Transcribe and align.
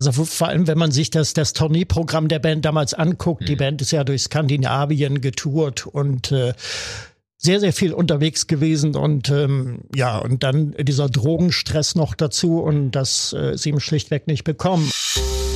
Also 0.00 0.24
vor 0.24 0.46
allem, 0.46 0.68
wenn 0.68 0.78
man 0.78 0.92
sich 0.92 1.10
das, 1.10 1.32
das 1.34 1.54
Tourneeprogramm 1.54 2.28
der 2.28 2.38
Band 2.38 2.64
damals 2.64 2.94
anguckt, 2.94 3.42
mhm. 3.42 3.46
die 3.46 3.56
Band 3.56 3.82
ist 3.82 3.90
ja 3.90 4.04
durch 4.04 4.22
Skandinavien 4.22 5.20
getourt 5.20 5.86
und 5.86 6.30
äh, 6.30 6.52
sehr, 7.36 7.58
sehr 7.58 7.72
viel 7.72 7.92
unterwegs 7.92 8.46
gewesen 8.46 8.94
und 8.94 9.28
ähm, 9.30 9.80
ja, 9.94 10.18
und 10.18 10.44
dann 10.44 10.74
dieser 10.78 11.08
Drogenstress 11.08 11.96
noch 11.96 12.14
dazu 12.14 12.60
und 12.60 12.92
das 12.92 13.32
äh, 13.32 13.56
sie 13.56 13.70
ihm 13.70 13.80
schlichtweg 13.80 14.28
nicht 14.28 14.44
bekommen. 14.44 14.88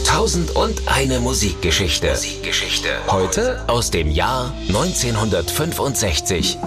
Tausend 0.04 0.50
und 0.56 0.82
eine 0.86 1.20
Musikgeschichte. 1.20 2.10
Musikgeschichte. 2.10 2.88
Heute 3.08 3.68
aus 3.68 3.90
dem 3.92 4.10
Jahr 4.10 4.52
1965. 4.68 6.58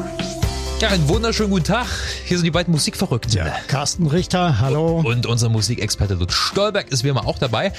Ja, 0.81 0.89
einen 0.89 1.07
wunderschönen 1.07 1.51
guten 1.51 1.63
Tag. 1.63 1.87
Hier 2.25 2.37
sind 2.37 2.43
die 2.43 2.51
beiden 2.51 2.73
Musikverrückten. 2.73 3.31
Ja, 3.31 3.45
Carsten 3.69 4.07
Richter, 4.07 4.59
hallo. 4.59 4.99
Und 4.99 5.25
unser 5.25 5.47
Musikexperte 5.47 6.15
Lutz 6.15 6.33
Stolberg 6.33 6.89
ist 6.91 7.05
wie 7.05 7.07
immer 7.07 7.25
auch 7.25 7.39
dabei. 7.39 7.71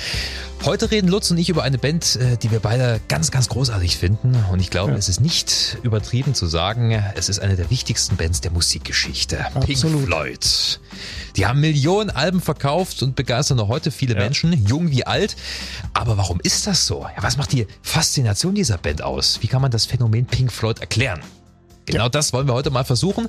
Heute 0.65 0.91
reden 0.91 1.09
Lutz 1.09 1.31
und 1.31 1.37
ich 1.37 1.51
über 1.51 1.63
eine 1.63 1.77
Band, 1.77 2.17
äh, 2.17 2.39
die 2.39 2.51
wir 2.51 2.61
beide 2.61 2.99
ganz, 3.09 3.31
ganz 3.31 3.51
großartig 3.51 3.99
finden. 3.99 4.35
Und 4.51 4.61
ich 4.61 4.71
glaube, 4.71 4.93
ja. 4.93 4.97
es 4.97 5.11
ist 5.11 5.21
nicht 5.21 5.77
übertrieben 5.83 6.35
zu 6.35 6.47
sagen, 6.47 6.91
es 7.17 7.29
ist 7.29 7.39
eine 7.39 7.55
der 7.57 7.69
wichtigsten 7.69 8.17
Bands 8.17 8.41
der 8.41 8.51
Musikgeschichte. 8.51 9.45
Absolut. 9.45 9.67
Pink 9.67 10.07
Floyd. 10.07 10.81
Die 11.37 11.47
haben 11.47 11.61
Millionen 11.61 12.09
Alben 12.09 12.41
verkauft 12.41 13.03
und 13.03 13.15
begeistern 13.15 13.59
noch 13.59 13.69
heute 13.69 13.91
viele 13.91 14.15
ja. 14.15 14.21
Menschen, 14.21 14.55
jung 14.67 14.91
wie 14.91 15.07
alt. 15.07 15.37
Aber 15.93 16.17
warum 16.17 16.41
ist 16.43 16.67
das 16.67 16.87
so? 16.87 17.07
Ja, 17.15 17.23
was 17.23 17.37
macht 17.37 17.53
die 17.53 17.67
Faszination 17.83 18.55
dieser 18.55 18.79
Band 18.79 19.03
aus? 19.03 19.41
Wie 19.43 19.49
kann 19.49 19.61
man 19.61 19.71
das 19.71 19.85
Phänomen 19.85 20.25
Pink 20.25 20.51
Floyd 20.51 20.81
erklären? 20.81 21.21
Genau 21.87 22.05
ja. 22.05 22.09
das 22.09 22.33
wollen 22.33 22.47
wir 22.47 22.55
heute 22.55 22.71
mal 22.71 22.85
versuchen. 22.85 23.29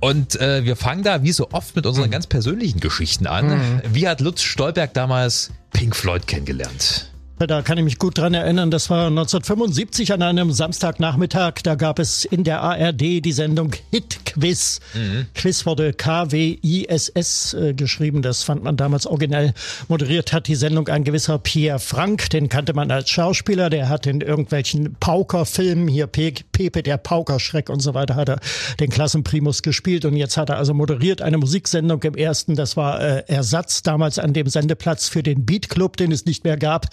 Und 0.00 0.40
äh, 0.40 0.64
wir 0.64 0.76
fangen 0.76 1.04
da 1.04 1.22
wie 1.22 1.32
so 1.32 1.50
oft 1.52 1.76
mit 1.76 1.86
unseren 1.86 2.06
mhm. 2.06 2.12
ganz 2.12 2.26
persönlichen 2.26 2.80
Geschichten 2.80 3.26
an. 3.26 3.48
Mhm. 3.48 3.82
Wie 3.92 4.08
hat 4.08 4.20
Lutz 4.20 4.42
Stolberg 4.42 4.94
damals 4.94 5.50
Pink 5.72 5.94
Floyd 5.94 6.26
kennengelernt? 6.26 7.11
Da 7.38 7.62
kann 7.62 7.76
ich 7.76 7.84
mich 7.84 7.98
gut 7.98 8.18
dran 8.18 8.34
erinnern. 8.34 8.70
Das 8.70 8.88
war 8.88 9.08
1975 9.08 10.12
an 10.12 10.22
einem 10.22 10.52
Samstagnachmittag. 10.52 11.54
Da 11.64 11.74
gab 11.74 11.98
es 11.98 12.24
in 12.24 12.44
der 12.44 12.60
ARD 12.60 13.24
die 13.24 13.32
Sendung 13.32 13.72
Hit 13.90 14.24
Quiz. 14.24 14.80
Mhm. 14.94 15.26
Quiz 15.34 15.66
wurde 15.66 15.92
K-W-I-S-S 15.92 17.54
äh, 17.54 17.74
geschrieben. 17.74 18.22
Das 18.22 18.44
fand 18.44 18.62
man 18.62 18.76
damals 18.76 19.06
originell. 19.06 19.54
Moderiert 19.88 20.32
hat 20.32 20.46
die 20.46 20.54
Sendung 20.54 20.88
ein 20.88 21.02
gewisser 21.02 21.38
Pierre 21.38 21.80
Frank. 21.80 22.30
Den 22.30 22.48
kannte 22.48 22.74
man 22.74 22.90
als 22.90 23.10
Schauspieler. 23.10 23.70
Der 23.70 23.88
hat 23.88 24.06
in 24.06 24.20
irgendwelchen 24.20 24.94
Pauker-Filmen, 25.00 25.88
hier 25.88 26.06
Pe 26.06 26.32
Pepe 26.52 26.82
der 26.82 26.96
Paukerschreck 26.96 27.68
und 27.68 27.80
so 27.80 27.94
weiter, 27.94 28.14
hat 28.14 28.28
er 28.28 28.38
den 28.78 28.90
Klassenprimus 28.90 29.62
gespielt. 29.62 30.04
Und 30.04 30.16
jetzt 30.16 30.36
hat 30.36 30.48
er 30.48 30.58
also 30.58 30.74
moderiert 30.74 31.22
eine 31.22 31.38
Musiksendung 31.38 32.02
im 32.04 32.14
ersten. 32.14 32.54
Das 32.54 32.76
war 32.76 33.00
äh, 33.00 33.24
Ersatz 33.26 33.82
damals 33.82 34.20
an 34.20 34.32
dem 34.32 34.46
Sendeplatz 34.46 35.08
für 35.08 35.24
den 35.24 35.44
Beat 35.44 35.68
Club, 35.68 35.96
den 35.96 36.12
es 36.12 36.24
nicht 36.24 36.44
mehr 36.44 36.56
gab. 36.56 36.86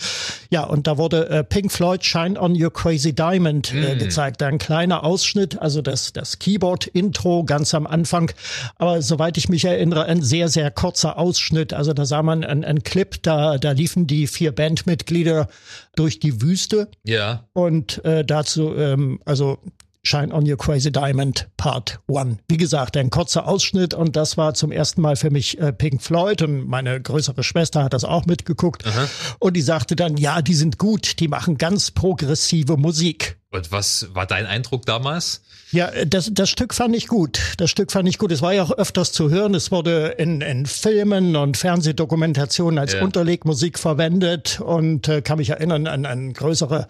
Ja, 0.50 0.64
und 0.64 0.88
da 0.88 0.98
wurde 0.98 1.30
äh, 1.30 1.44
Pink 1.44 1.72
Floyd 1.72 2.04
Shine 2.04 2.40
on 2.40 2.62
Your 2.62 2.72
Crazy 2.72 3.14
Diamond 3.14 3.74
äh, 3.74 3.96
mm. 3.96 4.00
gezeigt. 4.00 4.42
Ein 4.44 4.58
kleiner 4.58 5.04
Ausschnitt, 5.04 5.62
also 5.62 5.82
das, 5.82 6.14
das 6.14 6.40
Keyboard-Intro 6.40 7.44
ganz 7.44 7.74
am 7.74 7.88
Anfang. 7.88 8.32
Aber 8.76 9.02
soweit 9.02 9.38
ich 9.38 9.50
mich 9.50 9.66
erinnere, 9.66 10.06
ein 10.06 10.22
sehr, 10.22 10.50
sehr 10.50 10.72
kurzer 10.72 11.18
Ausschnitt. 11.18 11.74
Also 11.74 11.94
da 11.94 12.06
sah 12.06 12.24
man 12.24 12.44
einen 12.44 12.84
Clip, 12.84 13.22
da, 13.24 13.58
da 13.58 13.72
liefen 13.72 14.08
die 14.08 14.28
vier 14.28 14.52
Bandmitglieder 14.52 15.48
durch 15.96 16.20
die 16.20 16.42
Wüste. 16.42 16.90
Ja. 17.06 17.46
Und 17.54 18.04
äh, 18.06 18.24
dazu, 18.24 18.76
ähm, 18.76 19.20
also 19.26 19.60
Shine 20.06 20.34
on 20.34 20.50
Your 20.50 20.58
Crazy 20.58 20.92
Diamond 20.92 21.50
Part 21.58 22.00
1. 22.08 22.38
Wie 22.48 22.58
gesagt, 22.58 22.96
ein 22.96 23.10
kurzer 23.10 23.48
Ausschnitt 23.48 23.94
und 23.94 24.16
das 24.16 24.38
war 24.38 24.54
zum 24.54 24.72
ersten 24.72 25.02
Mal 25.02 25.16
für 25.16 25.30
mich 25.30 25.60
äh, 25.60 25.74
Pink 25.74 26.02
Floyd 26.02 26.42
und 26.42 26.68
meine 26.68 27.02
größere 27.02 27.44
Schwester 27.44 27.84
hat 27.84 27.94
das 27.94 28.06
auch 28.06 28.26
mitgeguckt 28.26 28.86
Aha. 28.88 29.08
und 29.40 29.58
die 29.58 29.62
sagte 29.62 29.96
dann, 29.96 30.18
ja, 30.18 30.42
die 30.42 30.56
sind 30.56 30.78
gut, 30.78 31.20
die 31.20 31.28
machen 31.28 31.58
ganz 31.58 31.92
progressive 31.92 32.78
Musik. 32.78 33.39
Und 33.52 33.72
was 33.72 34.08
war 34.14 34.28
dein 34.28 34.46
Eindruck 34.46 34.86
damals? 34.86 35.42
Ja, 35.72 35.92
das, 36.06 36.32
das 36.34 36.50
Stück 36.50 36.74
fand 36.74 36.96
ich 36.96 37.08
gut. 37.08 37.40
Das 37.58 37.70
Stück 37.70 37.92
fand 37.92 38.10
ich 38.10 38.18
gut. 38.18 38.32
Es 38.32 38.42
war 38.42 38.54
ja 38.54 38.64
auch 38.64 38.72
öfters 38.72 39.12
zu 39.12 39.30
hören. 39.30 39.54
Es 39.54 39.72
wurde 39.72 40.16
in, 40.18 40.42
in 40.42 40.66
Filmen 40.66 41.36
und 41.36 41.58
Fernsehdokumentationen 41.58 42.80
als 42.80 42.94
ja. 42.94 43.04
Unterlegmusik 43.04 43.78
verwendet 43.78 44.60
und 44.62 45.08
äh, 45.08 45.22
kann 45.22 45.38
mich 45.38 45.50
erinnern 45.50 45.86
an 45.86 46.08
ein 46.08 46.34
größere 46.34 46.88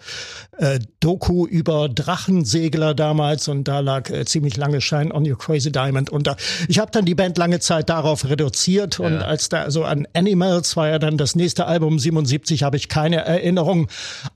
äh, 0.56 0.78
Doku 1.00 1.46
über 1.46 1.90
Drachensegler 1.90 2.94
damals 2.94 3.48
und 3.48 3.64
da 3.64 3.80
lag 3.80 4.08
äh, 4.08 4.24
ziemlich 4.24 4.56
lange 4.56 4.80
Shine 4.80 5.14
on 5.14 5.30
Your 5.30 5.38
Crazy 5.38 5.70
Diamond 5.70 6.08
unter. 6.08 6.36
Ich 6.68 6.78
habe 6.78 6.90
dann 6.90 7.04
die 7.04 7.14
Band 7.14 7.36
lange 7.36 7.60
Zeit 7.60 7.90
darauf 7.90 8.26
reduziert 8.26 8.98
und 8.98 9.14
ja. 9.14 9.20
als 9.20 9.50
da 9.50 9.70
so 9.70 9.84
an 9.84 10.08
Animals 10.14 10.76
war 10.76 10.88
ja 10.88 10.98
dann 10.98 11.18
das 11.18 11.34
nächste 11.34 11.66
Album 11.66 11.98
77 11.98 12.62
habe 12.62 12.78
ich 12.78 12.88
keine 12.88 13.24
Erinnerung, 13.26 13.88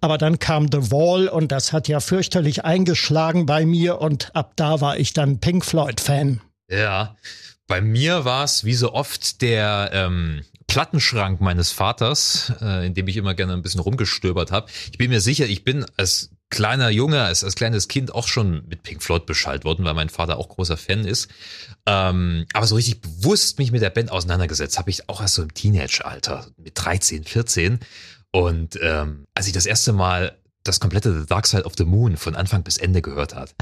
aber 0.03 0.19
dann 0.19 0.39
kam 0.39 0.69
The 0.71 0.91
Wall 0.91 1.29
und 1.29 1.51
das 1.51 1.73
hat 1.73 1.89
ja 1.89 2.01
fürchterlich 2.15 2.65
eingeschlagen 2.65 3.45
bei 3.45 3.67
mir 3.67 4.01
und 4.01 4.37
ab 4.37 4.53
da 4.55 4.81
war 4.81 4.97
ich 5.01 5.15
dann 5.15 5.41
Pink 5.41 5.65
Floyd-Fan. 5.65 6.41
Ja, 6.71 7.17
bei 7.67 7.81
mir 7.81 8.25
war 8.25 8.45
es 8.45 8.63
wie 8.63 8.75
so 8.75 8.93
oft 8.93 9.43
der 9.43 9.91
ähm, 9.93 10.43
Plattenschrank 10.69 11.41
meines 11.41 11.73
Vaters, 11.73 12.53
äh, 12.61 12.87
in 12.87 12.95
dem 12.95 13.09
ich 13.09 13.17
immer 13.17 13.35
gerne 13.35 13.53
ein 13.53 13.63
bisschen 13.63 13.81
rumgestöbert 13.81 14.53
habe. 14.53 14.71
Ich 14.93 14.99
bin 14.99 15.11
mir 15.11 15.21
sicher, 15.21 15.47
ich 15.47 15.65
bin 15.65 15.85
als 15.97 16.31
kleiner 16.51 16.89
Junge, 16.89 17.21
als, 17.21 17.43
als 17.43 17.57
kleines 17.57 17.89
Kind 17.89 18.15
auch 18.15 18.29
schon 18.29 18.65
mit 18.69 18.85
Pink 18.85 19.03
Floyd 19.03 19.27
Bescheid 19.27 19.65
worden, 19.65 19.85
weil 19.85 19.95
mein 19.95 20.09
Vater 20.09 20.39
auch 20.39 20.51
großer 20.51 20.77
Fan 20.77 21.05
ist. 21.05 21.29
Ähm, 21.85 22.47
aber 22.53 22.69
so 22.69 22.77
richtig 22.77 23.01
bewusst 23.01 23.59
mich 23.59 23.73
mit 23.73 23.83
der 23.83 23.91
Band 23.91 24.13
auseinandergesetzt 24.13 24.79
habe 24.79 24.91
ich 24.91 25.09
auch 25.09 25.21
erst 25.21 25.35
so 25.35 25.43
im 25.43 25.53
Teenage-Alter, 25.53 26.47
mit 26.59 26.75
13, 26.77 27.25
14. 27.25 27.81
Und 28.31 28.79
ähm, 28.81 29.27
als 29.35 29.49
ich 29.49 29.53
das 29.53 29.67
erste 29.67 29.93
Mal 29.93 30.39
das 30.65 30.81
komplette 30.81 31.21
The 31.21 31.27
Dark 31.27 31.47
Side 31.47 31.65
of 31.65 31.75
the 31.77 31.85
Moon 31.85 32.17
von 32.17 32.35
Anfang 32.35 32.63
bis 32.63 32.79
Ende 32.79 33.03
gehört 33.03 33.35
hat. 33.35 33.55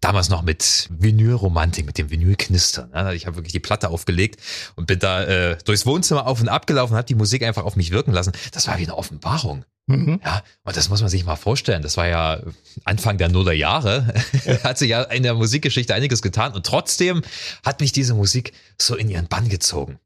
Damals 0.00 0.28
noch 0.28 0.42
mit 0.42 0.88
Vinylromantik, 0.90 1.86
mit 1.86 1.98
dem 1.98 2.10
Vinylknistern. 2.10 2.90
Ich 3.14 3.26
habe 3.26 3.36
wirklich 3.36 3.52
die 3.52 3.60
Platte 3.60 3.88
aufgelegt 3.88 4.40
und 4.76 4.86
bin 4.86 4.98
da 4.98 5.24
äh, 5.24 5.58
durchs 5.64 5.86
Wohnzimmer 5.86 6.26
auf 6.26 6.40
und 6.40 6.48
ab 6.48 6.66
gelaufen, 6.66 6.94
habe 6.94 7.06
die 7.06 7.14
Musik 7.14 7.42
einfach 7.42 7.64
auf 7.64 7.76
mich 7.76 7.90
wirken 7.90 8.12
lassen. 8.12 8.32
Das 8.52 8.68
war 8.68 8.78
wie 8.78 8.84
eine 8.84 8.96
Offenbarung. 8.96 9.64
Mhm. 9.86 10.20
Ja, 10.24 10.42
und 10.62 10.76
das 10.76 10.88
muss 10.88 11.00
man 11.00 11.10
sich 11.10 11.24
mal 11.24 11.36
vorstellen. 11.36 11.82
Das 11.82 11.96
war 11.96 12.06
ja 12.06 12.40
Anfang 12.84 13.18
der 13.18 13.28
Nuller 13.28 13.52
Jahre. 13.52 14.14
Ja. 14.44 14.62
hat 14.64 14.78
sich 14.78 14.90
ja 14.90 15.02
in 15.02 15.22
der 15.22 15.34
Musikgeschichte 15.34 15.94
einiges 15.94 16.22
getan 16.22 16.52
und 16.52 16.64
trotzdem 16.64 17.22
hat 17.64 17.80
mich 17.80 17.92
diese 17.92 18.14
Musik 18.14 18.52
so 18.80 18.94
in 18.94 19.08
ihren 19.08 19.26
Bann 19.26 19.48
gezogen. 19.48 19.98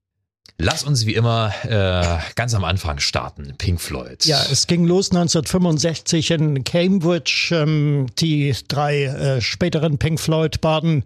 Lass 0.59 0.85
uns 0.85 1.05
wie 1.05 1.15
immer 1.15 1.53
äh, 1.65 2.19
ganz 2.37 2.55
am 2.55 2.65
Anfang 2.65 3.01
starten. 3.01 3.55
Pink 3.59 3.81
Floyd. 3.81 4.25
Ja, 4.25 4.41
es 4.51 4.67
ging 4.67 4.85
los 4.85 5.11
1965 5.11 6.31
in 6.31 6.65
Cambridge. 6.65 7.51
Ähm, 7.53 8.07
die 8.19 8.55
drei 8.69 9.05
äh, 9.05 9.41
späteren 9.41 9.99
Pink 9.99 10.21
Floyd-Baden 10.21 11.05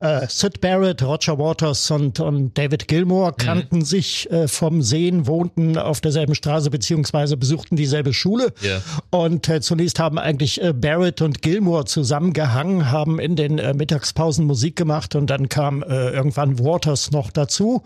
äh, 0.00 0.26
Sid 0.28 0.60
Barrett, 0.60 1.02
Roger 1.02 1.38
Waters 1.38 1.90
und, 1.90 2.20
und 2.20 2.56
David 2.56 2.88
Gilmour 2.88 3.32
mhm. 3.32 3.36
kannten 3.36 3.76
mhm. 3.78 3.84
sich 3.84 4.30
äh, 4.30 4.46
vom 4.46 4.82
Sehen, 4.82 5.26
wohnten 5.26 5.76
auf 5.76 6.00
derselben 6.00 6.34
Straße 6.34 6.70
beziehungsweise 6.70 7.36
besuchten 7.36 7.76
dieselbe 7.76 8.12
Schule. 8.12 8.52
Yeah. 8.62 8.82
Und 9.10 9.48
äh, 9.48 9.60
zunächst 9.60 9.98
haben 9.98 10.18
eigentlich 10.18 10.62
äh, 10.62 10.72
Barrett 10.72 11.20
und 11.20 11.42
Gilmour 11.42 11.86
zusammengehangen, 11.86 12.90
haben 12.90 13.18
in 13.18 13.36
den 13.36 13.58
äh, 13.58 13.74
Mittagspausen 13.74 14.44
Musik 14.44 14.76
gemacht 14.76 15.14
und 15.14 15.28
dann 15.28 15.48
kam 15.48 15.82
äh, 15.82 16.10
irgendwann 16.10 16.58
Waters 16.58 17.10
noch 17.10 17.30
dazu. 17.30 17.82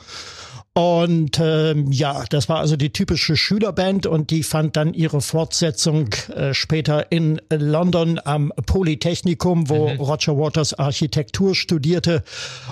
Und 0.75 1.39
ähm, 1.39 1.93
ja, 1.93 2.25
das 2.31 2.49
war 2.49 2.61
also 2.61 2.77
die 2.77 2.91
typische 2.91 3.37
Schülerband 3.37 4.07
und 4.07 4.31
die 4.31 4.43
fand 4.43 4.75
dann 4.75 4.95
ihre 4.95 5.21
Fortsetzung 5.21 6.09
äh, 6.35 6.55
später 6.55 7.13
in 7.13 7.43
London 7.51 8.19
am 8.25 8.55
Polytechnikum, 8.65 9.69
wo 9.69 9.91
mhm. 9.91 10.01
Roger 10.01 10.39
Waters 10.39 10.73
Architektur 10.73 11.55
studierte 11.55 12.23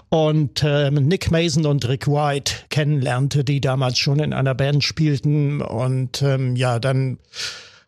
und 0.09 0.65
ähm, 0.65 0.95
Nick 0.95 1.31
Mason 1.31 1.67
und 1.67 1.87
Rick 1.87 2.07
White 2.07 2.55
kennenlernte, 2.71 3.45
die 3.45 3.61
damals 3.61 3.99
schon 3.99 4.19
in 4.19 4.33
einer 4.33 4.55
Band 4.55 4.83
spielten 4.83 5.61
und 5.61 6.23
ähm, 6.23 6.57
ja, 6.57 6.79
dann 6.79 7.19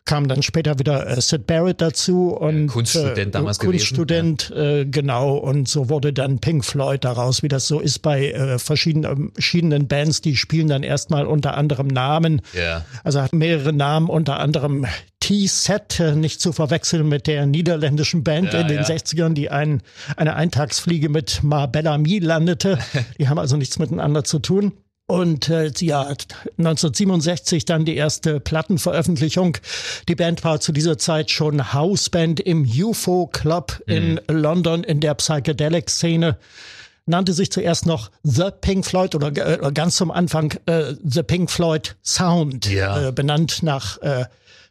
kam 0.05 0.27
dann 0.27 0.43
später 0.43 0.79
wieder 0.79 1.07
äh, 1.07 1.21
Sid 1.21 1.47
Barrett 1.47 1.79
dazu 1.79 2.29
und 2.29 2.67
Kunststudent 2.67 3.17
äh, 3.17 3.31
damals 3.31 3.59
Kunststudent 3.59 4.49
gewesen, 4.49 4.63
ja. 4.63 4.79
äh, 4.81 4.85
genau 4.85 5.35
und 5.37 5.67
so 5.67 5.89
wurde 5.89 6.11
dann 6.11 6.39
Pink 6.39 6.65
Floyd 6.65 7.03
daraus, 7.03 7.41
wie 7.41 7.47
das 7.47 7.67
so 7.67 7.79
ist 7.79 7.99
bei 7.99 8.31
äh, 8.31 8.59
verschiedenen, 8.59 9.31
verschiedenen 9.33 9.87
Bands, 9.87 10.21
die 10.21 10.35
spielen 10.35 10.67
dann 10.67 10.83
erstmal 10.83 11.25
unter 11.25 11.55
anderem 11.55 11.87
Namen, 11.87 12.41
ja. 12.53 12.85
also 13.03 13.21
hat 13.21 13.33
mehrere 13.33 13.71
Namen, 13.71 14.09
unter 14.09 14.39
anderem 14.39 14.85
T-Set, 15.21 16.03
nicht 16.15 16.41
zu 16.41 16.51
verwechseln 16.51 17.07
mit 17.07 17.27
der 17.27 17.45
niederländischen 17.45 18.25
Band 18.25 18.51
ja, 18.51 18.59
in 18.59 18.67
den 18.67 18.77
ja. 18.79 18.83
60ern, 18.83 19.33
die 19.33 19.49
ein, 19.49 19.81
eine 20.17 20.35
Eintagsfliege 20.35 21.07
mit 21.07 21.43
Marbella 21.43 21.97
Me 21.97 22.19
landete. 22.19 22.77
Die 23.17 23.29
haben 23.29 23.39
also 23.39 23.55
nichts 23.55 23.79
miteinander 23.79 24.25
zu 24.25 24.39
tun. 24.39 24.73
Und 25.05 25.49
äh, 25.49 25.71
ja, 25.79 26.01
1967 26.57 27.65
dann 27.65 27.85
die 27.85 27.95
erste 27.95 28.39
Plattenveröffentlichung. 28.39 29.57
Die 30.07 30.15
Band 30.15 30.43
war 30.43 30.59
zu 30.59 30.71
dieser 30.71 30.97
Zeit 30.97 31.29
schon 31.29 31.73
Hausband 31.73 32.39
im 32.39 32.65
UFO 32.65 33.27
Club 33.27 33.81
in 33.85 34.13
mhm. 34.13 34.19
London 34.35 34.83
in 34.83 35.01
der 35.01 35.13
Psychedelic-Szene. 35.15 36.37
nannte 37.05 37.33
sich 37.33 37.51
zuerst 37.51 37.85
noch 37.85 38.11
The 38.23 38.49
Pink 38.61 38.85
Floyd 38.85 39.13
oder 39.13 39.27
äh, 39.27 39.71
ganz 39.73 39.97
zum 39.97 40.09
Anfang 40.09 40.53
äh, 40.67 40.93
The 41.03 41.23
Pink 41.23 41.51
Floyd 41.51 41.95
Sound, 42.01 42.69
Ja. 42.71 43.09
äh, 43.09 43.11
benannt 43.11 43.61
nach 43.61 43.97
äh, 44.01 44.25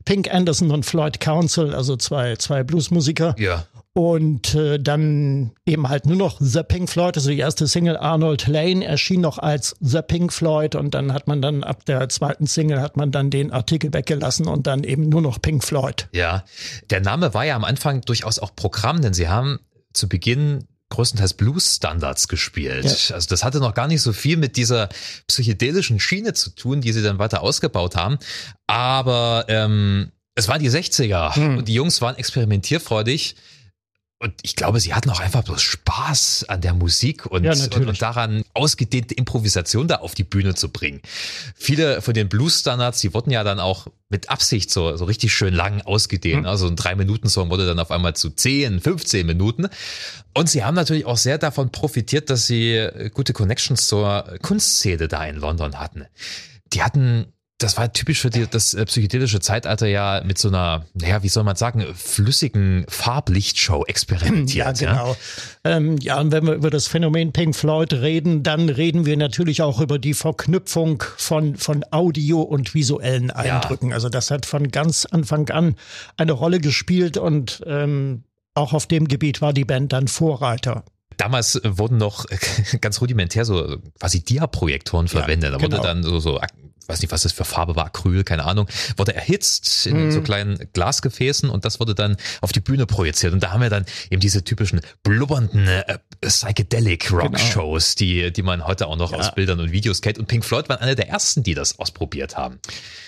Pink 0.04 0.32
Anderson 0.32 0.70
und 0.70 0.84
Floyd 0.84 1.20
Council, 1.20 1.74
also 1.74 1.96
zwei, 1.96 2.36
zwei 2.36 2.62
Bluesmusiker. 2.64 3.36
Ja. 3.38 3.66
Und 3.94 4.54
äh, 4.54 4.78
dann 4.78 5.52
eben 5.66 5.88
halt 5.90 6.06
nur 6.06 6.16
noch 6.16 6.38
The 6.40 6.62
Pink 6.62 6.88
Floyd, 6.88 7.14
also 7.16 7.28
die 7.28 7.38
erste 7.38 7.66
Single 7.66 7.98
Arnold 7.98 8.46
Lane 8.46 8.82
erschien 8.86 9.20
noch 9.20 9.38
als 9.38 9.76
The 9.80 10.00
Pink 10.00 10.32
Floyd 10.32 10.74
und 10.76 10.94
dann 10.94 11.12
hat 11.12 11.26
man 11.28 11.42
dann 11.42 11.62
ab 11.62 11.84
der 11.84 12.08
zweiten 12.08 12.46
Single 12.46 12.80
hat 12.80 12.96
man 12.96 13.12
dann 13.12 13.28
den 13.28 13.52
Artikel 13.52 13.92
weggelassen 13.92 14.48
und 14.48 14.66
dann 14.66 14.82
eben 14.84 15.10
nur 15.10 15.20
noch 15.20 15.42
Pink 15.42 15.62
Floyd. 15.62 16.08
Ja, 16.12 16.44
der 16.88 17.02
Name 17.02 17.34
war 17.34 17.44
ja 17.44 17.54
am 17.54 17.64
Anfang 17.64 18.00
durchaus 18.00 18.38
auch 18.38 18.56
Programm, 18.56 19.02
denn 19.02 19.12
sie 19.12 19.28
haben 19.28 19.58
zu 19.92 20.08
Beginn 20.08 20.64
größtenteils 20.88 21.34
Blues-Standards 21.34 22.28
gespielt. 22.28 22.84
Also 23.14 23.28
das 23.28 23.44
hatte 23.44 23.60
noch 23.60 23.74
gar 23.74 23.88
nicht 23.88 24.00
so 24.00 24.14
viel 24.14 24.38
mit 24.38 24.56
dieser 24.56 24.88
psychedelischen 25.26 26.00
Schiene 26.00 26.32
zu 26.32 26.50
tun, 26.54 26.80
die 26.80 26.92
sie 26.92 27.02
dann 27.02 27.18
weiter 27.18 27.42
ausgebaut 27.42 27.96
haben. 27.96 28.18
Aber 28.66 29.44
ähm, 29.48 30.12
es 30.34 30.48
waren 30.48 30.62
die 30.62 30.70
60er 30.70 31.34
Hm. 31.34 31.58
und 31.58 31.68
die 31.68 31.74
Jungs 31.74 32.00
waren 32.00 32.16
experimentierfreudig. 32.16 33.36
Und 34.22 34.34
ich 34.42 34.54
glaube, 34.54 34.78
sie 34.78 34.94
hatten 34.94 35.10
auch 35.10 35.18
einfach 35.18 35.42
bloß 35.42 35.60
Spaß 35.60 36.44
an 36.48 36.60
der 36.60 36.74
Musik 36.74 37.26
und, 37.26 37.42
Ja, 37.42 37.54
und, 37.54 37.74
und 37.74 38.00
daran, 38.00 38.44
ausgedehnte 38.54 39.14
Improvisation 39.14 39.88
da 39.88 39.96
auf 39.96 40.14
die 40.14 40.22
Bühne 40.22 40.54
zu 40.54 40.68
bringen. 40.68 41.02
Viele 41.56 42.00
von 42.00 42.14
den 42.14 42.28
Blues-Standards, 42.28 43.00
die 43.00 43.12
wurden 43.14 43.32
ja 43.32 43.42
dann 43.42 43.58
auch 43.58 43.88
mit 44.10 44.30
Absicht 44.30 44.70
so, 44.70 44.96
so 44.96 45.06
richtig 45.06 45.34
schön 45.34 45.52
lang 45.52 45.80
ausgedehnt. 45.80 46.42
Mhm. 46.42 46.46
Also 46.46 46.68
ein 46.68 46.76
Drei-Minuten-Song 46.76 47.50
wurde 47.50 47.66
dann 47.66 47.80
auf 47.80 47.90
einmal 47.90 48.14
zu 48.14 48.30
10, 48.30 48.80
15 48.80 49.26
Minuten. 49.26 49.66
Und 50.34 50.48
sie 50.48 50.62
haben 50.62 50.76
natürlich 50.76 51.04
auch 51.04 51.16
sehr 51.16 51.38
davon 51.38 51.72
profitiert, 51.72 52.30
dass 52.30 52.46
sie 52.46 52.88
gute 53.14 53.32
Connections 53.32 53.88
zur 53.88 54.38
Kunstszene 54.40 55.08
da 55.08 55.26
in 55.26 55.34
London 55.34 55.80
hatten. 55.80 56.04
Die 56.72 56.84
hatten 56.84 57.26
das 57.62 57.76
war 57.76 57.92
typisch 57.92 58.20
für 58.20 58.30
die, 58.30 58.46
das 58.46 58.74
äh, 58.74 58.84
psychedelische 58.84 59.40
Zeitalter 59.40 59.86
ja 59.86 60.22
mit 60.24 60.38
so 60.38 60.48
einer, 60.48 60.84
naja, 60.94 61.22
wie 61.22 61.28
soll 61.28 61.44
man 61.44 61.56
sagen, 61.56 61.84
flüssigen 61.94 62.84
Farblichtshow 62.88 63.84
experimentiert. 63.88 64.80
Ja, 64.80 64.92
genau. 64.92 65.16
Ähm, 65.64 65.98
ja, 65.98 66.20
und 66.20 66.32
wenn 66.32 66.46
wir 66.46 66.54
über 66.54 66.70
das 66.70 66.88
Phänomen 66.88 67.32
Pink 67.32 67.54
Floyd 67.54 67.92
reden, 67.92 68.42
dann 68.42 68.68
reden 68.68 69.06
wir 69.06 69.16
natürlich 69.16 69.62
auch 69.62 69.80
über 69.80 69.98
die 69.98 70.14
Verknüpfung 70.14 71.02
von, 71.16 71.56
von 71.56 71.84
Audio 71.90 72.42
und 72.42 72.74
visuellen 72.74 73.30
Eindrücken. 73.30 73.92
Also 73.92 74.08
das 74.08 74.30
hat 74.30 74.46
von 74.46 74.70
ganz 74.70 75.06
Anfang 75.06 75.48
an 75.50 75.76
eine 76.16 76.32
Rolle 76.32 76.60
gespielt 76.60 77.16
und 77.16 77.62
ähm, 77.66 78.24
auch 78.54 78.72
auf 78.72 78.86
dem 78.86 79.08
Gebiet 79.08 79.40
war 79.40 79.52
die 79.52 79.64
Band 79.64 79.92
dann 79.92 80.08
Vorreiter. 80.08 80.84
Damals 81.16 81.60
wurden 81.64 81.98
noch 81.98 82.26
ganz 82.80 83.00
rudimentär 83.00 83.44
so 83.44 83.78
quasi 83.98 84.24
Dia-Projektoren 84.24 85.08
verwendet. 85.08 85.54
Da 85.54 85.60
wurde 85.60 85.76
genau. 85.76 85.82
dann 85.82 86.02
so, 86.02 86.18
so, 86.18 86.40
weiß 86.88 87.00
nicht, 87.02 87.12
was 87.12 87.22
das 87.22 87.32
für 87.32 87.44
Farbe 87.44 87.76
war, 87.76 87.86
Acryl, 87.86 88.24
keine 88.24 88.44
Ahnung, 88.44 88.66
wurde 88.96 89.14
erhitzt 89.14 89.86
in 89.86 90.06
Mhm. 90.06 90.10
so 90.12 90.20
kleinen 90.22 90.58
Glasgefäßen 90.72 91.48
und 91.50 91.64
das 91.64 91.80
wurde 91.80 91.94
dann 91.94 92.16
auf 92.40 92.52
die 92.52 92.60
Bühne 92.60 92.86
projiziert. 92.86 93.32
Und 93.32 93.42
da 93.42 93.52
haben 93.52 93.60
wir 93.62 93.70
dann 93.70 93.84
eben 94.10 94.20
diese 94.20 94.44
typischen 94.44 94.80
blubbernden 95.02 95.66
äh, 95.68 95.98
Psychedelic 96.20 97.12
Rock 97.12 97.38
Shows, 97.38 97.94
die, 97.94 98.32
die 98.32 98.42
man 98.42 98.66
heute 98.66 98.86
auch 98.86 98.96
noch 98.96 99.12
aus 99.12 99.34
Bildern 99.34 99.60
und 99.60 99.72
Videos 99.72 100.00
kennt. 100.02 100.18
Und 100.18 100.26
Pink 100.26 100.44
Floyd 100.44 100.68
waren 100.68 100.78
einer 100.80 100.94
der 100.94 101.08
ersten, 101.08 101.42
die 101.42 101.54
das 101.54 101.78
ausprobiert 101.78 102.36
haben. 102.36 102.58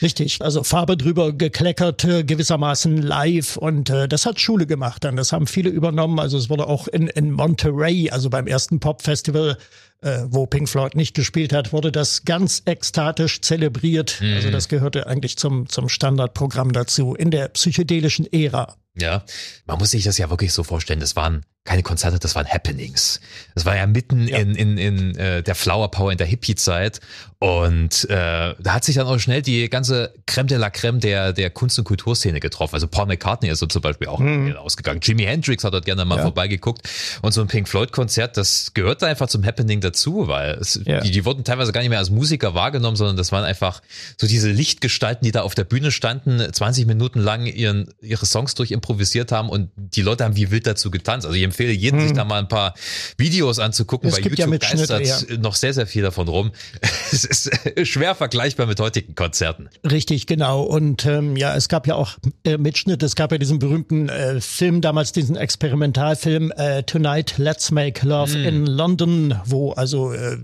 Richtig, 0.02 0.40
also 0.42 0.62
Farbe 0.62 0.96
drüber 0.96 1.32
gekleckert, 1.32 2.04
äh, 2.04 2.24
gewissermaßen 2.24 2.98
live 3.02 3.56
und 3.56 3.90
äh, 3.90 4.08
das 4.08 4.26
hat 4.26 4.40
Schule 4.40 4.66
gemacht 4.66 5.04
dann. 5.04 5.16
Das 5.16 5.32
haben 5.32 5.46
viele 5.46 5.70
übernommen. 5.70 6.18
Also 6.18 6.36
es 6.36 6.50
wurde 6.50 6.66
auch 6.66 6.88
in, 6.88 7.08
in 7.08 7.30
Monterey, 7.30 8.10
also 8.10 8.30
beim 8.30 8.46
ersten 8.46 8.80
Pop-Festival, 8.80 9.56
äh, 10.04 10.24
wo 10.28 10.46
Pink 10.46 10.68
Floyd 10.68 10.94
nicht 10.94 11.14
gespielt 11.14 11.52
hat, 11.52 11.72
wurde 11.72 11.90
das 11.90 12.24
ganz 12.24 12.62
ekstatisch 12.66 13.40
zelebriert. 13.40 14.20
Also 14.22 14.50
das 14.50 14.68
gehörte 14.68 15.06
eigentlich 15.06 15.36
zum, 15.38 15.68
zum 15.68 15.88
Standardprogramm 15.88 16.72
dazu 16.72 17.14
in 17.14 17.30
der 17.30 17.48
psychedelischen 17.48 18.30
Ära. 18.32 18.76
Ja, 18.96 19.24
man 19.66 19.78
muss 19.78 19.90
sich 19.90 20.04
das 20.04 20.18
ja 20.18 20.30
wirklich 20.30 20.52
so 20.52 20.62
vorstellen. 20.62 21.00
Das 21.00 21.16
waren 21.16 21.44
keine 21.64 21.82
Konzerte, 21.82 22.18
das 22.18 22.34
waren 22.34 22.46
Happenings. 22.46 23.20
Das 23.54 23.64
war 23.64 23.74
ja 23.74 23.86
mitten 23.86 24.28
Ja. 24.28 24.36
in, 24.38 24.54
in, 24.54 24.76
in 24.76 25.16
äh, 25.16 25.42
der 25.42 25.54
Flower 25.54 25.90
Power 25.90 26.12
in 26.12 26.18
der 26.18 26.26
Hippie-Zeit. 26.26 27.00
Und 27.38 28.04
äh, 28.08 28.54
da 28.58 28.72
hat 28.72 28.84
sich 28.84 28.96
dann 28.96 29.06
auch 29.06 29.18
schnell 29.18 29.42
die 29.42 29.68
ganze 29.68 30.14
Creme 30.26 30.46
de 30.46 30.56
la 30.58 30.70
Creme 30.70 31.00
der, 31.00 31.32
der 31.34 31.50
Kunst- 31.50 31.78
und 31.78 31.84
Kulturszene 31.84 32.40
getroffen. 32.40 32.74
Also 32.74 32.86
Paul 32.86 33.06
McCartney 33.06 33.48
ist 33.50 33.58
so 33.58 33.66
zum 33.66 33.82
Beispiel 33.82 34.08
auch 34.08 34.20
ausgegangen. 34.58 35.00
Jimi 35.02 35.24
Hendrix 35.24 35.62
hat 35.64 35.74
dort 35.74 35.84
gerne 35.84 36.04
mal. 36.04 36.16
Ja. 36.16 36.22
vorbeigeguckt. 36.22 36.88
Und 37.22 37.32
so 37.32 37.40
ein 37.40 37.46
Pink 37.48 37.68
Floyd-Konzert, 37.68 38.36
das 38.36 38.72
gehörte 38.74 39.06
einfach 39.06 39.28
zum 39.28 39.44
Happening 39.44 39.80
dazu, 39.80 40.28
weil 40.28 40.52
es, 40.52 40.80
Ja. 40.86 41.00
die, 41.00 41.10
die 41.10 41.24
wurden 41.24 41.44
teilweise 41.44 41.72
gar 41.72 41.80
nicht 41.80 41.90
mehr 41.90 41.98
als 41.98 42.10
Musiker 42.10 42.54
wahrgenommen, 42.54 42.96
sondern 42.96 43.16
das 43.16 43.32
waren 43.32 43.44
einfach 43.44 43.82
so 44.18 44.26
diese 44.26 44.50
Lichtgestalten, 44.50 45.24
die 45.24 45.32
da 45.32 45.42
auf 45.42 45.54
der 45.54 45.64
Bühne 45.64 45.90
standen, 45.90 46.40
20 46.52 46.86
Minuten 46.86 47.20
lang 47.20 47.46
ihren, 47.46 47.88
ihre 48.00 48.24
Songs 48.26 48.54
durch 48.54 48.70
improvisiert 48.70 49.32
haben 49.32 49.48
und 49.50 49.70
die 49.76 50.02
Leute 50.02 50.24
haben 50.24 50.36
wie 50.36 50.50
wild 50.50 50.66
dazu 50.66 50.90
getanzt. 50.90 51.26
Also 51.26 51.36
empfehle 51.54 51.72
jedem, 51.72 52.00
sich 52.00 52.12
da 52.12 52.24
mal 52.24 52.40
ein 52.40 52.48
paar 52.48 52.74
Videos 53.16 53.58
anzugucken. 53.58 54.08
Es 54.08 54.16
Bei 54.16 54.22
gibt 54.22 54.38
ja 54.38 54.46
YouTube 54.46 54.60
Mitschnitte, 54.62 54.98
geistert 54.98 55.40
noch 55.42 55.54
sehr, 55.54 55.72
sehr 55.72 55.86
viel 55.86 56.02
davon 56.02 56.28
rum. 56.28 56.50
Es 57.12 57.24
ist 57.24 57.50
schwer 57.84 58.16
vergleichbar 58.16 58.66
mit 58.66 58.80
heutigen 58.80 59.14
Konzerten. 59.14 59.68
Richtig, 59.88 60.26
genau. 60.26 60.62
Und 60.62 61.06
ähm, 61.06 61.36
ja, 61.36 61.54
es 61.54 61.68
gab 61.68 61.86
ja 61.86 61.94
auch 61.94 62.16
äh, 62.44 62.58
Mitschnitte. 62.58 63.06
Es 63.06 63.14
gab 63.14 63.30
ja 63.30 63.38
diesen 63.38 63.60
berühmten 63.60 64.08
äh, 64.08 64.40
Film 64.40 64.80
damals, 64.80 65.12
diesen 65.12 65.36
Experimentalfilm 65.36 66.52
äh, 66.56 66.82
Tonight 66.82 67.34
Let's 67.38 67.70
Make 67.70 68.04
Love 68.06 68.36
in 68.36 68.66
London, 68.66 69.40
wo 69.44 69.72
also 69.72 70.12
äh, 70.12 70.36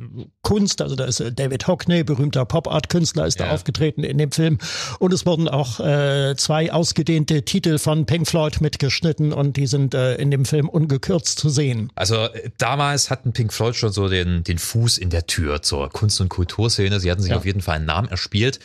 Kunst, 0.43 0.81
also 0.81 0.95
da 0.95 1.07
ist 1.07 1.19
äh, 1.21 1.33
David 1.33 1.67
Hockney, 1.67 2.05
berühmter 2.05 2.45
Pop-Art-Künstler, 2.45 3.27
ist 3.27 3.41
Ja. 3.41 3.47
da 3.47 3.53
aufgetreten 3.53 4.05
in 4.05 4.19
dem 4.19 4.31
Film. 4.31 4.59
Und 5.01 5.13
es 5.13 5.27
wurden 5.27 5.49
auch 5.49 5.81
äh, 5.81 6.35
zwei 6.37 6.73
ausgedehnte 6.73 7.45
Titel 7.45 7.79
von 7.79 8.07
Pink 8.07 8.29
Floyd 8.29 8.61
mitgeschnitten 8.61 9.33
und 9.33 9.57
die 9.57 9.67
sind 9.67 9.95
äh, 9.95 10.15
in 10.17 10.31
dem 10.31 10.45
Film 10.45 10.69
ungekürzt 11.01 11.39
zu 11.39 11.49
sehen. 11.49 11.91
Also 11.95 12.17
äh, 12.27 12.51
damals 12.59 13.11
hatten 13.11 13.33
Pink 13.33 13.53
Floyd 13.53 13.75
schon 13.75 13.93
so 13.93 14.09
den, 14.09 14.45
den 14.45 14.59
Fuß 14.59 14.99
in 14.99 15.11
der 15.11 15.27
Tür 15.27 15.63
zur 15.63 15.89
Kunst- 15.91 16.21
und 16.21 16.29
Kulturszene. 16.29 17.01
Sie 17.01 17.11
hatten 17.11 17.23
sich 17.23 17.31
Ja. 17.33 17.39
auf 17.39 17.47
jeden 17.47 17.63
Fall 17.63 17.77
einen 17.77 17.87
Namen 17.87 18.09
erspielt. 18.09 18.61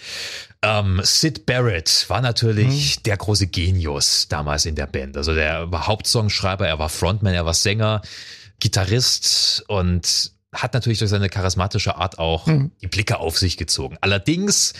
Ähm, 0.61 0.99
Sid 1.03 1.45
Barrett 1.45 2.05
war 2.09 2.17
Mhm. 2.19 2.23
natürlich 2.23 3.01
der 3.03 3.17
große 3.17 3.47
Genius 3.47 4.27
damals 4.27 4.65
in 4.65 4.75
der 4.75 4.87
Band. 4.87 5.15
Also 5.17 5.33
der 5.33 5.71
war 5.71 5.87
Hauptsongschreiber, 5.87 6.67
er 6.67 6.79
war 6.79 6.89
Frontman, 6.89 7.33
er 7.33 7.45
war 7.45 7.53
Sänger, 7.53 8.01
Gitarrist 8.59 9.63
und 9.67 10.31
hat 10.53 10.73
natürlich 10.73 10.99
durch 10.99 11.11
seine 11.11 11.29
charismatische 11.29 11.95
Art 11.97 12.17
auch 12.19 12.47
Mhm. 12.47 12.71
die 12.81 12.87
Blicke 12.87 13.17
auf 13.19 13.37
sich 13.37 13.57
gezogen. 13.57 13.97
Allerdings 14.01 14.73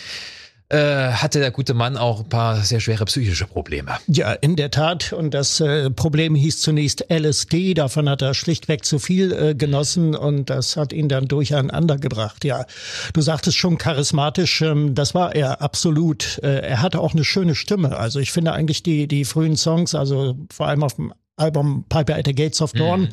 äh, 0.70 1.12
hatte 1.12 1.40
der 1.40 1.52
gute 1.52 1.74
Mann 1.74 1.98
auch 1.98 2.22
ein 2.22 2.30
paar 2.30 2.58
sehr 2.62 2.80
schwere 2.80 3.06
psychische 3.06 3.46
Probleme. 3.46 3.92
Ja, 4.08 4.34
in 4.34 4.56
der 4.56 4.72
Tat. 4.72 5.14
Und 5.14 5.34
das 5.34 5.60
äh, 5.60 5.90
Problem 5.92 6.36
hieß 6.36 6.62
zunächst 6.62 7.06
LSD. 7.10 7.76
Davon 7.76 8.10
hat 8.10 8.22
er 8.22 8.34
schlichtweg 8.34 8.84
zu 8.84 8.98
viel 9.00 9.32
äh, 9.32 9.56
genossen 9.56 10.16
und 10.16 10.50
das 10.50 10.76
hat 10.76 10.92
ihn 10.92 11.08
dann 11.08 11.28
durcheinander 11.28 11.98
gebracht. 11.98 12.44
Ja, 12.46 12.66
du 13.14 13.22
sagtest 13.22 13.58
schon 13.58 13.78
charismatisch. 13.78 14.62
Ähm, 14.62 14.96
das 14.96 15.14
war 15.14 15.36
er 15.36 15.62
absolut. 15.62 16.40
Äh, 16.42 16.62
er 16.62 16.82
hatte 16.82 17.00
auch 17.00 17.14
eine 17.14 17.24
schöne 17.24 17.56
Stimme. 17.56 17.98
Also 17.98 18.20
ich 18.20 18.32
finde 18.32 18.54
eigentlich 18.54 18.82
die 18.82 19.08
die 19.08 19.26
frühen 19.26 19.58
Songs, 19.58 19.94
also 19.94 20.36
vor 20.52 20.68
allem 20.68 20.84
auf 20.84 20.96
dem 20.96 21.14
Album 21.38 21.86
Piper 21.90 22.16
at 22.16 22.26
the 22.26 22.34
Gates 22.34 22.62
of 22.62 22.72
Dawn, 22.72 23.10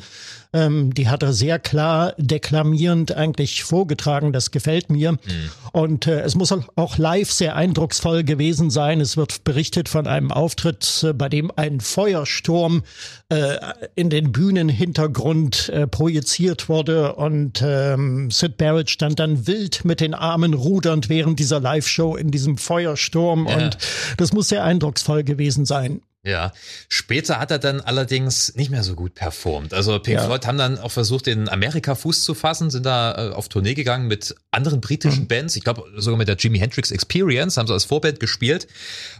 ähm, 0.53 0.93
die 0.93 1.09
hat 1.09 1.23
er 1.23 1.33
sehr 1.33 1.59
klar 1.59 2.13
deklamierend 2.17 3.11
eigentlich 3.15 3.63
vorgetragen. 3.63 4.31
Das 4.31 4.51
gefällt 4.51 4.89
mir. 4.89 5.17
Und 5.73 6.07
äh, 6.07 6.21
es 6.21 6.35
muss 6.35 6.53
auch 6.75 6.97
live 6.97 7.31
sehr 7.31 7.55
eindrucksvoll 7.55 8.23
gewesen 8.23 8.69
sein. 8.69 9.01
Es 9.01 9.17
wird 9.17 9.43
berichtet 9.43 9.89
von 9.89 10.07
einem 10.07 10.31
Auftritt, 10.31 11.03
äh, 11.03 11.11
bei 11.13 11.27
dem 11.27 11.51
ein 11.55 11.81
Feuersturm 11.81 12.83
äh, 13.29 13.57
in 13.95 14.09
den 14.09 14.31
Bühnenhintergrund 14.31 15.69
äh, 15.69 15.87
projiziert 15.87 16.69
wurde 16.69 17.15
und 17.15 17.61
ähm, 17.65 18.31
Sid 18.31 18.57
Barrett 18.57 18.89
stand 18.89 19.19
dann 19.19 19.47
wild 19.47 19.83
mit 19.83 19.99
den 19.99 20.13
Armen 20.13 20.53
rudernd 20.53 21.09
während 21.09 21.39
dieser 21.39 21.59
Live-Show 21.59 22.15
in 22.15 22.31
diesem 22.31 22.57
Feuersturm 22.57 23.47
Ja. 23.47 23.57
und 23.57 23.77
das 24.17 24.31
muss 24.31 24.49
sehr 24.49 24.63
eindrucksvoll 24.63 25.23
gewesen 25.23 25.65
sein. 25.65 26.01
Ja, 26.25 26.53
später 26.87 27.37
hat 27.37 27.51
er 27.51 27.59
dann 27.59 27.81
allerdings 27.81 28.55
nicht 28.55 28.71
mehr 28.71 28.83
so 28.83 28.95
gut 28.95 29.13
performt. 29.13 29.73
Also 29.73 29.99
Pink 29.99 30.19
Ja. 30.19 30.25
Floyd 30.25 30.47
haben 30.47 30.57
dann 30.57 30.79
auch 30.79 30.91
versucht, 30.91 31.27
in 31.27 31.49
Amerika 31.49 31.95
Fuß 31.95 32.23
zu 32.23 32.33
fassen, 32.33 32.69
sind 32.69 32.85
da 32.85 33.31
äh, 33.31 33.33
auf 33.33 33.49
Tournee 33.49 33.73
gegangen 33.73 34.07
mit 34.07 34.33
anderen 34.49 34.79
britischen 34.79 35.27
Bands. 35.27 35.57
Ich 35.57 35.65
glaube 35.65 35.83
sogar 35.97 36.17
mit 36.17 36.29
der 36.29 36.37
Jimi 36.37 36.59
Hendrix 36.59 36.91
Experience 36.91 37.57
haben 37.57 37.67
sie 37.67 37.73
als 37.73 37.83
Vorband 37.83 38.21
gespielt. 38.21 38.67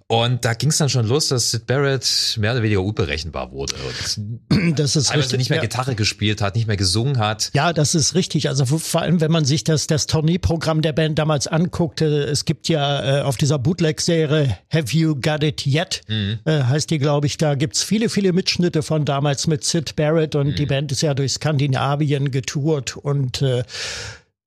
Und 0.07 0.45
da 0.45 0.53
ging 0.53 0.69
es 0.69 0.77
dann 0.77 0.89
schon 0.89 1.07
los, 1.07 1.29
dass 1.29 1.51
Sid 1.51 1.65
Barrett 1.65 2.37
mehr 2.39 2.51
oder 2.51 2.61
weniger 2.61 2.81
unberechenbar 2.81 3.51
wurde 3.51 3.75
und 3.75 4.77
Das 4.79 4.95
ist 4.95 5.13
richtig. 5.15 5.37
nicht 5.37 5.49
mehr 5.49 5.57
ja. 5.57 5.63
Gitarre 5.63 5.95
gespielt 5.95 6.41
hat, 6.41 6.55
nicht 6.55 6.67
mehr 6.67 6.77
gesungen 6.77 7.17
hat. 7.17 7.51
Ja, 7.53 7.73
das 7.73 7.95
ist 7.95 8.15
richtig. 8.15 8.49
Also 8.49 8.65
vor- 8.65 9.01
allem, 9.01 9.21
wenn 9.21 9.31
man 9.31 9.45
sich 9.45 9.63
das, 9.63 9.87
das 9.87 10.07
Tourneeprogramm 10.07 10.81
der 10.81 10.93
Band 10.93 11.19
damals 11.19 11.47
anguckte, 11.47 12.23
es 12.23 12.45
gibt 12.45 12.69
ja 12.69 13.19
äh, 13.19 13.21
auf 13.21 13.37
dieser 13.37 13.59
Bootleg-Serie 13.59 14.57
Have 14.71 14.95
You 14.95 15.15
Got 15.15 15.43
It 15.43 15.65
Yet, 15.65 16.01
äh, 16.09 16.35
heißt 16.45 16.89
die, 16.89 16.99
glaube 16.99 17.27
ich, 17.27 17.37
da 17.37 17.55
gibt's 17.55 17.83
viele, 17.83 18.09
viele 18.09 18.33
Mitschnitte 18.33 18.83
von 18.83 19.05
damals 19.05 19.47
mit 19.47 19.63
Sid 19.63 19.95
Barrett 19.95 20.35
und 20.35 20.49
mhm. 20.49 20.55
die 20.55 20.65
Band 20.65 20.91
ist 20.91 21.01
ja 21.01 21.13
durch 21.13 21.33
Skandinavien 21.33 22.31
getourt 22.31 22.97
und 22.97 23.41
äh, 23.41 23.63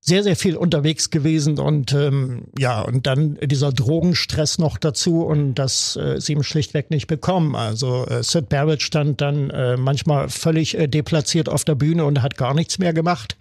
sehr, 0.09 0.23
sehr 0.23 0.37
viel 0.37 0.57
unterwegs 0.57 1.11
gewesen 1.11 1.59
und 1.59 1.93
ähm, 1.93 2.45
ja, 2.57 2.81
und 2.81 3.07
dann 3.07 3.39
dieser 3.43 3.73
Drogenstress 3.73 4.59
noch 4.59 4.79
dazu 4.79 5.25
und 5.25 5.57
das 5.57 5.97
äh, 5.97 6.21
sie 6.21 6.35
ihm 6.35 6.45
schlichtweg 6.45 6.91
nicht 6.91 7.09
bekommen. 7.09 7.57
Also 7.57 8.07
äh, 8.07 8.23
Sid 8.23 8.49
Barrett 8.49 8.83
stand 8.83 9.21
dann 9.21 9.51
äh, 9.51 9.77
manchmal 9.77 10.29
völlig 10.29 10.79
äh, 10.79 10.87
deplatziert 10.87 11.49
auf 11.49 11.65
der 11.65 11.75
Bühne 11.75 12.05
und 12.05 12.23
hat 12.23 12.37
gar 12.37 12.55
nichts 12.55 12.79
mehr 12.79 12.93
gemacht 12.93 13.37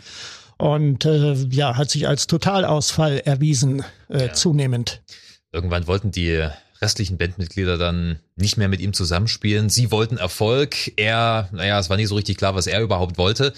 und 0.58 1.06
äh, 1.06 1.36
ja, 1.52 1.78
hat 1.78 1.92
sich 1.92 2.08
als 2.08 2.26
Totalausfall 2.26 3.20
erwiesen, 3.20 3.84
äh, 4.10 4.28
ja. 4.28 4.34
zunehmend. 4.34 5.04
Irgendwann 5.52 5.86
wollten 5.86 6.10
die 6.10 6.48
restlichen 6.82 7.18
Bandmitglieder 7.18 7.78
dann 7.78 8.20
nicht 8.36 8.58
mehr 8.58 8.68
mit 8.68 8.82
ihm 8.82 8.94
zusammenspielen. 8.94 9.70
Sie 9.70 9.92
wollten 9.92 10.18
Erfolg. 10.18 10.76
Er, 10.98 11.48
naja, 11.52 11.80
es 11.80 11.90
war 11.90 11.98
nicht 11.98 12.10
so 12.10 12.16
richtig 12.16 12.38
klar, 12.38 12.56
was 12.56 12.68
er 12.68 12.82
überhaupt 12.82 13.18
wollte 13.18 13.54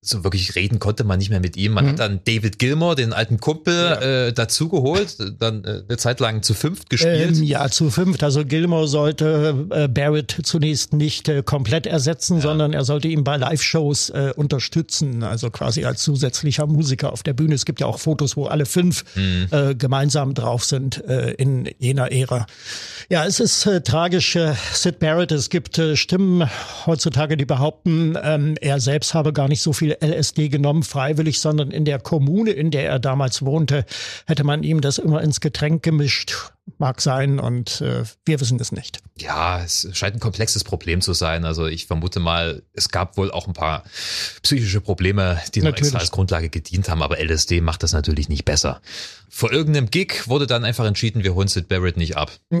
so 0.00 0.22
wirklich 0.22 0.54
reden 0.54 0.78
konnte 0.78 1.02
man 1.02 1.18
nicht 1.18 1.30
mehr 1.30 1.40
mit 1.40 1.56
ihm. 1.56 1.72
Man 1.72 1.84
mhm. 1.84 1.88
hat 1.90 1.98
dann 1.98 2.20
David 2.24 2.60
Gilmore, 2.60 2.94
den 2.94 3.12
alten 3.12 3.40
Kumpel, 3.40 3.74
ja. 3.74 4.26
äh, 4.28 4.32
dazugeholt, 4.32 5.16
dann 5.40 5.64
äh, 5.64 5.82
eine 5.88 5.98
Zeit 5.98 6.20
lang 6.20 6.42
zu 6.42 6.54
fünft 6.54 6.88
gespielt. 6.88 7.36
Ähm, 7.36 7.42
ja, 7.42 7.68
zu 7.68 7.90
fünft. 7.90 8.22
Also 8.22 8.44
Gilmore 8.44 8.86
sollte 8.86 9.66
äh, 9.70 9.88
Barrett 9.88 10.38
zunächst 10.44 10.92
nicht 10.92 11.28
äh, 11.28 11.42
komplett 11.42 11.86
ersetzen, 11.86 12.36
ja. 12.36 12.42
sondern 12.42 12.72
er 12.74 12.84
sollte 12.84 13.08
ihn 13.08 13.24
bei 13.24 13.36
Live-Shows 13.36 14.10
äh, 14.10 14.32
unterstützen, 14.36 15.24
also 15.24 15.50
quasi 15.50 15.84
als 15.84 16.02
zusätzlicher 16.02 16.66
Musiker 16.66 17.12
auf 17.12 17.24
der 17.24 17.32
Bühne. 17.32 17.56
Es 17.56 17.64
gibt 17.64 17.80
ja 17.80 17.86
auch 17.86 17.98
Fotos, 17.98 18.36
wo 18.36 18.46
alle 18.46 18.66
fünf 18.66 19.04
mhm. 19.16 19.48
äh, 19.50 19.74
gemeinsam 19.74 20.32
drauf 20.32 20.64
sind 20.64 21.04
äh, 21.06 21.32
in 21.32 21.68
jener 21.78 22.12
Ära. 22.12 22.46
Ja, 23.08 23.24
es 23.26 23.40
ist 23.40 23.66
äh, 23.66 23.80
tragisch. 23.80 24.36
Äh, 24.36 24.54
Sid 24.72 25.00
Barrett, 25.00 25.32
es 25.32 25.50
gibt 25.50 25.76
äh, 25.78 25.96
Stimmen 25.96 26.48
heutzutage, 26.86 27.36
die 27.36 27.46
behaupten, 27.46 28.16
ähm, 28.22 28.54
er 28.60 28.78
selbst 28.78 29.14
habe 29.14 29.32
gar 29.32 29.48
nicht 29.48 29.60
so 29.60 29.72
viel 29.72 29.87
LSD 30.00 30.48
genommen, 30.48 30.82
freiwillig, 30.82 31.40
sondern 31.40 31.70
in 31.70 31.84
der 31.84 31.98
Kommune, 31.98 32.50
in 32.50 32.70
der 32.70 32.88
er 32.88 32.98
damals 32.98 33.44
wohnte, 33.44 33.84
hätte 34.26 34.44
man 34.44 34.62
ihm 34.62 34.80
das 34.80 34.98
immer 34.98 35.22
ins 35.22 35.40
Getränk 35.40 35.82
gemischt 35.82 36.52
mag 36.78 37.00
sein 37.00 37.38
und 37.38 37.80
äh, 37.80 38.04
wir 38.24 38.40
wissen 38.40 38.60
es 38.60 38.72
nicht. 38.72 39.00
Ja, 39.18 39.62
es 39.62 39.88
scheint 39.92 40.16
ein 40.16 40.20
komplexes 40.20 40.64
Problem 40.64 41.00
zu 41.00 41.12
sein. 41.12 41.44
Also 41.44 41.66
ich 41.66 41.86
vermute 41.86 42.20
mal, 42.20 42.62
es 42.74 42.90
gab 42.90 43.16
wohl 43.16 43.30
auch 43.30 43.46
ein 43.46 43.52
paar 43.52 43.84
psychische 44.42 44.80
Probleme, 44.80 45.40
die 45.54 45.62
noch 45.62 45.76
extra 45.76 45.98
als 45.98 46.10
Grundlage 46.10 46.50
gedient 46.50 46.88
haben, 46.88 47.02
aber 47.02 47.18
LSD 47.18 47.60
macht 47.60 47.82
das 47.82 47.92
natürlich 47.92 48.28
nicht 48.28 48.44
besser. 48.44 48.80
Vor 49.30 49.52
irgendeinem 49.52 49.90
Gig 49.90 50.26
wurde 50.26 50.46
dann 50.46 50.64
einfach 50.64 50.86
entschieden, 50.86 51.22
wir 51.22 51.34
holen 51.34 51.48
Sid 51.48 51.68
Barrett 51.68 51.98
nicht 51.98 52.16
ab. 52.16 52.32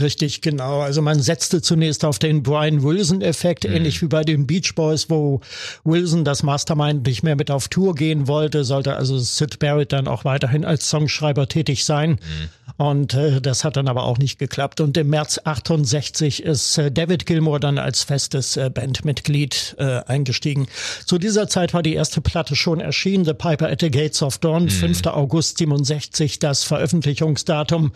Richtig, 0.00 0.42
genau. 0.42 0.80
Also 0.80 1.00
man 1.00 1.22
setzte 1.22 1.62
zunächst 1.62 2.04
auf 2.04 2.18
den 2.18 2.42
Brian 2.42 2.82
Wilson-Effekt, 2.82 3.64
mhm. 3.64 3.74
ähnlich 3.74 4.02
wie 4.02 4.08
bei 4.08 4.22
den 4.22 4.46
Beach 4.46 4.74
Boys, 4.74 5.08
wo 5.08 5.40
Wilson 5.84 6.24
das 6.24 6.42
Mastermind 6.42 7.06
nicht 7.06 7.22
mehr 7.22 7.36
mit 7.36 7.50
auf 7.50 7.68
Tour 7.68 7.94
gehen 7.94 8.28
wollte, 8.28 8.64
sollte 8.64 8.96
also 8.96 9.18
Sid 9.18 9.58
Barrett 9.58 9.92
dann 9.92 10.06
auch 10.06 10.24
weiterhin 10.24 10.64
als 10.66 10.88
Songschreiber 10.90 11.48
tätig 11.48 11.84
sein. 11.84 12.10
Mhm. 12.10 12.48
Und 12.76 13.14
äh, 13.14 13.40
das 13.42 13.64
hat 13.64 13.76
dann 13.76 13.88
aber 13.88 14.04
auch 14.04 14.18
nicht 14.18 14.38
geklappt. 14.38 14.80
Und 14.80 14.96
im 14.96 15.10
März 15.10 15.40
68 15.44 16.42
ist 16.42 16.78
äh, 16.78 16.90
David 16.90 17.26
Gilmour 17.26 17.60
dann 17.60 17.78
als 17.78 18.02
festes 18.02 18.56
äh, 18.56 18.70
Bandmitglied 18.70 19.76
äh, 19.78 20.00
eingestiegen. 20.06 20.68
Zu 21.04 21.18
dieser 21.18 21.48
Zeit 21.48 21.74
war 21.74 21.82
die 21.82 21.94
erste 21.94 22.20
Platte 22.20 22.56
schon 22.56 22.80
erschienen, 22.80 23.24
The 23.24 23.34
Piper 23.34 23.68
at 23.68 23.80
the 23.80 23.90
Gates 23.90 24.22
of 24.22 24.38
Dawn, 24.38 24.64
mhm. 24.64 24.70
5. 24.70 25.06
August 25.06 25.58
67, 25.58 26.38
das 26.38 26.64
Veröffentlichungsdatum. 26.64 27.92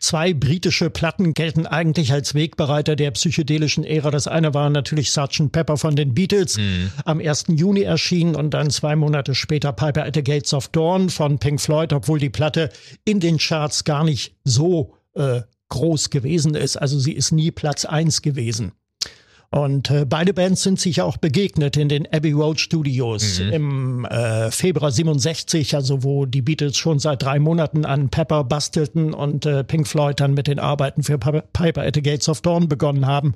Zwei 0.00 0.34
britische 0.34 0.90
Platten 0.90 1.34
gelten 1.34 1.66
eigentlich 1.66 2.12
als 2.12 2.34
Wegbereiter 2.34 2.96
der 2.96 3.10
psychedelischen 3.12 3.84
Ära. 3.84 4.10
Das 4.10 4.26
eine 4.26 4.54
war 4.54 4.70
natürlich 4.70 5.10
Sgt. 5.10 5.52
Pepper 5.52 5.76
von 5.76 5.96
den 5.96 6.14
Beatles, 6.14 6.58
mhm. 6.58 6.90
am 7.04 7.20
1. 7.20 7.46
Juni 7.48 7.82
erschienen 7.82 8.34
und 8.34 8.54
dann 8.54 8.70
zwei 8.70 8.96
Monate 8.96 9.34
später 9.34 9.72
Piper 9.72 10.04
at 10.04 10.14
the 10.14 10.22
Gates 10.22 10.54
of 10.54 10.68
Dawn 10.68 11.10
von 11.10 11.38
Pink 11.38 11.60
Floyd, 11.60 11.92
obwohl 11.92 12.18
die 12.18 12.30
Platte 12.30 12.70
in 13.04 13.20
den 13.20 13.38
Charts 13.38 13.84
gar 13.84 14.04
nicht 14.04 14.36
so 14.44 14.94
äh, 15.14 15.42
groß 15.68 16.10
gewesen 16.10 16.54
ist. 16.54 16.76
Also 16.76 16.98
sie 16.98 17.12
ist 17.12 17.32
nie 17.32 17.50
Platz 17.50 17.84
eins 17.84 18.22
gewesen. 18.22 18.72
Und 19.50 19.90
äh, 19.90 20.04
beide 20.04 20.34
Bands 20.34 20.62
sind 20.62 20.78
sich 20.78 21.00
auch 21.00 21.16
begegnet 21.16 21.78
in 21.78 21.88
den 21.88 22.06
Abbey 22.12 22.32
Road 22.32 22.60
Studios 22.60 23.40
mhm. 23.40 23.52
im 23.52 24.04
äh, 24.04 24.50
Februar 24.50 24.90
67, 24.90 25.74
also 25.74 26.04
wo 26.04 26.26
die 26.26 26.42
Beatles 26.42 26.76
schon 26.76 26.98
seit 26.98 27.22
drei 27.22 27.38
Monaten 27.38 27.86
an 27.86 28.10
Pepper 28.10 28.44
bastelten 28.44 29.14
und 29.14 29.46
äh, 29.46 29.64
Pink 29.64 29.88
Floyd 29.88 30.20
dann 30.20 30.34
mit 30.34 30.48
den 30.48 30.58
Arbeiten 30.58 31.02
für 31.02 31.18
Piper 31.18 31.82
at 31.82 31.94
the 31.94 32.02
Gates 32.02 32.28
of 32.28 32.42
Dawn 32.42 32.68
begonnen 32.68 33.06
haben. 33.06 33.34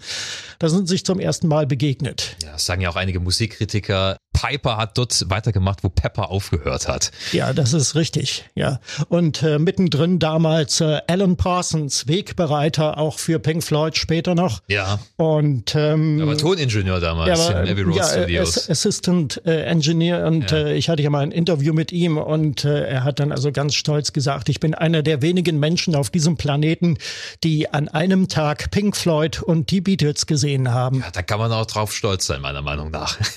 Da 0.59 0.69
sind 0.69 0.87
sich 0.87 1.07
zum 1.07 1.19
ersten 1.19 1.49
Mal 1.49 1.67
begegnet. 1.67 2.37
Ja, 2.43 2.53
das 2.53 2.67
sagen 2.67 2.83
ja 2.83 2.91
auch 2.91 2.97
einige 2.97 3.21
Musikkritiker. 3.21 4.19
Piper 4.35 4.77
hat 4.77 4.99
dort 4.99 5.31
weitergemacht, 5.31 5.85
wo 5.85 5.89
Pepper 5.89 6.31
aufgehört 6.31 6.89
hat. 6.89 7.11
Ja, 7.33 7.53
das 7.53 7.73
ist 7.73 7.95
richtig. 7.95 8.45
Ja. 8.55 8.81
Und 9.09 9.43
äh, 9.43 9.59
mittendrin 9.59 10.19
damals 10.19 10.81
äh, 10.81 11.01
Alan 11.07 11.37
Parsons, 11.37 12.09
Wegbereiter 12.09 12.99
auch 12.99 13.19
für 13.19 13.39
Pink 13.39 13.63
Floyd 13.63 13.97
später 13.97 14.35
noch. 14.35 14.63
Ja. 14.69 14.99
Und 15.17 15.75
ähm, 15.75 16.02
er 16.21 16.27
war 16.27 16.37
Toningenieur 16.37 17.01
damals 17.01 17.49
ja, 17.49 17.61
in 17.61 17.69
Abbey 17.69 17.83
Road 17.83 17.97
ja, 17.97 18.05
Studios. 18.05 18.71
Assistant 18.71 19.41
äh, 19.45 19.63
Engineer 19.65 20.27
und 20.27 20.51
ja. 20.51 20.59
äh, 20.59 20.75
ich 20.75 20.89
hatte 20.89 21.03
ja 21.03 21.11
mal 21.11 21.21
ein 21.21 21.33
Interview 21.33 21.73
mit 21.73 21.93
ihm 21.93 22.19
und 22.19 22.65
äh, 22.65 22.85
er 22.87 23.05
hat 23.05 23.21
dann 23.21 23.33
also 23.33 23.53
ganz 23.53 23.75
stolz 23.75 24.13
gesagt, 24.13 24.49
ich 24.49 24.61
bin 24.61 24.75
einer 24.75 25.03
der 25.03 25.23
wenigen 25.23 25.59
Menschen 25.59 25.95
auf 25.95 26.11
diesem 26.11 26.37
Planeten, 26.37 26.99
die 27.45 27.71
an 27.73 27.89
einem 27.89 28.29
Tag 28.29 28.71
Pink 28.71 28.97
Floyd 28.97 29.43
und 29.43 29.71
die 29.71 29.81
Beatles 29.81 30.27
gesehen 30.27 30.73
haben. 30.73 31.01
Ja, 31.01 31.11
da 31.13 31.23
kann 31.23 31.39
man 31.39 31.53
auch 31.53 31.67
drauf 31.67 31.93
stolz 31.93 32.27
sein, 32.27 32.41
meiner 32.41 32.63
Meinung 32.63 32.91
nach. 32.91 33.19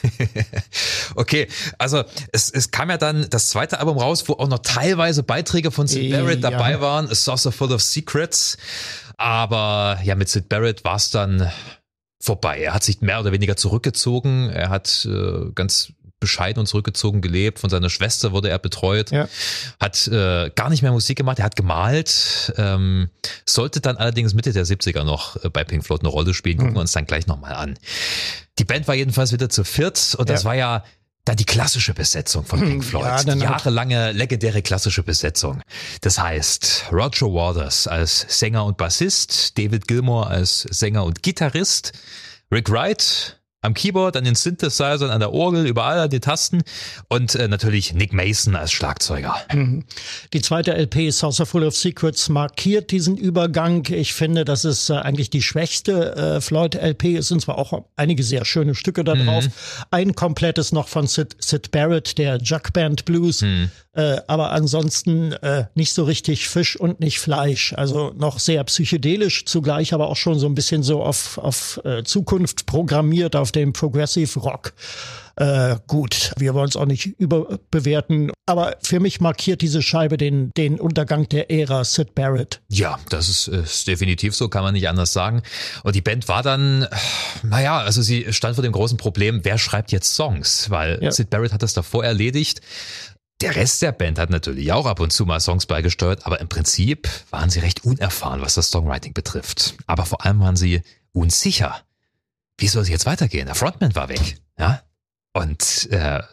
Okay, 1.16 1.48
also 1.78 2.04
es, 2.32 2.50
es 2.50 2.72
kam 2.72 2.90
ja 2.90 2.98
dann 2.98 3.28
das 3.30 3.50
zweite 3.50 3.80
Album 3.80 3.98
raus, 3.98 4.28
wo 4.28 4.34
auch 4.34 4.48
noch 4.48 4.60
teilweise 4.60 5.24
Beiträge 5.24 5.72
von 5.72 5.88
Sid 5.88 6.12
Barrett 6.12 6.44
ja. 6.44 6.52
dabei 6.52 6.82
waren, 6.82 7.10
A 7.10 7.16
Saucer 7.16 7.52
Full 7.52 7.72
of 7.72 7.82
Secrets. 7.82 8.58
Aber 9.18 10.00
ja, 10.04 10.16
mit 10.16 10.30
Sid 10.30 10.50
Barrett 10.50 10.84
war 10.84 10.98
es 10.98 11.10
dann 11.10 11.50
vorbei. 12.26 12.60
Er 12.60 12.74
hat 12.74 12.84
sich 12.84 13.02
mehr 13.02 13.20
oder 13.20 13.32
weniger 13.32 13.56
zurückgezogen. 13.56 14.50
Er 14.50 14.70
hat 14.70 15.08
äh, 15.10 15.52
ganz 15.54 15.94
bescheiden 16.20 16.60
und 16.60 16.66
zurückgezogen 16.66 17.22
gelebt. 17.22 17.60
Von 17.60 17.70
seiner 17.70 17.90
Schwester 17.90 18.32
wurde 18.32 18.50
er 18.50 18.60
betreut. 18.60 19.12
Ja. 19.12 19.28
Hat 19.80 20.08
äh, 20.08 20.50
gar 20.56 20.70
nicht 20.70 20.82
mehr 20.82 20.92
Musik 20.92 21.18
gemacht. 21.18 21.40
Er 21.40 21.46
hat 21.46 21.56
gemalt. 21.56 22.54
Ähm, 22.58 23.10
sollte 23.46 23.80
dann 23.82 23.98
allerdings 23.98 24.34
Mitte 24.34 24.52
der 24.52 24.66
70er 24.66 25.04
noch 25.04 25.44
äh, 25.44 25.50
bei 25.50 25.64
Pink 25.64 25.86
Floyd 25.86 26.02
eine 26.02 26.10
Rolle 26.10 26.34
spielen. 26.34 26.58
Gucken 26.58 26.72
mhm. 26.72 26.78
wir 26.78 26.82
uns 26.82 26.94
dann 26.94 27.06
gleich 27.06 27.28
nochmal 27.28 27.54
an. 27.54 27.78
Die 28.58 28.66
Band 28.66 28.88
war 28.88 28.96
jedenfalls 28.96 29.32
wieder 29.34 29.50
zu 29.50 29.64
viert 29.64 30.16
und 30.18 30.28
ja. 30.30 30.34
das 30.34 30.46
war 30.46 30.56
ja 30.56 30.84
dann 31.26 31.36
die 31.36 31.46
klassische 31.46 31.94
Besetzung 31.94 32.46
von 32.46 32.60
Pink 32.60 32.84
Floyd. 32.84 33.06
Ja, 33.06 33.24
die 33.24 33.40
jahrelange 33.40 34.12
legendäre 34.12 34.62
klassische 34.62 35.02
Besetzung. 35.04 35.62
Das 36.02 36.20
heißt, 36.20 36.86
Roger 36.92 37.28
Waters 37.28 37.88
als 37.88 38.26
Sänger 38.30 38.64
und 38.66 38.78
Bassist, 38.78 39.58
David 39.58 39.88
Gilmour 39.88 40.30
als 40.30 40.62
Sänger 40.62 41.04
und 41.04 41.24
Gitarrist, 41.24 41.94
Rick 42.52 42.70
Wright 42.70 43.40
am 43.66 43.74
Keyboard, 43.74 44.16
an 44.16 44.24
den 44.24 44.36
Synthesizern, 44.36 45.10
an 45.10 45.20
der 45.20 45.34
Orgel, 45.34 45.66
überall 45.66 46.00
an 46.00 46.10
den 46.10 46.22
Tasten 46.22 46.64
und 47.10 47.36
äh, 47.36 47.48
natürlich 47.48 47.94
Nick 47.94 48.14
Mason 48.14 48.56
als 48.56 48.72
Schlagzeuger. 48.72 49.36
Mhm. 49.52 49.84
Die 50.34 50.42
zweite 50.42 50.74
LP, 50.74 51.12
Saucer 51.12 51.46
Full 51.46 51.64
of 51.64 51.76
Secrets, 51.76 52.30
markiert 52.30 52.92
diesen 52.92 53.18
Übergang. 53.18 53.86
Ich 53.90 54.14
finde, 54.14 54.46
das 54.46 54.66
ist 54.66 54.90
äh, 54.90 54.94
eigentlich 54.94 55.30
die 55.30 55.42
schwächste 55.42 56.16
äh, 56.16 56.42
Floyd-LP. 56.42 57.18
Es 57.18 57.28
sind 57.28 57.42
zwar 57.42 57.58
auch 57.58 57.86
einige 57.96 58.24
sehr 58.24 58.46
schöne 58.46 58.76
Stücke 58.76 59.04
da 59.04 59.16
drauf. 59.16 59.46
Mhm. 59.46 59.52
Ein 59.92 60.16
komplettes 60.16 60.72
noch 60.72 60.88
von 60.88 61.08
Sid, 61.08 61.36
Sid 61.40 61.72
Barrett, 61.72 62.18
der 62.18 62.38
Jug 62.38 62.74
Band 62.74 63.06
Blues. 63.06 63.42
Mhm. 63.42 63.72
Äh, 63.96 64.18
aber 64.28 64.52
ansonsten 64.52 65.32
äh, 65.32 65.66
nicht 65.74 65.94
so 65.94 66.04
richtig 66.04 66.50
Fisch 66.50 66.78
und 66.78 67.00
nicht 67.00 67.20
Fleisch. 67.20 67.74
Also 67.74 68.14
noch 68.18 68.40
sehr 68.40 68.64
psychedelisch, 68.66 69.46
zugleich 69.46 69.94
aber 69.94 70.10
auch 70.10 70.18
schon 70.18 70.38
so 70.38 70.48
ein 70.48 70.56
bisschen 70.56 70.84
so 70.84 71.02
auf, 71.02 71.38
auf 71.38 71.80
äh, 71.86 72.04
Zukunft 72.04 72.66
programmiert, 72.66 73.38
auf 73.38 73.54
dem 73.54 73.72
Progressive 73.72 74.38
Rock. 74.40 74.74
Äh, 75.38 75.78
gut, 75.88 76.32
wir 76.38 76.54
wollen 76.54 76.70
es 76.70 76.78
auch 76.78 76.86
nicht 76.86 77.08
überbewerten, 77.20 78.32
aber 78.46 78.78
für 78.82 79.02
mich 79.02 79.20
markiert 79.20 79.62
diese 79.62 79.82
Scheibe 79.82 80.16
den, 80.18 80.52
den 80.56 80.80
Untergang 80.80 81.28
der 81.28 81.52
Ära 81.52 81.84
Sid 81.84 82.16
Barrett. 82.16 82.62
Ja, 82.70 83.00
das 83.10 83.28
ist, 83.28 83.48
ist 83.50 83.88
definitiv 83.88 84.34
so, 84.34 84.48
kann 84.48 84.64
man 84.64 84.74
nicht 84.74 84.88
anders 84.88 85.12
sagen. 85.12 85.42
Und 85.84 85.96
die 85.96 86.02
Band 86.02 86.30
war 86.30 86.42
dann, 86.42 86.88
naja, 87.44 87.80
also 87.80 88.02
sie 88.02 88.32
stand 88.32 88.56
vor 88.56 88.64
dem 88.64 88.72
großen 88.72 88.98
Problem, 88.98 89.42
wer 89.44 89.58
schreibt 89.58 89.92
jetzt 89.92 90.16
Songs? 90.16 90.70
Weil 90.70 91.00
ja. 91.02 91.12
Sid 91.12 91.30
Barrett 91.30 91.52
hat 91.52 91.64
das 91.64 91.74
davor 91.74 92.06
erledigt. 92.06 92.62
Der 93.42 93.56
Rest 93.56 93.82
der 93.82 93.92
Band 93.92 94.18
hat 94.18 94.30
natürlich 94.30 94.72
auch 94.72 94.86
ab 94.86 95.00
und 95.02 95.12
zu 95.12 95.26
mal 95.26 95.42
Songs 95.42 95.66
beigesteuert, 95.66 96.26
aber 96.26 96.40
im 96.40 96.48
Prinzip 96.48 97.10
waren 97.32 97.50
sie 97.50 97.60
recht 97.60 97.84
unerfahren, 97.84 98.42
was 98.42 98.54
das 98.54 98.72
Songwriting 98.72 99.14
betrifft. 99.14 99.76
Aber 99.88 100.06
vor 100.06 100.26
allem 100.26 100.40
waren 100.40 100.56
sie 100.56 100.82
unsicher. 101.12 101.82
Wie 102.58 102.68
soll 102.68 102.84
es 102.84 102.90
jetzt 102.90 103.06
weitergehen? 103.06 103.48
Der 103.48 103.56
Frontman 103.56 103.96
war 103.96 104.08
weg, 104.08 104.38
ja? 104.58 104.82
Und 105.34 105.90
äh, 105.92 106.24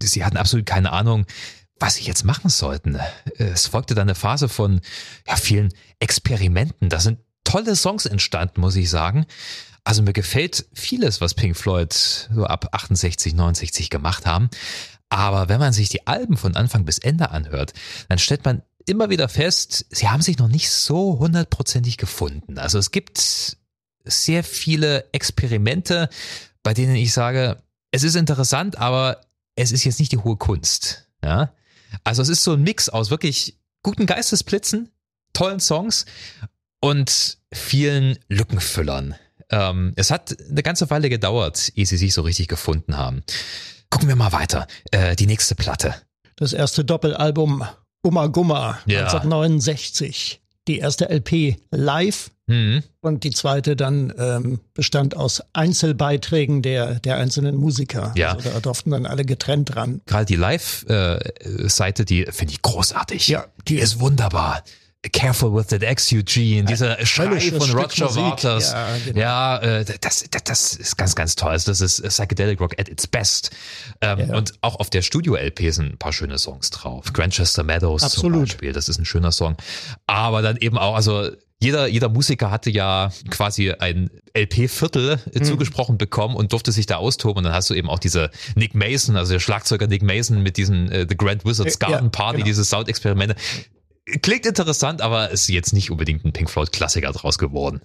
sie 0.00 0.24
hatten 0.24 0.36
absolut 0.36 0.64
keine 0.64 0.92
Ahnung, 0.92 1.26
was 1.80 1.96
sie 1.96 2.04
jetzt 2.04 2.24
machen 2.24 2.50
sollten. 2.50 2.98
Es 3.36 3.66
folgte 3.66 3.96
dann 3.96 4.08
eine 4.08 4.14
Phase 4.14 4.48
von 4.48 4.80
ja, 5.26 5.36
vielen 5.36 5.72
Experimenten. 5.98 6.88
Da 6.88 7.00
sind 7.00 7.18
tolle 7.42 7.74
Songs 7.74 8.06
entstanden, 8.06 8.60
muss 8.60 8.76
ich 8.76 8.90
sagen. 8.90 9.26
Also 9.82 10.02
mir 10.02 10.12
gefällt 10.12 10.66
vieles, 10.72 11.20
was 11.20 11.34
Pink 11.34 11.56
Floyd 11.56 11.92
so 11.92 12.44
ab 12.44 12.68
68, 12.72 13.34
69 13.34 13.90
gemacht 13.90 14.26
haben. 14.26 14.50
Aber 15.10 15.48
wenn 15.48 15.60
man 15.60 15.72
sich 15.72 15.88
die 15.88 16.06
Alben 16.06 16.36
von 16.36 16.56
Anfang 16.56 16.84
bis 16.84 16.98
Ende 16.98 17.30
anhört, 17.30 17.72
dann 18.08 18.18
stellt 18.18 18.44
man 18.44 18.62
immer 18.86 19.10
wieder 19.10 19.28
fest, 19.28 19.86
sie 19.90 20.08
haben 20.08 20.22
sich 20.22 20.38
noch 20.38 20.48
nicht 20.48 20.70
so 20.70 21.18
hundertprozentig 21.18 21.96
gefunden. 21.96 22.58
Also 22.58 22.78
es 22.78 22.90
gibt 22.90 23.56
sehr 24.04 24.44
viele 24.44 25.12
Experimente, 25.12 26.08
bei 26.62 26.74
denen 26.74 26.96
ich 26.96 27.12
sage, 27.12 27.62
es 27.90 28.02
ist 28.02 28.16
interessant, 28.16 28.78
aber 28.78 29.20
es 29.56 29.72
ist 29.72 29.84
jetzt 29.84 29.98
nicht 30.00 30.12
die 30.12 30.18
hohe 30.18 30.36
Kunst. 30.36 31.08
Ja? 31.22 31.52
Also 32.04 32.22
es 32.22 32.28
ist 32.28 32.44
so 32.44 32.54
ein 32.54 32.62
Mix 32.62 32.88
aus 32.88 33.10
wirklich 33.10 33.58
guten 33.82 34.06
Geistesblitzen, 34.06 34.90
tollen 35.32 35.60
Songs 35.60 36.06
und 36.80 37.38
vielen 37.52 38.18
Lückenfüllern. 38.28 39.14
Ähm, 39.50 39.92
es 39.96 40.10
hat 40.10 40.36
eine 40.48 40.62
ganze 40.62 40.90
Weile 40.90 41.08
gedauert, 41.08 41.72
ehe 41.74 41.86
sie 41.86 41.96
sich 41.96 42.12
so 42.14 42.22
richtig 42.22 42.48
gefunden 42.48 42.96
haben. 42.96 43.22
Gucken 43.90 44.08
wir 44.08 44.16
mal 44.16 44.32
weiter. 44.32 44.66
Äh, 44.90 45.16
die 45.16 45.26
nächste 45.26 45.54
Platte. 45.54 45.94
Das 46.36 46.52
erste 46.52 46.84
Doppelalbum 46.84 47.64
Umma 48.02 48.26
Gumma 48.28 48.78
Ja. 48.86 49.00
1969. 49.06 50.40
Die 50.68 50.78
erste 50.78 51.08
LP 51.08 51.56
live 51.70 52.30
Mhm. 52.50 52.82
und 53.02 53.24
die 53.24 53.30
zweite 53.30 53.76
dann 53.76 54.10
ähm, 54.18 54.60
bestand 54.72 55.14
aus 55.14 55.42
Einzelbeiträgen 55.52 56.62
der, 56.62 56.94
der 57.00 57.16
einzelnen 57.18 57.56
Musiker. 57.56 58.12
Ja. 58.16 58.32
Also 58.32 58.48
da 58.48 58.60
durften 58.60 58.90
dann 58.90 59.04
alle 59.04 59.26
getrennt 59.26 59.76
ran. 59.76 60.00
Gerade 60.06 60.24
die 60.24 60.36
Live-Seite, 60.36 62.06
die 62.06 62.24
finde 62.30 62.52
ich 62.54 62.62
großartig. 62.62 63.28
Ja, 63.28 63.44
die 63.66 63.74
die 63.74 63.80
ist 63.80 64.00
wunderbar. 64.00 64.62
Careful 65.12 65.54
with 65.54 65.66
that 65.68 65.82
X, 65.82 66.12
Eugene, 66.12 66.64
dieser 66.64 67.04
Schrei 67.06 67.40
von 67.40 67.70
Roger. 67.70 68.14
Waters. 68.14 68.72
Ja, 68.72 68.86
genau. 69.04 69.18
Ja, 69.20 69.58
äh, 69.58 69.84
das, 70.00 70.24
das, 70.30 70.44
das 70.44 70.74
ist 70.74 70.96
ganz, 70.96 71.14
ganz 71.14 71.36
toll. 71.36 71.50
Also 71.50 71.70
das 71.70 71.80
ist 71.80 72.02
Psychedelic 72.02 72.60
Rock 72.60 72.78
at 72.78 72.88
its 72.88 73.06
best. 73.06 73.50
Ähm, 74.00 74.18
Ja. 74.28 74.36
Und 74.36 74.54
auch 74.62 74.76
auf 74.80 74.90
der 74.90 75.02
Studio-LP 75.02 75.72
sind 75.72 75.92
ein 75.94 75.98
paar 75.98 76.12
schöne 76.12 76.38
Songs 76.38 76.70
drauf. 76.70 77.12
Grantchester 77.12 77.62
Meadows 77.64 78.00
zum 78.02 78.06
Absolut. 78.06 78.48
Beispiel, 78.48 78.72
das 78.72 78.88
ist 78.88 78.98
ein 78.98 79.04
schöner 79.04 79.32
Song. 79.32 79.56
Aber 80.06 80.42
dann 80.42 80.56
eben 80.56 80.78
auch, 80.78 80.94
also 80.94 81.28
jeder, 81.60 81.88
jeder 81.88 82.08
Musiker 82.08 82.52
hatte 82.52 82.70
ja 82.70 83.10
quasi 83.30 83.72
ein 83.72 84.10
LP-Viertel 84.32 85.18
Mhm. 85.34 85.42
zugesprochen 85.44 85.98
bekommen 85.98 86.36
und 86.36 86.52
durfte 86.52 86.70
sich 86.70 86.86
da 86.86 86.96
austoben. 86.98 87.38
Und 87.38 87.44
dann 87.44 87.52
hast 87.52 87.68
du 87.70 87.74
eben 87.74 87.88
auch 87.90 87.98
diese 87.98 88.30
Nick 88.54 88.74
Mason, 88.74 89.16
also 89.16 89.32
der 89.32 89.40
Schlagzeuger 89.40 89.88
Nick 89.88 90.02
Mason 90.02 90.40
mit 90.42 90.56
diesen 90.56 90.90
äh, 90.92 91.06
The 91.08 91.16
Grand 91.16 91.44
Wizards 91.44 91.76
ja, 91.82 91.88
Garden 91.88 92.10
Party, 92.12 92.36
genau. 92.38 92.46
diese 92.46 92.64
Soundexperimente. 92.64 93.34
Klingt 94.22 94.46
interessant, 94.46 95.02
aber 95.02 95.30
ist 95.30 95.48
jetzt 95.48 95.72
nicht 95.72 95.90
unbedingt 95.90 96.24
ein 96.24 96.32
Pink 96.32 96.48
Floyd 96.50 96.72
Klassiker 96.72 97.12
draus 97.12 97.36
geworden. 97.38 97.80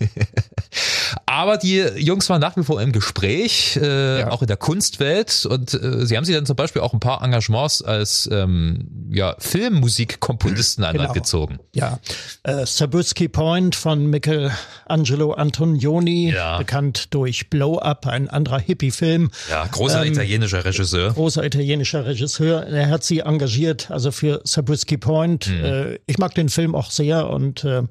aber 1.26 1.56
die 1.56 1.78
Jungs 1.96 2.28
waren 2.28 2.40
nach 2.40 2.56
wie 2.56 2.64
vor 2.64 2.80
im 2.80 2.92
Gespräch, 2.92 3.76
äh, 3.80 4.20
Ja. 4.20 4.30
auch 4.30 4.42
in 4.42 4.48
der 4.48 4.56
Kunstwelt 4.56 5.46
und 5.46 5.74
äh, 5.74 6.06
sie 6.06 6.16
haben 6.16 6.24
sich 6.24 6.34
dann 6.34 6.46
zum 6.46 6.56
Beispiel 6.56 6.82
auch 6.82 6.92
ein 6.92 7.00
paar 7.00 7.22
Engagements 7.22 7.82
als 7.82 8.28
ähm, 8.32 9.08
ja, 9.10 9.34
Filmmusikkomponisten 9.38 10.84
an 10.84 10.96
Genau. 10.96 11.12
gezogen. 11.12 11.58
Ja, 11.74 11.98
äh, 12.42 12.64
Sabrisky 12.66 13.28
Point 13.28 13.74
von 13.76 14.06
Michelangelo 14.06 15.32
Antonioni, 15.32 16.32
Ja. 16.32 16.58
bekannt 16.58 17.14
durch 17.14 17.50
Blow 17.50 17.78
Up, 17.78 18.06
ein 18.06 18.28
anderer 18.28 18.58
Hippie-Film. 18.60 19.30
Ja, 19.50 19.66
großer 19.66 20.04
Ähm, 20.04 20.12
italienischer 20.12 20.64
Regisseur. 20.64 21.12
Großer 21.12 21.44
italienischer 21.44 22.04
Regisseur. 22.06 22.66
Er 22.66 22.90
hat 22.90 23.04
sie 23.04 23.20
engagiert, 23.20 23.90
also 23.90 24.10
für 24.12 24.40
Sabrisky 24.44 24.96
Point. 24.98 25.50
Äh, 25.64 25.98
ich 26.06 26.18
mag 26.18 26.34
den 26.34 26.48
Film 26.48 26.74
auch 26.74 26.90
sehr 26.90 27.28
und 27.30 27.64
äh, 27.64 27.82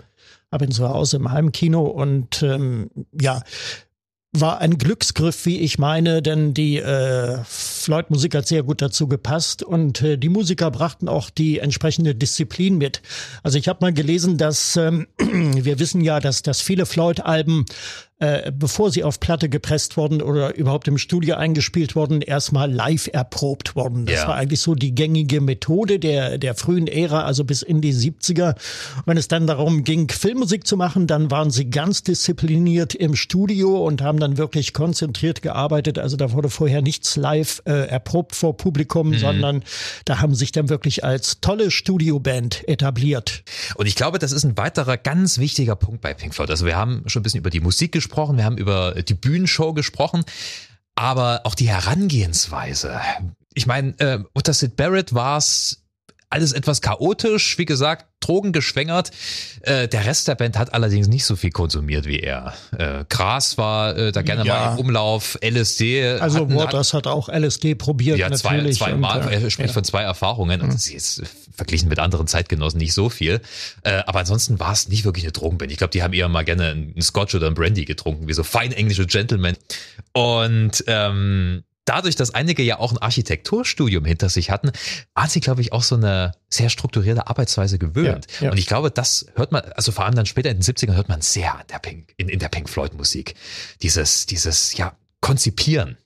habe 0.51 0.65
ihn 0.65 0.71
zu 0.71 0.87
Hause 0.87 1.17
im 1.17 1.31
Heimkino 1.31 1.83
und 1.83 2.41
ähm, 2.43 2.89
ja, 3.19 3.41
war 4.33 4.59
ein 4.59 4.77
Glücksgriff, 4.77 5.45
wie 5.45 5.59
ich 5.59 5.79
meine, 5.79 6.21
denn 6.21 6.53
die 6.53 6.77
äh, 6.77 7.39
Floyd-Musik 7.43 8.35
hat 8.35 8.47
sehr 8.47 8.63
gut 8.63 8.81
dazu 8.81 9.07
gepasst 9.07 9.63
und 9.63 10.01
äh, 10.01 10.17
die 10.17 10.29
Musiker 10.29 10.69
brachten 10.69 11.07
auch 11.07 11.29
die 11.29 11.59
entsprechende 11.59 12.13
Disziplin 12.13 12.77
mit. 12.77 13.01
Also 13.43 13.57
ich 13.57 13.67
habe 13.67 13.79
mal 13.81 13.93
gelesen, 13.93 14.37
dass 14.37 14.75
ähm, 14.75 15.07
wir 15.17 15.79
wissen 15.79 16.01
ja, 16.01 16.19
dass, 16.19 16.41
dass 16.41 16.61
viele 16.61 16.85
Floyd-Alben, 16.85 17.65
äh, 18.19 18.51
bevor 18.51 18.89
sie 18.91 19.03
auf 19.03 19.19
Platte 19.19 19.47
gepresst 19.47 19.95
wurden 19.95 20.21
oder 20.23 20.55
überhaupt 20.55 20.87
im 20.87 20.97
Studio 20.97 21.35
eingespielt 21.35 21.95
wurden, 21.95 22.21
erstmal 22.21 22.71
live 22.71 23.09
erprobt 23.13 23.75
wurden. 23.75 24.05
Das 24.07 24.21
Ja. 24.23 24.27
war 24.29 24.35
eigentlich 24.35 24.59
so 24.59 24.73
die 24.73 24.95
gängige 24.95 25.39
Methode 25.39 25.99
der, 25.99 26.37
der 26.39 26.55
frühen 26.55 26.87
Ära, 26.87 27.23
also 27.25 27.43
bis 27.43 27.61
in 27.61 27.79
die 27.81 27.93
70er. 27.93 28.55
Wenn 29.05 29.17
es 29.17 29.27
dann 29.27 29.45
darum 29.45 29.83
ging, 29.83 30.09
Filmmusik 30.09 30.65
zu 30.65 30.77
machen, 30.77 31.05
dann 31.05 31.29
waren 31.29 31.51
sie 31.51 31.69
ganz 31.69 32.01
diszipliniert 32.01 32.95
im 32.95 33.15
Studio 33.15 33.85
und 33.85 34.01
haben 34.01 34.19
dann 34.19 34.37
wirklich 34.37 34.73
konzentriert 34.73 35.43
gearbeitet. 35.43 35.99
Also 35.99 36.17
da 36.17 36.31
wurde 36.31 36.49
vorher 36.49 36.81
nichts 36.81 37.15
live 37.17 37.61
äh, 37.65 37.71
erprobt 37.87 38.35
vor 38.35 38.57
Publikum, 38.57 39.15
sondern 39.17 39.63
da 40.05 40.21
haben 40.21 40.33
sich 40.33 40.51
dann 40.51 40.69
wirklich 40.69 41.03
als 41.03 41.39
tolle 41.41 41.69
Studioband 41.69 42.67
etabliert. 42.67 43.43
Und 43.75 43.85
ich 43.85 43.95
glaube, 43.95 44.17
das 44.19 44.31
ist 44.31 44.43
ein 44.43 44.57
weiterer 44.57 44.97
ganz 44.97 45.37
wichtiger 45.37 45.75
Punkt 45.75 46.01
bei 46.01 46.13
Pink 46.13 46.33
Floyd. 46.33 46.49
Also 46.49 46.65
wir 46.65 46.75
haben 46.75 47.03
schon 47.07 47.19
ein 47.19 47.23
bisschen 47.23 47.39
über 47.39 47.49
die 47.49 47.59
Musik 47.59 47.91
gesprochen, 47.91 48.06
wir 48.37 48.45
haben 48.45 48.57
über 48.57 48.95
die 49.01 49.13
Bühnenshow 49.13 49.73
gesprochen, 49.73 50.23
aber 50.95 51.41
auch 51.43 51.55
die 51.55 51.69
Herangehensweise. 51.69 52.99
Ich 53.53 53.65
meine, 53.65 53.99
äh, 53.99 54.19
unter 54.33 54.53
Sid 54.53 54.75
Barrett 54.75 55.13
war 55.13 55.37
es 55.37 55.83
alles 56.29 56.51
etwas 56.51 56.81
chaotisch, 56.81 57.57
wie 57.57 57.65
gesagt, 57.65 58.05
Drogen 58.19 58.51
geschwängert. 58.51 59.11
Äh, 59.61 59.87
der 59.87 60.05
Rest 60.05 60.27
der 60.27 60.35
Band 60.35 60.57
hat 60.57 60.73
allerdings 60.73 61.07
nicht 61.07 61.23
so 61.23 61.35
viel 61.35 61.51
konsumiert 61.51 62.05
wie 62.05 62.19
er. 62.19 62.53
Äh, 62.77 63.05
Gras 63.09 63.57
war 63.57 63.95
äh, 63.95 64.11
da 64.11 64.21
gerne 64.23 64.43
Ja. 64.45 64.53
mal 64.53 64.73
im 64.73 64.79
Umlauf, 64.79 65.37
LSD. 65.41 66.03
Also 66.19 66.39
hatten- 66.41 66.55
Waters 66.55 66.93
hat 66.93 67.07
auch 67.07 67.29
LSD 67.29 67.75
probiert 67.75 68.17
ja, 68.17 68.31
zwei, 68.33 68.57
natürlich. 68.57 68.77
zweimal. 68.79 69.21
und, 69.21 69.31
äh, 69.31 69.41
er 69.41 69.49
spricht 69.49 69.69
ja. 69.69 69.73
von 69.73 69.83
zwei 69.83 70.01
Erfahrungen. 70.03 70.61
Und 70.61 70.73
das 70.73 70.87
ist 70.87 70.91
jetzt 70.91 71.23
verglichen 71.55 71.87
mit 71.89 71.99
anderen 71.99 72.27
Zeitgenossen 72.27 72.79
nicht 72.79 72.93
so 72.93 73.09
viel. 73.09 73.39
Äh, 73.83 74.01
aber 74.05 74.19
ansonsten 74.19 74.59
war 74.59 74.73
es 74.73 74.89
nicht 74.89 75.05
wirklich 75.05 75.23
eine 75.23 75.31
Drogenband. 75.31 75.71
Ich 75.71 75.77
glaube, 75.77 75.91
die 75.91 76.03
haben 76.03 76.13
eher 76.13 76.27
mal 76.27 76.43
gerne 76.43 76.71
einen 76.71 77.01
Scotch 77.01 77.35
oder 77.35 77.47
einen 77.47 77.55
Brandy 77.55 77.85
getrunken, 77.85 78.27
wie 78.27 78.33
so 78.33 78.43
fein 78.43 78.73
englische 78.73 79.05
Gentlemen. 79.05 79.55
Und 80.13 80.83
ähm, 80.87 81.63
dadurch, 81.87 82.15
dass 82.15 82.33
einige 82.33 82.63
ja 82.63 82.79
auch 82.79 82.91
ein 82.91 82.97
Architekturstudium 82.97 84.05
hinter 84.05 84.29
sich 84.29 84.51
hatten, 84.51 84.71
waren 85.13 85.29
sie, 85.29 85.39
glaube 85.39 85.61
ich, 85.61 85.73
auch 85.73 85.83
so 85.83 85.95
eine 85.95 86.33
sehr 86.49 86.69
strukturierte 86.69 87.27
Arbeitsweise 87.27 87.79
gewöhnt. 87.79 88.27
Ja, 88.39 88.45
ja. 88.45 88.51
Und 88.51 88.57
ich 88.57 88.67
glaube, 88.67 88.91
das 88.91 89.25
hört 89.35 89.51
man, 89.51 89.63
also 89.75 89.91
vor 89.91 90.05
allem 90.05 90.15
dann 90.15 90.25
später 90.25 90.49
in 90.49 90.59
den 90.59 90.63
70ern 90.63 90.95
hört 90.95 91.09
man 91.09 91.21
sehr 91.21 91.55
an 91.55 91.65
der 91.69 91.79
Pink, 91.79 92.13
in, 92.17 92.29
in 92.29 92.39
der 92.39 92.49
Pink 92.49 92.69
Floyd 92.69 92.93
Musik. 92.93 93.35
Dieses, 93.81 94.25
dieses, 94.25 94.75
ja, 94.77 94.95
Konzipieren. 95.21 95.97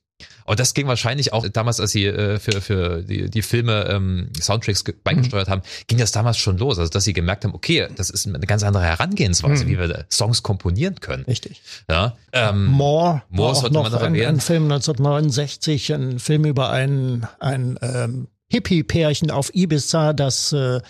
Und 0.46 0.60
das 0.60 0.74
ging 0.74 0.88
wahrscheinlich 0.88 1.34
auch 1.34 1.48
damals, 1.50 1.80
als 1.80 1.92
sie 1.92 2.06
äh, 2.06 2.40
für, 2.40 2.62
für 2.62 3.04
die, 3.04 3.30
die 3.30 3.42
Filme 3.42 3.88
ähm, 3.90 4.30
Soundtracks 4.40 4.84
ge- 4.84 4.96
beigesteuert 5.04 5.48
haben, 5.50 5.62
ging 5.88 5.98
das 5.98 6.12
damals 6.12 6.38
schon 6.38 6.58
los. 6.58 6.80
Also 6.80 6.90
dass 6.90 7.04
sie 7.04 7.14
gemerkt 7.14 7.44
haben, 7.46 7.54
okay, 7.54 7.88
das 7.96 8.10
ist 8.10 8.28
eine 8.28 8.40
ganz 8.40 8.64
andere 8.64 8.84
Herangehensweise, 8.84 9.68
wie 9.68 9.78
wir 9.80 10.06
Songs 10.12 10.44
komponieren 10.44 11.00
können. 11.00 11.24
Richtig. 11.26 11.62
Ja, 11.90 12.16
ähm, 12.34 12.66
More, 12.66 13.22
More 13.30 13.56
sollte 13.56 13.74
man 13.74 13.84
noch 13.84 13.92
noch 13.92 14.02
ein, 14.02 14.16
erwähnen. 14.16 14.36
ein 14.36 14.40
Film 14.42 14.64
1969, 14.64 15.94
ein 15.94 16.20
Film 16.20 16.46
über 16.46 16.70
ein, 16.72 17.28
ein 17.40 17.78
ähm, 17.82 18.28
Hippie-Pärchen 18.52 19.32
auf 19.32 19.54
Ibiza, 19.56 20.14
das 20.14 20.52
äh, 20.54 20.82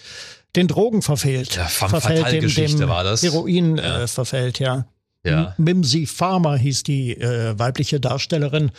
den 0.56 0.68
Drogen 0.68 1.02
verfehlt. 1.02 1.56
Ja, 1.56 1.66
Fatale 1.66 2.32
dem, 2.32 2.42
Geschichte 2.42 2.80
dem 2.80 2.90
war 2.90 3.04
das. 3.04 3.22
Heroin 3.24 3.78
Ja. 3.78 4.04
Äh, 4.04 4.08
verfällt, 4.08 4.60
ja. 4.60 4.86
ja. 5.26 5.54
Mimsy 5.58 6.06
Farmer 6.06 6.58
hieß 6.58 6.84
die 6.84 7.12
äh, 7.14 7.58
weibliche 7.58 8.00
Darstellerin. 8.00 8.72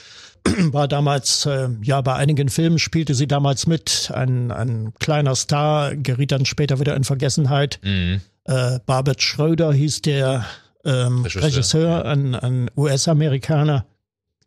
War 0.72 0.88
damals, 0.88 1.46
äh, 1.46 1.68
ja, 1.82 2.00
bei 2.00 2.14
einigen 2.14 2.48
Filmen 2.48 2.78
spielte 2.78 3.14
sie 3.14 3.26
damals 3.28 3.66
mit. 3.66 4.10
Ein, 4.14 4.50
ein 4.50 4.92
kleiner 4.98 5.34
Star, 5.36 5.94
geriet 5.96 6.32
dann 6.32 6.44
später 6.44 6.80
wieder 6.80 6.96
in 6.96 7.04
Vergessenheit. 7.04 7.78
Mhm. 7.82 8.20
Äh, 8.44 8.80
Barbet 8.86 9.22
Schröder 9.22 9.72
hieß 9.72 10.02
der 10.02 10.44
ähm, 10.84 11.22
Regisseur, 11.22 11.42
Regisseur, 11.44 12.04
ein, 12.06 12.34
ein 12.34 12.70
US-Amerikaner. 12.76 13.86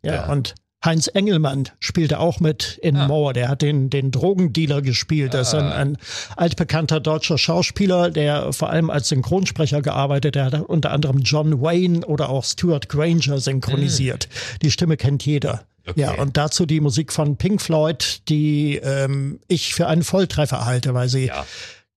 Ja, 0.02 0.14
Ja. 0.14 0.26
und 0.32 0.54
Heinz 0.86 1.08
Engelmann 1.08 1.68
spielte 1.80 2.18
auch 2.20 2.40
mit 2.40 2.78
in 2.80 2.96
Ah. 2.96 3.06
Moore. 3.08 3.34
Der 3.34 3.48
hat 3.48 3.60
den, 3.60 3.90
den 3.90 4.10
Drogendealer 4.10 4.80
gespielt. 4.80 5.34
Das 5.34 5.48
ist 5.48 5.54
ein, 5.54 5.66
ein 5.70 5.98
altbekannter 6.36 7.00
deutscher 7.00 7.36
Schauspieler, 7.36 8.10
der 8.10 8.52
vor 8.54 8.70
allem 8.70 8.88
als 8.88 9.08
Synchronsprecher 9.08 9.82
gearbeitet 9.82 10.36
hat. 10.36 10.52
Der 10.54 10.60
hat 10.60 10.68
unter 10.68 10.92
anderem 10.92 11.18
John 11.18 11.60
Wayne 11.60 12.06
oder 12.06 12.30
auch 12.30 12.44
Stuart 12.44 12.88
Granger 12.88 13.38
synchronisiert. 13.40 14.28
Die 14.62 14.70
Stimme 14.70 14.96
kennt 14.96 15.26
jeder. 15.26 15.54
Mm. 15.84 15.90
Okay. 15.90 16.00
Ja, 16.00 16.12
und 16.14 16.36
dazu 16.36 16.66
die 16.66 16.80
Musik 16.80 17.12
von 17.12 17.36
Pink 17.36 17.60
Floyd, 17.62 18.22
die 18.28 18.76
ähm, 18.82 19.38
ich 19.46 19.74
für 19.74 19.86
einen 19.86 20.02
Volltreffer 20.02 20.64
halte, 20.66 20.94
weil 20.94 21.08
sie 21.08 21.26
Ja. 21.26 21.44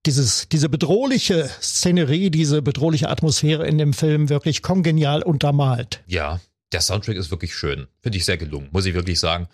dieses, 0.05 0.47
diese 0.49 0.69
bedrohliche 0.69 1.49
Szenerie, 1.61 2.29
diese 2.29 2.61
bedrohliche 2.61 3.09
Atmosphäre 3.09 3.65
in 3.67 3.77
dem 3.79 3.93
Film 3.93 4.29
wirklich 4.29 4.61
kongenial 4.61 5.23
untermalt. 5.23 6.01
Ja. 6.07 6.39
Der 6.71 6.81
Soundtrack 6.81 7.15
ist 7.15 7.31
wirklich 7.31 7.55
schön. 7.55 7.87
Finde 8.01 8.17
ich 8.17 8.25
sehr 8.25 8.37
gelungen, 8.37 8.69
muss 8.71 8.85
ich 8.85 8.93
wirklich 8.93 9.19
sagen. 9.19 9.47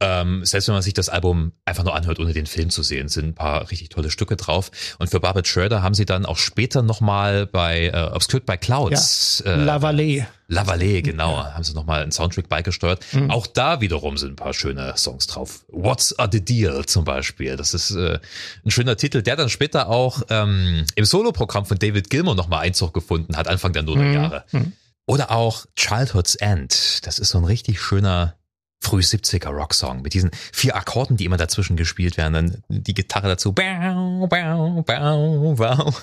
Ähm, 0.00 0.44
selbst 0.44 0.68
wenn 0.68 0.74
man 0.74 0.82
sich 0.82 0.94
das 0.94 1.08
Album 1.08 1.52
einfach 1.64 1.84
nur 1.84 1.94
anhört, 1.94 2.18
ohne 2.18 2.32
den 2.32 2.46
Film 2.46 2.70
zu 2.70 2.82
sehen, 2.82 3.08
sind 3.08 3.26
ein 3.26 3.34
paar 3.34 3.70
richtig 3.70 3.90
tolle 3.90 4.10
Stücke 4.10 4.36
drauf. 4.36 4.70
Und 4.98 5.10
für 5.10 5.20
Barbara 5.20 5.44
Schroeder 5.44 5.82
haben 5.82 5.94
sie 5.94 6.06
dann 6.06 6.24
auch 6.24 6.38
später 6.38 6.82
nochmal 6.82 7.46
bei 7.46 7.88
äh, 7.88 8.10
Obscured 8.14 8.46
by 8.46 8.56
Clouds. 8.56 9.42
Ja, 9.44 9.52
äh, 9.52 9.64
La 9.64 9.76
Vallée. 9.78 10.24
La 10.48 10.66
Vallée, 10.66 11.02
genau, 11.02 11.36
ja. 11.36 11.54
haben 11.54 11.64
sie 11.64 11.72
nochmal 11.72 12.02
einen 12.02 12.12
Soundtrack 12.12 12.48
beigesteuert. 12.48 13.04
Mhm. 13.12 13.30
Auch 13.30 13.46
da 13.46 13.80
wiederum 13.80 14.16
sind 14.16 14.32
ein 14.32 14.36
paar 14.36 14.52
schöne 14.52 14.94
Songs 14.96 15.26
drauf. 15.26 15.64
What's 15.68 16.18
a 16.18 16.28
the 16.30 16.44
Deal 16.44 16.84
zum 16.86 17.04
Beispiel. 17.04 17.56
Das 17.56 17.74
ist 17.74 17.90
äh, 17.92 18.18
ein 18.64 18.70
schöner 18.70 18.96
Titel, 18.96 19.22
der 19.22 19.36
dann 19.36 19.48
später 19.48 19.88
auch 19.88 20.22
ähm, 20.30 20.84
im 20.94 21.04
Soloprogramm 21.04 21.64
von 21.64 21.78
David 21.78 22.10
Gilmour 22.10 22.34
nochmal 22.34 22.60
Einzug 22.60 22.92
gefunden 22.92 23.36
hat, 23.36 23.48
Anfang 23.48 23.72
der 23.72 23.82
Nullerjahre. 23.82 24.44
Mhm. 24.52 24.72
Oder 25.06 25.30
auch 25.30 25.66
Childhood's 25.76 26.36
End. 26.36 27.06
Das 27.06 27.18
ist 27.18 27.30
so 27.30 27.38
ein 27.38 27.44
richtig 27.44 27.80
schöner 27.80 28.36
früh 28.82 29.00
70er 29.00 29.48
Rocksong 29.48 30.02
mit 30.02 30.12
diesen 30.12 30.30
vier 30.52 30.76
Akkorden, 30.76 31.16
die 31.16 31.24
immer 31.24 31.36
dazwischen 31.36 31.76
gespielt 31.76 32.16
werden. 32.16 32.32
Dann 32.32 32.62
die 32.68 32.94
Gitarre 32.94 33.28
dazu. 33.28 33.52
Bau, 33.52 34.26
bau, 34.26 34.82
bau, 34.82 35.54
bau. 35.54 35.94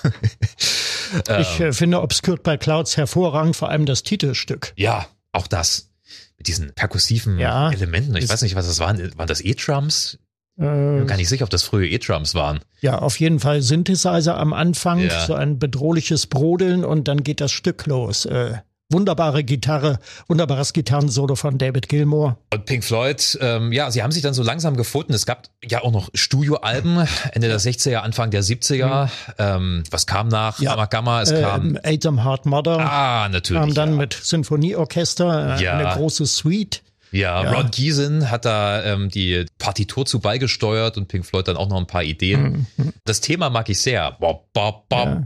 ich 1.38 1.60
äh, 1.60 1.72
finde 1.72 2.00
Obscured 2.00 2.42
by 2.42 2.56
Clouds 2.56 2.96
hervorragend, 2.96 3.56
vor 3.56 3.68
allem 3.68 3.86
das 3.86 4.02
Titelstück. 4.02 4.72
Ja, 4.76 5.06
auch 5.32 5.46
das. 5.46 5.90
Mit 6.38 6.48
diesen 6.48 6.72
perkussiven 6.72 7.38
ja, 7.38 7.70
Elementen. 7.70 8.16
Ich 8.16 8.28
weiß 8.28 8.42
nicht, 8.42 8.54
was 8.54 8.66
das 8.66 8.78
waren. 8.78 8.98
Waren 9.18 9.28
das 9.28 9.42
E-Drums? 9.42 10.18
Ich 10.56 10.66
bin 10.66 11.06
gar 11.06 11.16
nicht 11.16 11.28
sicher, 11.28 11.44
ob 11.44 11.50
das 11.50 11.62
frühe 11.62 11.88
E-Drums 11.88 12.34
waren. 12.34 12.60
Ja, 12.80 12.98
auf 12.98 13.18
jeden 13.20 13.40
Fall 13.40 13.62
Synthesizer 13.62 14.36
am 14.36 14.52
Anfang, 14.52 15.00
ja. 15.00 15.26
so 15.26 15.34
ein 15.34 15.58
bedrohliches 15.58 16.26
Brodeln 16.26 16.84
und 16.84 17.08
dann 17.08 17.22
geht 17.22 17.40
das 17.40 17.52
Stück 17.52 17.86
los. 17.86 18.26
Äh, 18.26 18.58
wunderbare 18.90 19.44
Gitarre, 19.44 19.98
wunderbares 20.28 20.72
Gitarrensolo 20.72 21.36
von 21.36 21.58
David 21.58 21.88
Gilmour. 21.88 22.36
Und 22.52 22.64
Pink 22.66 22.84
Floyd, 22.84 23.38
ähm, 23.40 23.72
ja, 23.72 23.90
sie 23.90 24.02
haben 24.02 24.12
sich 24.12 24.22
dann 24.22 24.34
so 24.34 24.42
langsam 24.42 24.76
gefunden. 24.76 25.14
Es 25.14 25.26
gab 25.26 25.48
ja 25.64 25.82
auch 25.82 25.92
noch 25.92 26.10
Studioalben, 26.14 27.06
Ende 27.32 27.48
der 27.48 27.60
60er, 27.60 27.98
Anfang 27.98 28.30
der 28.30 28.42
70er. 28.42 29.04
Mhm. 29.04 29.10
Ähm, 29.38 29.82
was 29.90 30.06
kam 30.06 30.28
nach 30.28 30.60
ja, 30.60 30.84
Gamma? 30.86 31.22
Es 31.22 31.30
äh, 31.30 31.42
kam 31.42 31.78
Atom 31.82 32.24
Heart 32.24 32.46
Mother. 32.46 32.78
Ah, 32.78 33.28
natürlich. 33.28 33.62
Kam 33.62 33.74
dann 33.74 33.90
ja. 33.90 33.96
mit 33.96 34.14
Sinfonieorchester, 34.14 35.56
äh, 35.56 35.62
ja. 35.62 35.76
eine 35.76 35.88
große 35.94 36.26
Suite. 36.26 36.82
Ja, 37.12 37.42
ja. 37.42 37.52
Ron 37.52 37.70
Giesen 37.70 38.30
hat 38.30 38.44
da 38.44 38.84
ähm, 38.84 39.08
die 39.08 39.44
Partitur 39.58 40.06
zu 40.06 40.20
beigesteuert 40.20 40.96
und 40.96 41.08
Pink 41.08 41.26
Floyd 41.26 41.48
dann 41.48 41.56
auch 41.56 41.68
noch 41.68 41.78
ein 41.78 41.86
paar 41.86 42.04
Ideen. 42.04 42.66
Mhm. 42.76 42.92
Das 43.04 43.20
Thema 43.20 43.50
mag 43.50 43.68
ich 43.68 43.80
sehr. 43.80 44.16
Ba, 44.20 44.40
ba, 44.52 44.82
ba, 44.88 45.20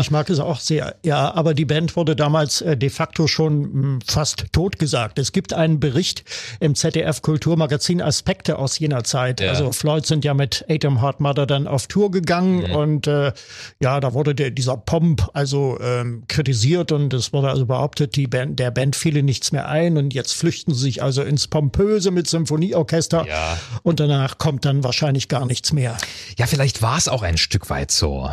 ich 0.00 0.10
mag 0.10 0.28
es 0.28 0.40
auch 0.40 0.58
sehr. 0.58 0.96
Ja, 1.04 1.34
aber 1.34 1.54
die 1.54 1.64
Band 1.64 1.96
wurde 1.96 2.16
damals 2.16 2.60
äh, 2.60 2.76
de 2.76 2.90
facto 2.90 3.26
schon 3.26 3.60
mh, 3.60 3.72
hm, 3.72 4.00
fast 4.06 4.46
totgesagt. 4.52 5.18
Es 5.18 5.32
gibt 5.32 5.52
einen 5.52 5.80
Bericht 5.80 6.24
im 6.60 6.74
ZDF 6.74 7.22
Kulturmagazin 7.22 8.02
Aspekte 8.02 8.58
aus 8.58 8.78
jener 8.78 9.04
Zeit. 9.04 9.40
Ja. 9.40 9.50
Also 9.50 9.72
Floyd 9.72 10.06
sind 10.06 10.24
ja 10.24 10.34
mit 10.34 10.64
Atom 10.68 11.00
Heart 11.00 11.20
Mother 11.20 11.46
dann 11.46 11.66
auf 11.66 11.86
Tour 11.86 12.10
gegangen 12.10 12.68
mhm. 12.68 12.74
und 12.74 13.06
äh, 13.06 13.32
ja, 13.80 14.00
da 14.00 14.12
wurde 14.12 14.34
der, 14.34 14.50
dieser 14.50 14.76
Pomp 14.76 15.30
also 15.32 15.78
ähm, 15.80 16.24
kritisiert 16.28 16.92
und 16.92 17.14
es 17.14 17.32
wurde 17.32 17.48
also 17.48 17.66
behauptet, 17.66 18.16
die 18.16 18.26
Band, 18.26 18.58
der 18.58 18.70
Band 18.70 18.96
fiele 18.96 19.22
nichts 19.22 19.52
mehr 19.52 19.69
ein 19.70 19.96
und 19.96 20.12
jetzt 20.12 20.34
flüchten 20.34 20.74
sie 20.74 20.80
sich 20.80 21.02
also 21.02 21.22
ins 21.22 21.48
Pompöse 21.48 22.10
mit 22.10 22.28
Symphonieorchester 22.28 23.26
ja. 23.26 23.58
und 23.82 24.00
danach 24.00 24.38
kommt 24.38 24.64
dann 24.64 24.84
wahrscheinlich 24.84 25.28
gar 25.28 25.46
nichts 25.46 25.72
mehr. 25.72 25.96
Ja, 26.36 26.46
vielleicht 26.46 26.82
war 26.82 26.98
es 26.98 27.08
auch 27.08 27.22
ein 27.22 27.38
Stück 27.38 27.70
weit 27.70 27.90
so. 27.90 28.28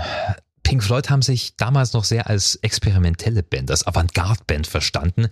Pink 0.63 0.84
Floyd 0.84 1.10
haben 1.10 1.21
sich 1.21 1.56
damals 1.56 1.93
noch 1.93 2.04
sehr 2.04 2.28
als 2.28 2.56
experimentelle 2.56 3.41
Band, 3.41 3.71
als 3.71 3.88
Avantgarde-Band 3.88 4.67
verstanden. 4.67 5.30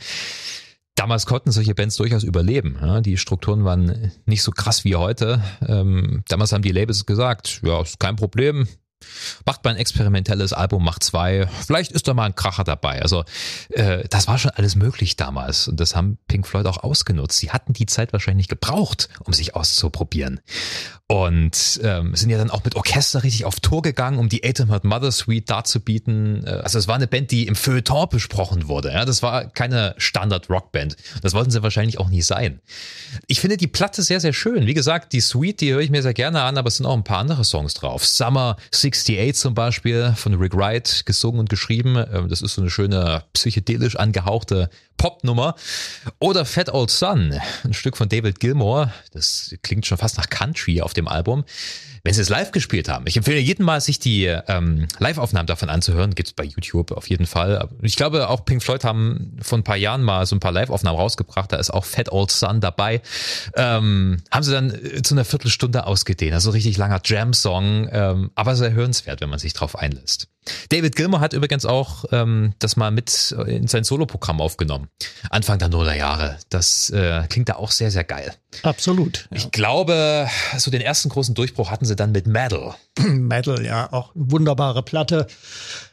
Damals 0.96 1.26
konnten 1.26 1.52
solche 1.52 1.76
Bands 1.76 1.98
durchaus 1.98 2.24
überleben. 2.24 3.02
Die 3.04 3.18
Strukturen 3.18 3.66
waren 3.66 4.14
nicht 4.26 4.44
so 4.44 4.52
krass 4.52 4.86
wie 4.86 4.96
heute. 4.96 5.44
Ähm, 5.68 6.24
damals 6.30 6.54
haben 6.54 6.62
die 6.62 6.72
Labels 6.72 7.06
gesagt, 7.06 7.60
ja, 7.66 7.82
ist 7.82 8.00
kein 8.00 8.16
Problem, 8.16 8.66
Macht 9.46 9.64
mal 9.64 9.72
ein 9.72 9.78
experimentelles 9.78 10.54
Album, 10.54 10.84
macht 10.84 11.04
zwei. 11.04 11.48
Vielleicht 11.66 11.92
ist 11.92 12.08
da 12.08 12.14
mal 12.14 12.26
ein 12.26 12.36
Kracher 12.36 12.64
dabei. 12.64 13.02
Also 13.02 13.24
äh, 13.70 14.08
das 14.10 14.28
war 14.28 14.38
schon 14.38 14.52
alles 14.52 14.76
möglich 14.76 15.16
damals 15.16 15.68
und 15.68 15.80
das 15.80 15.96
haben 15.96 16.18
Pink 16.28 16.48
Floyd 16.48 16.66
auch 16.66 16.78
ausgenutzt. 16.78 17.38
Sie 17.40 17.52
hatten 17.52 17.74
die 17.74 17.86
Zeit 17.86 18.14
wahrscheinlich 18.14 18.48
gebraucht, 18.48 19.10
um 19.20 19.34
sich 19.34 19.56
auszuprobieren. 19.56 20.40
Und 21.08 21.80
ähm, 21.84 22.16
sind 22.16 22.32
ja 22.32 22.40
dann 22.40 22.50
auch 22.50 22.64
mit 22.64 22.76
Orchester 22.76 23.22
richtig 23.22 23.46
auf 23.46 23.60
Tour 23.60 23.84
gegangen, 23.84 24.18
um 24.18 24.28
die 24.28 24.44
Atom 24.44 24.70
Heart 24.72 24.86
Mother 24.86 25.12
Suite 25.12 25.48
darzubieten. 25.48 26.44
Äh, 26.48 26.50
also 26.50 26.80
es 26.80 26.88
war 26.88 26.96
eine 26.96 27.06
Band, 27.06 27.30
die 27.30 27.46
im 27.46 27.56
Feuilleton 27.56 28.10
besprochen 28.10 28.68
wurde. 28.68 28.92
Ja? 28.92 29.06
Das 29.06 29.22
war 29.22 29.48
keine 29.48 29.94
Standard-Rockband. 29.98 30.96
Das 31.22 31.34
wollten 31.34 31.52
sie 31.52 31.62
wahrscheinlich 31.62 32.00
auch 32.00 32.10
nie 32.10 32.24
sein. 32.24 32.60
Ich 33.28 33.40
finde 33.40 33.58
die 33.58 33.68
Platte 33.68 34.02
sehr, 34.02 34.20
sehr 34.20 34.34
schön. 34.34 34.66
Wie 34.66 34.74
gesagt, 34.74 35.14
die 35.14 35.22
Suite, 35.22 35.62
die 35.62 35.74
höre 35.74 35.82
ich 35.82 35.92
mir 35.92 36.02
sehr 36.02 36.16
gerne 36.16 36.42
an, 36.42 36.58
aber 36.58 36.70
es 36.70 36.78
sind 36.78 36.88
auch 36.88 36.98
ein 36.98 37.04
paar 37.04 37.20
andere 37.20 37.44
Songs 37.44 37.76
drauf. 37.76 38.04
Summer 38.04 38.58
68 38.86 39.36
zum 39.36 39.54
Beispiel 39.56 40.14
von 40.16 40.36
Rick 40.36 40.56
Wright 40.56 41.04
gesungen 41.06 41.40
und 41.40 41.50
geschrieben. 41.50 41.98
Ähm, 41.98 42.30
das 42.30 42.42
ist 42.42 42.54
so 42.54 42.62
eine 42.62 42.70
schöne 42.70 43.24
psychedelisch 43.34 43.96
angehauchte 43.96 44.70
Popnummer. 44.98 45.56
Oder 46.20 46.46
Fat 46.46 46.72
Old 46.74 46.92
Son, 46.92 47.34
ein 47.64 47.74
Stück 47.74 47.98
von 47.98 48.10
David 48.10 48.40
Gilmour. 48.40 48.94
Das 49.12 49.56
klingt 49.64 49.86
schon 49.86 49.98
fast 49.98 50.18
nach 50.18 50.30
Country 50.30 50.82
auf 50.82 50.94
dem 50.94 51.08
Album. 51.08 51.46
Wenn 52.06 52.14
sie 52.14 52.22
es 52.22 52.30
live 52.30 52.52
gespielt 52.52 52.88
haben, 52.88 53.06
ich 53.08 53.18
empfehle 53.18 53.40
jedem 53.40 53.66
mal, 53.66 53.82
sich 53.82 53.98
die 53.98 54.26
ähm, 54.26 54.88
Live-Aufnahmen 55.00 55.48
davon 55.48 55.70
anzuhören. 55.70 56.14
Gibt 56.14 56.30
es 56.30 56.34
bei 56.34 56.44
YouTube 56.44 56.92
auf 56.92 57.10
jeden 57.10 57.26
Fall. 57.26 57.68
Ich 57.82 57.96
glaube, 57.96 58.30
auch 58.30 58.46
Pink 58.46 58.62
Floyd 58.62 58.84
haben 58.84 59.36
vor 59.42 59.58
ein 59.58 59.64
paar 59.64 59.76
Jahren 59.76 60.04
mal 60.04 60.28
so 60.28 60.36
ein 60.36 60.40
paar 60.40 60.52
Live-Aufnahmen 60.52 61.00
rausgebracht. 61.00 61.52
Da 61.52 61.58
ist 61.58 61.72
auch 61.72 61.84
Fat 61.84 62.12
Old 62.12 62.30
Son 62.30 62.62
dabei. 62.62 63.02
Ähm, 63.56 64.22
haben 64.30 64.44
sie 64.44 64.52
dann 64.52 64.70
äh, 64.70 65.02
zu 65.02 65.16
einer 65.16 65.26
Viertelstunde 65.26 65.88
ausgedehnt. 65.88 66.36
Also 66.36 66.52
richtig 66.52 66.78
langer 66.78 67.02
Jam-Song, 67.04 67.90
ähm, 67.92 68.30
aber 68.36 68.56
sehr 68.56 68.74
hörenswert, 68.74 69.22
wenn 69.22 69.30
man 69.32 69.40
sich 69.40 69.54
drauf 69.54 69.76
einlässt. 69.76 70.28
David 70.70 70.96
Gilmour 70.96 71.22
hat 71.22 71.34
übrigens 71.34 71.66
auch 71.66 72.06
ähm, 72.12 72.54
das 72.60 72.76
mal 72.76 72.92
mit 72.92 73.36
in 73.48 73.68
sein 73.68 73.84
Soloprogramm 73.84 74.42
aufgenommen. 74.42 74.90
Anfang 75.30 75.60
der 75.60 75.70
Nullerjahre. 75.70 76.38
Das 76.50 76.90
äh, 76.92 77.24
klingt 77.30 77.50
da 77.50 77.56
auch 77.56 77.72
sehr, 77.72 77.92
sehr 77.92 78.04
geil. 78.04 78.34
Absolut. 78.64 79.28
Ja. 79.32 79.38
Ich 79.38 79.52
glaube, 79.52 80.30
so 80.58 80.72
den 80.72 80.82
ersten 80.82 81.10
großen 81.10 81.36
Durchbruch 81.36 81.72
hatten 81.72 81.86
sie 81.86 81.95
dann 81.96 82.12
mit 82.12 82.28
Metal. 82.28 82.76
Metal, 83.00 83.64
ja, 83.64 83.92
auch 83.92 84.12
wunderbare 84.14 84.84
Platte. 84.84 85.28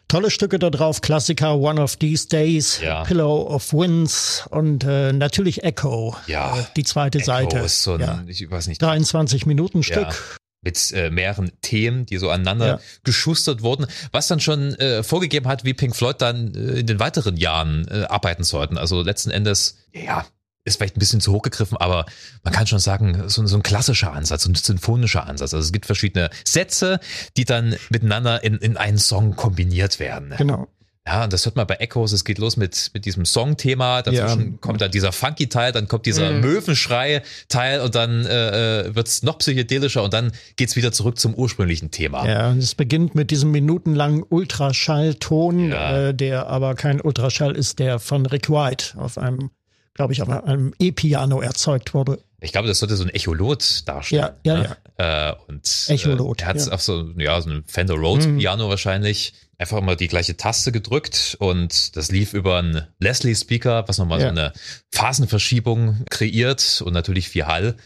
Tolle 0.09 0.31
Stücke 0.31 0.59
da 0.59 0.69
drauf, 0.69 1.01
Klassiker, 1.01 1.57
One 1.57 1.81
of 1.81 1.97
These 1.97 2.29
Days, 2.29 2.81
ja. 2.83 3.03
Pillow 3.05 3.47
of 3.47 3.73
Winds 3.73 4.47
und 4.51 4.85
äh, 4.85 5.13
natürlich 5.13 5.65
Echo. 5.65 6.17
Ja. 6.27 6.59
Äh, 6.59 6.65
die 6.77 6.85
zweite 6.85 7.19
Echo 7.19 7.27
Seite. 7.27 7.59
Ist 7.59 7.83
so 7.83 7.95
ein, 7.95 8.01
ja. 8.01 8.23
ich 8.27 8.51
weiß 8.51 8.67
nicht. 8.67 8.83
23 8.83 9.47
Minuten 9.47 9.83
Stück. 9.83 10.09
Ja 10.09 10.15
mit 10.63 10.93
äh, 10.93 11.11
mehreren 11.11 11.51
Themen, 11.61 12.07
die 12.07 12.19
so 12.19 12.31
aneinander 12.31 12.67
ja. 12.67 12.81
geschustert 13.03 13.63
wurden, 13.63 13.87
was 14.13 14.29
dann 14.29 14.41
schon 14.41 14.75
äh, 14.77 15.03
vorgegeben 15.03 15.49
hat, 15.49 15.65
wie 15.65 15.75
Pink 15.75 15.97
Floyd 15.97 16.17
dann 16.21 16.55
äh, 16.55 16.81
in 16.81 16.87
den 16.87 17.01
weiteren 17.01 17.37
Jahren 17.37 17.87
äh, 17.89 18.05
arbeiten 18.05 18.45
sollten. 18.45 18.79
Also 18.79 19.03
letzten 19.03 19.31
Endes, 19.31 19.79
ja, 19.93 20.25
ist 20.65 20.77
vielleicht 20.77 20.97
ein 20.97 21.01
bisschen 21.01 21.21
zu 21.21 21.33
hoch 21.33 21.43
gegriffen, 21.43 21.77
aber 21.77 22.07
man 22.45 22.53
kann 22.53 22.67
schon 22.67 22.79
sagen, 22.79 23.29
so, 23.29 23.45
so 23.47 23.57
ein 23.57 23.63
klassischer 23.63 24.13
Ansatz, 24.13 24.45
so 24.45 24.51
ein 24.51 24.55
symphonischer 24.55 25.27
Ansatz. 25.27 25.55
Also 25.55 25.67
es 25.67 25.73
gibt 25.73 25.87
verschiedene 25.87 26.31
Sätze, 26.45 27.01
die 27.37 27.45
dann 27.45 27.77
miteinander 27.91 28.45
in, 28.45 28.59
in 28.59 28.77
einen 28.77 28.99
Song 28.99 29.35
kombiniert 29.37 29.99
werden. 29.99 30.35
Genau. 30.39 30.69
Ja, 31.05 31.25
und 31.25 31.33
das 31.33 31.45
hört 31.47 31.57
man 31.57 31.67
bei 31.67 31.75
Echoes, 31.77 32.13
es 32.13 32.25
geht 32.25 32.39
los 32.39 32.57
mit, 32.57 32.93
mit 32.95 33.05
diesem 33.05 33.25
Songthema, 33.25 34.03
dazwischen 34.03 34.53
ja. 34.53 34.59
kommt 34.61 34.81
dann 34.81 34.93
dieser 34.93 35.11
Funky-Teil, 35.11 35.73
dann 35.73 35.89
kommt 35.89 36.07
dieser 36.07 36.31
mhm. 36.31 36.43
Möwenschrei-Teil 36.43 37.81
und 37.81 37.97
dann 37.97 38.25
äh, 38.25 38.83
äh 38.83 38.95
wird 38.95 39.09
es 39.09 39.25
noch 39.25 39.39
psychedelischer 39.39 40.05
und 40.05 40.15
dann 40.15 40.31
geht's 40.55 40.77
wieder 40.77 40.93
zurück 40.93 41.19
zum 41.19 41.35
ursprünglichen 41.35 41.91
Thema. 41.91 42.25
Ja, 42.29 42.51
und 42.51 42.59
es 42.59 42.77
beginnt 42.77 43.17
mit 43.17 43.33
diesem 43.33 43.51
minutenlangen 43.51 44.23
Ultraschallton, 44.23 45.71
ja. 45.71 46.09
äh, 46.09 46.15
der 46.15 46.47
aber 46.47 46.77
kein 46.77 47.01
Ultraschall 47.01 47.57
ist, 47.57 47.81
der 47.81 47.99
von 47.99 48.25
Rick 48.25 48.49
White 48.49 48.97
auf 48.97 49.19
einem, 49.19 49.51
glaube 49.95 50.13
ich, 50.13 50.23
auf 50.23 50.29
einem 50.29 50.75
E-Piano 50.79 51.41
erzeugt 51.41 51.95
wurde. 51.95 52.19
Ich 52.41 52.53
glaube, 52.53 52.67
das 52.67 52.81
sollte 52.81 52.97
so 52.97 53.05
ein 53.05 53.11
Echolot 53.11 53.87
darstellen. 53.87 54.33
Ja, 54.45 54.55
ja, 54.55 54.61
ne? 54.61 54.77
ja. 54.99 55.31
Äh, 55.31 55.35
und 55.49 55.87
Echolot. 55.89 56.41
Äh, 56.41 56.45
er 56.45 56.49
hat 56.49 56.67
ja. 56.67 56.73
auf 56.73 56.83
so, 56.83 57.11
ja, 57.17 57.41
so 57.41 57.51
ein 57.51 57.65
Fender 57.67 57.95
Rhodes 57.95 58.27
mhm. 58.27 58.39
Piano 58.39 58.69
wahrscheinlich 58.69 59.35
einfach 59.59 59.79
immer 59.79 59.95
die 59.95 60.09
gleiche 60.09 60.37
Taste 60.37 60.73
gedrückt 60.73 61.37
und 61.39 61.97
das 61.97 62.11
lief 62.11 62.35
über 62.35 62.59
einen 62.59 62.87
Leslie 62.99 63.37
Speaker, 63.37 63.87
was 63.87 63.99
nochmal 63.99 64.21
ja. 64.21 64.27
so 64.27 64.31
eine 64.31 64.53
Phasenverschiebung 64.91 66.05
kreiert 66.11 66.83
und 66.85 66.93
natürlich 66.93 67.29
viel 67.29 67.47
Hall. 67.47 67.77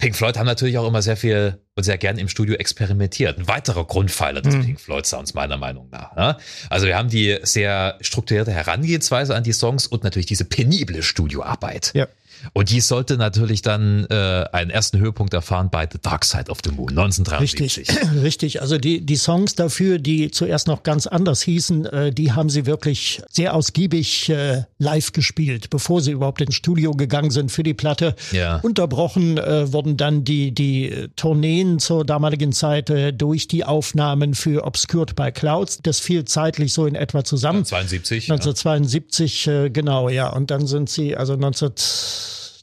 Pink 0.00 0.16
Floyd 0.16 0.38
haben 0.38 0.46
natürlich 0.46 0.78
auch 0.78 0.88
immer 0.88 1.02
sehr 1.02 1.16
viel 1.16 1.58
und 1.76 1.82
sehr 1.82 1.98
gern 1.98 2.18
im 2.18 2.28
Studio 2.28 2.54
experimentiert. 2.54 3.38
Ein 3.38 3.46
weiterer 3.46 3.84
Grundpfeiler 3.86 4.40
des 4.40 4.56
mhm. 4.56 4.64
Pink 4.64 4.80
Floyd 4.80 5.06
Sounds 5.06 5.34
meiner 5.34 5.58
Meinung 5.58 5.90
nach. 5.90 6.16
Ne? 6.16 6.36
Also 6.70 6.86
wir 6.86 6.96
haben 6.96 7.10
die 7.10 7.38
sehr 7.42 7.98
strukturierte 8.00 8.50
Herangehensweise 8.50 9.34
an 9.34 9.44
die 9.44 9.52
Songs 9.52 9.86
und 9.86 10.02
natürlich 10.02 10.26
diese 10.26 10.46
penible 10.46 11.02
Studioarbeit. 11.02 11.92
Ja. 11.94 12.08
Und 12.52 12.70
die 12.70 12.80
sollte 12.80 13.16
natürlich 13.16 13.62
dann 13.62 14.06
äh, 14.10 14.44
einen 14.52 14.70
ersten 14.70 14.98
Höhepunkt 14.98 15.34
erfahren 15.34 15.68
bei 15.70 15.88
The 15.90 15.98
Dark 16.00 16.24
Side 16.24 16.50
of 16.50 16.58
the 16.64 16.70
Moon 16.70 16.90
1973. 16.90 17.88
Richtig, 17.88 18.12
richtig. 18.22 18.62
Also 18.62 18.78
die, 18.78 19.04
die 19.04 19.16
Songs 19.16 19.54
dafür, 19.54 19.98
die 19.98 20.30
zuerst 20.30 20.66
noch 20.66 20.82
ganz 20.82 21.06
anders 21.06 21.42
hießen, 21.42 21.86
äh, 21.86 22.12
die 22.12 22.32
haben 22.32 22.50
sie 22.50 22.66
wirklich 22.66 23.22
sehr 23.30 23.54
ausgiebig 23.54 24.28
äh, 24.28 24.64
live 24.78 25.12
gespielt, 25.12 25.70
bevor 25.70 26.00
sie 26.00 26.12
überhaupt 26.12 26.40
ins 26.40 26.54
Studio 26.54 26.92
gegangen 26.92 27.30
sind 27.30 27.52
für 27.52 27.62
die 27.62 27.74
Platte. 27.74 28.14
Ja. 28.32 28.56
Unterbrochen 28.60 29.38
äh, 29.38 29.72
wurden 29.72 29.96
dann 29.96 30.24
die, 30.24 30.52
die 30.52 31.08
Tourneen 31.16 31.78
zur 31.78 32.04
damaligen 32.04 32.52
Zeit 32.52 32.90
äh, 32.90 33.12
durch 33.12 33.48
die 33.48 33.64
Aufnahmen 33.64 34.34
für 34.34 34.64
Obscured 34.64 35.14
by 35.14 35.32
Clouds. 35.32 35.80
Das 35.82 36.00
fiel 36.00 36.24
zeitlich 36.24 36.72
so 36.72 36.86
in 36.86 36.94
etwa 36.94 37.24
zusammen. 37.24 37.64
72. 37.64 38.30
1972, 38.30 39.46
ja. 39.46 39.64
äh, 39.64 39.70
genau, 39.70 40.08
ja. 40.08 40.30
Und 40.30 40.50
dann 40.50 40.66
sind 40.66 40.88
sie, 40.88 41.16
also 41.16 41.36
19 41.36 41.60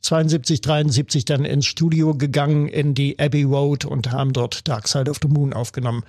72, 0.01 0.61
73 0.61 1.25
dann 1.25 1.45
ins 1.45 1.65
Studio 1.65 2.13
gegangen 2.15 2.67
in 2.67 2.93
die 2.93 3.19
Abbey 3.19 3.43
Road 3.43 3.85
und 3.85 4.11
haben 4.11 4.33
dort 4.33 4.67
Dark 4.67 4.87
Side 4.87 5.09
of 5.09 5.17
the 5.21 5.27
Moon 5.27 5.53
aufgenommen. 5.53 6.03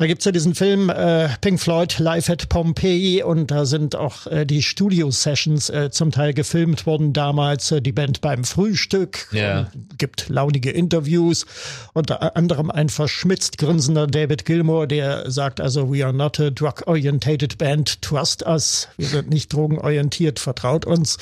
Da 0.00 0.06
gibt's 0.06 0.24
ja 0.24 0.32
diesen 0.32 0.54
Film 0.54 0.88
äh, 0.88 1.28
Pink 1.42 1.60
Floyd 1.60 1.98
Live 1.98 2.30
at 2.30 2.48
Pompeii 2.48 3.22
und 3.22 3.50
da 3.50 3.66
sind 3.66 3.94
auch 3.94 4.26
äh, 4.28 4.46
die 4.46 4.62
Studio-Sessions 4.62 5.68
äh, 5.68 5.90
zum 5.90 6.10
Teil 6.10 6.32
gefilmt 6.32 6.86
worden 6.86 7.12
damals. 7.12 7.70
Äh, 7.70 7.82
die 7.82 7.92
Band 7.92 8.22
beim 8.22 8.44
Frühstück 8.44 9.28
Ja. 9.30 9.70
gibt 9.98 10.30
launige 10.30 10.70
Interviews. 10.70 11.44
Unter 11.92 12.34
anderem 12.34 12.70
ein 12.70 12.88
verschmitzt 12.88 13.58
grinsender 13.58 14.06
David 14.06 14.46
Gilmour, 14.46 14.86
der 14.86 15.30
sagt 15.30 15.60
also, 15.60 15.92
we 15.92 16.02
are 16.02 16.14
not 16.14 16.40
a 16.40 16.48
drug-orientated 16.48 17.58
band, 17.58 18.00
trust 18.00 18.42
us. 18.46 18.88
Wir 18.96 19.06
sind 19.06 19.28
nicht 19.28 19.52
drogenorientiert, 19.52 20.38
vertraut 20.38 20.86
uns. 20.86 21.18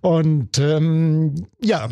Und 0.00 0.58
ähm, 0.58 1.48
ja, 1.62 1.90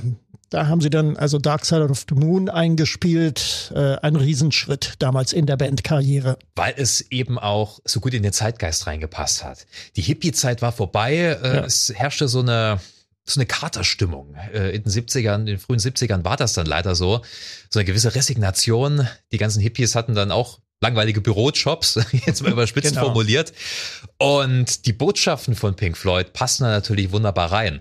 da 0.54 0.68
haben 0.68 0.80
sie 0.80 0.90
dann 0.90 1.16
also 1.16 1.38
Dark 1.38 1.64
Side 1.66 1.88
of 1.88 2.04
the 2.08 2.14
Moon 2.14 2.48
eingespielt. 2.48 3.72
Äh, 3.74 3.96
ein 3.96 4.16
Riesenschritt 4.16 4.94
damals 5.00 5.32
in 5.32 5.46
der 5.46 5.56
Bandkarriere. 5.56 6.38
Weil 6.54 6.74
es 6.76 7.00
eben 7.10 7.38
auch 7.38 7.80
so 7.84 8.00
gut 8.00 8.14
in 8.14 8.22
den 8.22 8.32
Zeitgeist 8.32 8.86
reingepasst 8.86 9.42
hat. 9.44 9.66
Die 9.96 10.02
Hippie-Zeit 10.02 10.62
war 10.62 10.72
vorbei, 10.72 11.14
äh, 11.16 11.56
Ja. 11.56 11.64
es 11.64 11.92
herrschte 11.94 12.28
so 12.28 12.40
eine 12.40 12.80
so 13.26 13.40
eine 13.40 13.46
Katerstimmung. 13.46 14.34
Äh, 14.52 14.76
in 14.76 14.82
den 14.82 14.92
70ern, 14.92 15.40
in 15.40 15.46
den 15.46 15.58
frühen 15.58 15.78
70ern 15.80 16.24
war 16.24 16.36
das 16.36 16.52
dann 16.52 16.66
leider 16.66 16.94
so. 16.94 17.22
So 17.70 17.78
eine 17.78 17.86
gewisse 17.86 18.14
Resignation. 18.14 19.08
Die 19.32 19.38
ganzen 19.38 19.60
Hippies 19.62 19.94
hatten 19.94 20.14
dann 20.14 20.30
auch 20.30 20.58
langweilige 20.82 21.22
Bürojobs, 21.22 21.98
jetzt 22.26 22.42
mal 22.42 22.52
überspitzt 22.52 22.90
Genau. 22.90 23.06
formuliert. 23.06 23.54
Und 24.18 24.84
die 24.86 24.92
Botschaften 24.92 25.54
von 25.56 25.74
Pink 25.74 25.96
Floyd 25.96 26.34
passen 26.34 26.64
da 26.64 26.70
natürlich 26.70 27.12
wunderbar 27.12 27.50
rein. 27.50 27.80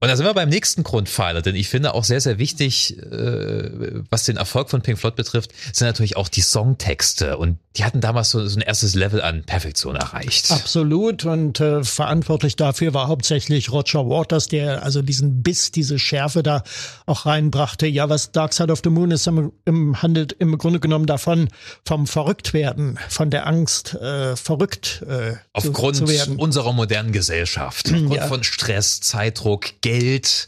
Und 0.00 0.06
da 0.08 0.16
sind 0.16 0.26
wir 0.26 0.34
beim 0.34 0.48
nächsten 0.48 0.84
Grundpfeiler, 0.84 1.42
denn 1.42 1.56
ich 1.56 1.68
finde 1.68 1.92
auch 1.92 2.04
sehr, 2.04 2.20
sehr 2.20 2.38
wichtig, 2.38 2.96
äh, 2.98 4.00
was 4.10 4.22
den 4.24 4.36
Erfolg 4.36 4.70
von 4.70 4.80
Pink 4.80 4.96
Floyd 4.98 5.16
betrifft, 5.16 5.50
sind 5.72 5.88
natürlich 5.88 6.16
auch 6.16 6.28
die 6.28 6.40
Songtexte. 6.40 7.36
Und 7.36 7.58
die 7.76 7.84
hatten 7.84 8.00
damals 8.00 8.30
so, 8.30 8.46
so 8.46 8.58
ein 8.58 8.62
erstes 8.62 8.94
Level 8.94 9.20
an 9.20 9.42
Perfektion 9.42 9.96
erreicht. 9.96 10.52
Absolut. 10.52 11.24
Und 11.24 11.58
äh, 11.58 11.82
verantwortlich 11.82 12.54
dafür 12.54 12.94
war 12.94 13.08
hauptsächlich 13.08 13.72
Roger 13.72 14.08
Waters, 14.08 14.46
der 14.46 14.84
also 14.84 15.02
diesen 15.02 15.42
Biss, 15.42 15.72
diese 15.72 15.98
Schärfe 15.98 16.44
da 16.44 16.62
auch 17.06 17.26
reinbrachte. 17.26 17.88
Ja, 17.88 18.08
was 18.08 18.30
Dark 18.30 18.52
Side 18.52 18.72
of 18.72 18.80
the 18.84 18.90
Moon 18.90 19.10
ist, 19.10 19.26
im, 19.26 19.52
im, 19.64 20.00
handelt 20.00 20.32
im 20.32 20.56
Grunde 20.58 20.78
genommen 20.78 21.06
davon, 21.06 21.48
vom 21.84 22.06
Verrücktwerden, 22.06 23.00
von 23.08 23.30
der 23.30 23.48
Angst, 23.48 23.94
äh, 23.94 24.36
verrückt 24.36 25.04
äh, 25.08 25.34
Aufgrund 25.52 25.96
zu, 25.96 26.04
zu 26.04 26.12
werden. 26.12 26.36
unserer 26.36 26.72
modernen 26.72 27.10
Gesellschaft, 27.10 27.86
aufgrund 27.92 28.14
Ja. 28.14 28.28
von 28.28 28.44
Stress, 28.44 29.00
Zeitdruck, 29.00 29.80
Geld 29.88 30.46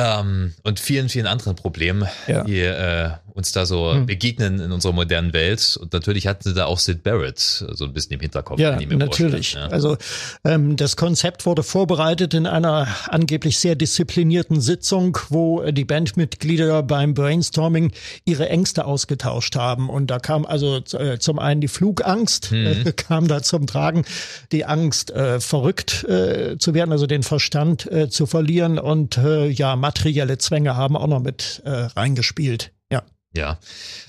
ähm, 0.00 0.54
und 0.62 0.80
vielen, 0.80 1.08
vielen 1.08 1.26
anderen 1.26 1.56
Problemen, 1.56 2.08
Ja. 2.26 2.40
Hm. 2.40 2.46
die 2.46 2.60
äh, 2.60 3.10
uns 3.34 3.52
da 3.52 3.66
so 3.66 3.96
begegnen 4.06 4.60
in 4.60 4.72
unserer 4.72 4.92
modernen 4.92 5.32
Welt. 5.32 5.78
Und 5.80 5.92
natürlich 5.92 6.26
hatten 6.26 6.48
sie 6.48 6.54
da 6.54 6.66
auch 6.66 6.78
Sid 6.78 7.02
Barrett 7.02 7.38
so 7.38 7.84
ein 7.84 7.92
bisschen 7.92 8.12
im 8.12 8.20
Hinterkopf. 8.20 8.60
Ja, 8.60 8.78
natürlich. 8.80 9.54
Ja. 9.54 9.66
Also 9.68 9.96
ähm, 10.44 10.76
das 10.76 10.96
Konzept 10.96 11.46
wurde 11.46 11.62
vorbereitet 11.62 12.34
in 12.34 12.46
einer 12.46 12.86
angeblich 13.08 13.58
sehr 13.58 13.74
disziplinierten 13.74 14.60
Sitzung, 14.60 15.18
wo 15.28 15.62
äh, 15.62 15.72
die 15.72 15.84
Bandmitglieder 15.84 16.82
beim 16.82 17.14
Brainstorming 17.14 17.92
ihre 18.24 18.48
Ängste 18.48 18.84
ausgetauscht 18.84 19.56
haben. 19.56 19.88
Und 19.88 20.08
da 20.10 20.18
kam 20.18 20.44
also 20.44 20.82
äh, 20.92 21.18
zum 21.18 21.38
einen 21.38 21.60
die 21.60 21.68
Flugangst, 21.68 22.52
äh, 22.52 22.92
kam 22.96 23.28
da 23.28 23.42
zum 23.42 23.66
Tragen, 23.66 24.04
die 24.52 24.64
Angst, 24.64 25.10
äh, 25.12 25.40
verrückt 25.40 26.04
äh, 26.04 26.58
zu 26.58 26.74
werden, 26.74 26.92
also 26.92 27.06
den 27.06 27.22
Verstand 27.22 27.88
zu 28.10 28.26
verlieren 28.26 28.78
und 28.78 29.18
ja, 29.50 29.76
materielle 29.90 30.38
Zwänge 30.38 30.76
haben 30.76 30.96
auch 30.96 31.08
noch 31.08 31.20
mit 31.20 31.62
äh, 31.64 31.70
reingespielt. 31.70 32.72
Ja. 32.92 33.02
Ja, 33.32 33.58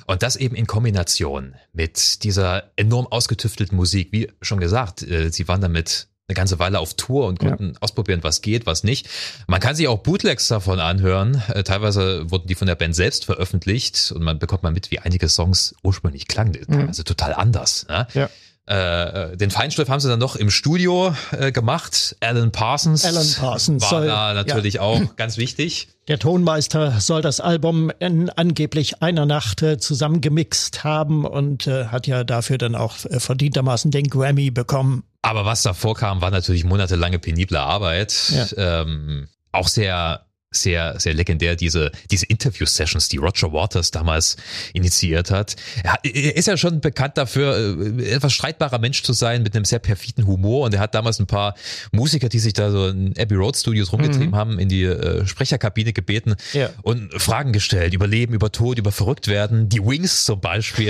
und 0.07 0.23
das 0.23 0.35
eben 0.35 0.55
in 0.55 0.67
Kombination 0.67 1.55
mit 1.73 2.23
dieser 2.23 2.71
enorm 2.75 3.07
ausgetüftelten 3.07 3.75
Musik. 3.75 4.09
Wie 4.11 4.31
schon 4.41 4.59
gesagt, 4.59 5.01
äh, 5.01 5.29
sie 5.31 5.47
waren 5.47 5.61
damit 5.61 6.07
eine 6.27 6.35
ganze 6.35 6.59
Weile 6.59 6.79
auf 6.79 6.93
Tour 6.93 7.27
und 7.27 7.39
konnten 7.39 7.75
ausprobieren, 7.81 8.19
was 8.23 8.41
geht, 8.41 8.65
was 8.65 8.83
nicht. 8.83 9.09
Man 9.47 9.59
kann 9.59 9.75
sich 9.75 9.87
auch 9.87 9.99
Bootlegs 9.99 10.47
davon 10.47 10.79
anhören. 10.79 11.41
Äh, 11.49 11.63
Teilweise 11.63 12.29
wurden 12.31 12.47
die 12.47 12.55
von 12.55 12.67
der 12.67 12.75
Band 12.75 12.95
selbst 12.95 13.25
veröffentlicht 13.25 14.11
und 14.11 14.23
man 14.23 14.37
bekommt 14.39 14.63
mal 14.63 14.71
mit, 14.71 14.91
wie 14.91 14.99
einige 14.99 15.29
Songs 15.29 15.75
ursprünglich 15.83 16.27
klangen. 16.27 16.53
Teilweise 16.53 17.03
total 17.03 17.33
anders. 17.33 17.87
Ne? 17.89 18.07
Ja. 18.13 18.29
Äh, 18.71 19.35
den 19.35 19.51
Feinschliff 19.51 19.89
haben 19.89 19.99
sie 19.99 20.07
dann 20.07 20.19
noch 20.19 20.37
im 20.37 20.49
Studio 20.49 21.13
äh, 21.31 21.51
gemacht. 21.51 22.15
Alan 22.21 22.53
Parsons, 22.53 23.03
Alan 23.03 23.27
Parsons 23.37 23.83
war 23.83 23.89
soll- 23.89 24.07
da 24.07 24.33
natürlich 24.33 24.79
auch 24.79 25.17
ganz 25.17 25.35
wichtig. 25.35 25.89
Der 26.07 26.19
Tonmeister 26.19 26.99
soll 27.01 27.21
das 27.21 27.41
Album 27.41 27.91
in 27.99 28.29
angeblich 28.29 29.01
einer 29.01 29.25
Nacht 29.25 29.61
äh, 29.61 29.77
zusammengemixt 29.77 30.85
haben 30.85 31.25
und 31.25 31.67
äh, 31.67 31.87
hat 31.87 32.07
ja 32.07 32.23
dafür 32.23 32.57
dann 32.57 32.75
auch 32.75 33.03
äh, 33.05 33.19
verdientermaßen 33.19 33.91
den 33.91 34.07
Grammy 34.07 34.51
bekommen. 34.51 35.03
Aber 35.21 35.45
was 35.45 35.63
davor 35.63 35.95
kam, 35.95 36.21
war 36.21 36.31
natürlich 36.31 36.63
monatelange 36.63 37.19
penible 37.19 37.59
Arbeit. 37.59 38.31
Ja. 38.33 38.81
Ähm, 38.81 39.27
auch 39.51 39.67
sehr, 39.67 40.25
sehr, 40.53 40.99
sehr 40.99 41.13
legendär, 41.13 41.55
diese, 41.55 41.91
diese 42.11 42.25
Interview-Sessions, 42.25 43.07
die 43.07 43.17
Roger 43.17 43.53
Waters 43.53 43.91
damals 43.91 44.35
initiiert 44.73 45.31
hat. 45.31 45.55
Er, 46.03 46.35
ist 46.35 46.47
ja 46.47 46.57
schon 46.57 46.81
bekannt 46.81 47.17
dafür, 47.17 47.55
äh, 47.79 48.11
etwas 48.11 48.33
streitbarer 48.33 48.77
Mensch 48.77 49.01
zu 49.03 49.13
sein, 49.13 49.43
mit 49.43 49.55
einem 49.55 49.63
sehr 49.63 49.79
perfiden 49.79 50.27
Humor. 50.27 50.65
Und 50.65 50.73
er 50.73 50.81
hat 50.81 50.93
damals 50.93 51.19
ein 51.19 51.25
paar 51.27 51.55
Musiker, 51.93 52.27
die 52.27 52.39
sich 52.39 52.51
da 52.51 52.69
so 52.69 52.87
in 52.89 53.13
Abbey 53.17 53.35
Road 53.35 53.55
Studios 53.55 53.93
rumgetrieben 53.93 54.35
haben, 54.35 54.59
in 54.59 54.67
die 54.67 54.83
äh, 54.83 55.25
Sprecherkabine 55.25 55.93
gebeten 55.93 56.35
Ja. 56.51 56.69
und 56.81 57.13
Fragen 57.21 57.53
gestellt 57.53 57.93
über 57.93 58.07
Leben, 58.07 58.33
über 58.33 58.51
Tod, 58.51 58.77
über 58.77 58.91
Verrücktwerden. 58.91 59.69
Die 59.69 59.79
Wings 59.79 60.25
zum 60.25 60.41
Beispiel 60.41 60.89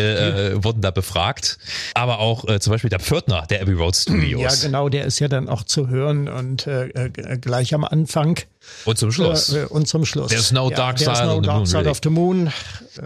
äh, 0.56 0.64
wurden 0.64 0.82
da 0.82 0.90
befragt. 0.90 1.60
Aber 1.94 2.18
auch 2.18 2.48
äh, 2.48 2.60
zum 2.60 2.72
Beispiel 2.72 2.90
der 2.90 3.00
Pförtner 3.00 3.46
der 3.48 3.62
Abbey 3.62 3.74
Road 3.74 3.96
Studios. 3.96 4.42
Ja, 4.42 4.68
genau, 4.68 4.90
der 4.90 5.06
ist 5.06 5.20
ja 5.20 5.28
dann 5.28 5.48
auch 5.50 5.64
zu 5.64 5.88
hören 5.88 6.28
und 6.28 6.66
äh, 6.66 6.88
äh, 6.88 7.38
gleich 7.38 7.76
am 7.76 7.84
Anfang 7.84 8.40
Und 8.86 8.98
zum 8.98 9.12
Schluss. 9.12 9.54
äh, 9.54 9.66
und 9.66 9.88
zum 9.88 10.06
Schluss. 10.06 10.30
There's 10.30 10.52
no 10.52 10.70
ja, 10.70 10.76
dark 10.76 10.98
there's 10.98 11.18
side 11.18 11.28
no 11.28 11.38
of 11.38 11.42
the 11.42 11.48
dark 11.48 11.58
moon, 11.58 11.66
side 11.66 11.78
really. 11.80 11.90
of 11.90 12.00
the 12.04 12.10
moon. 12.10 12.52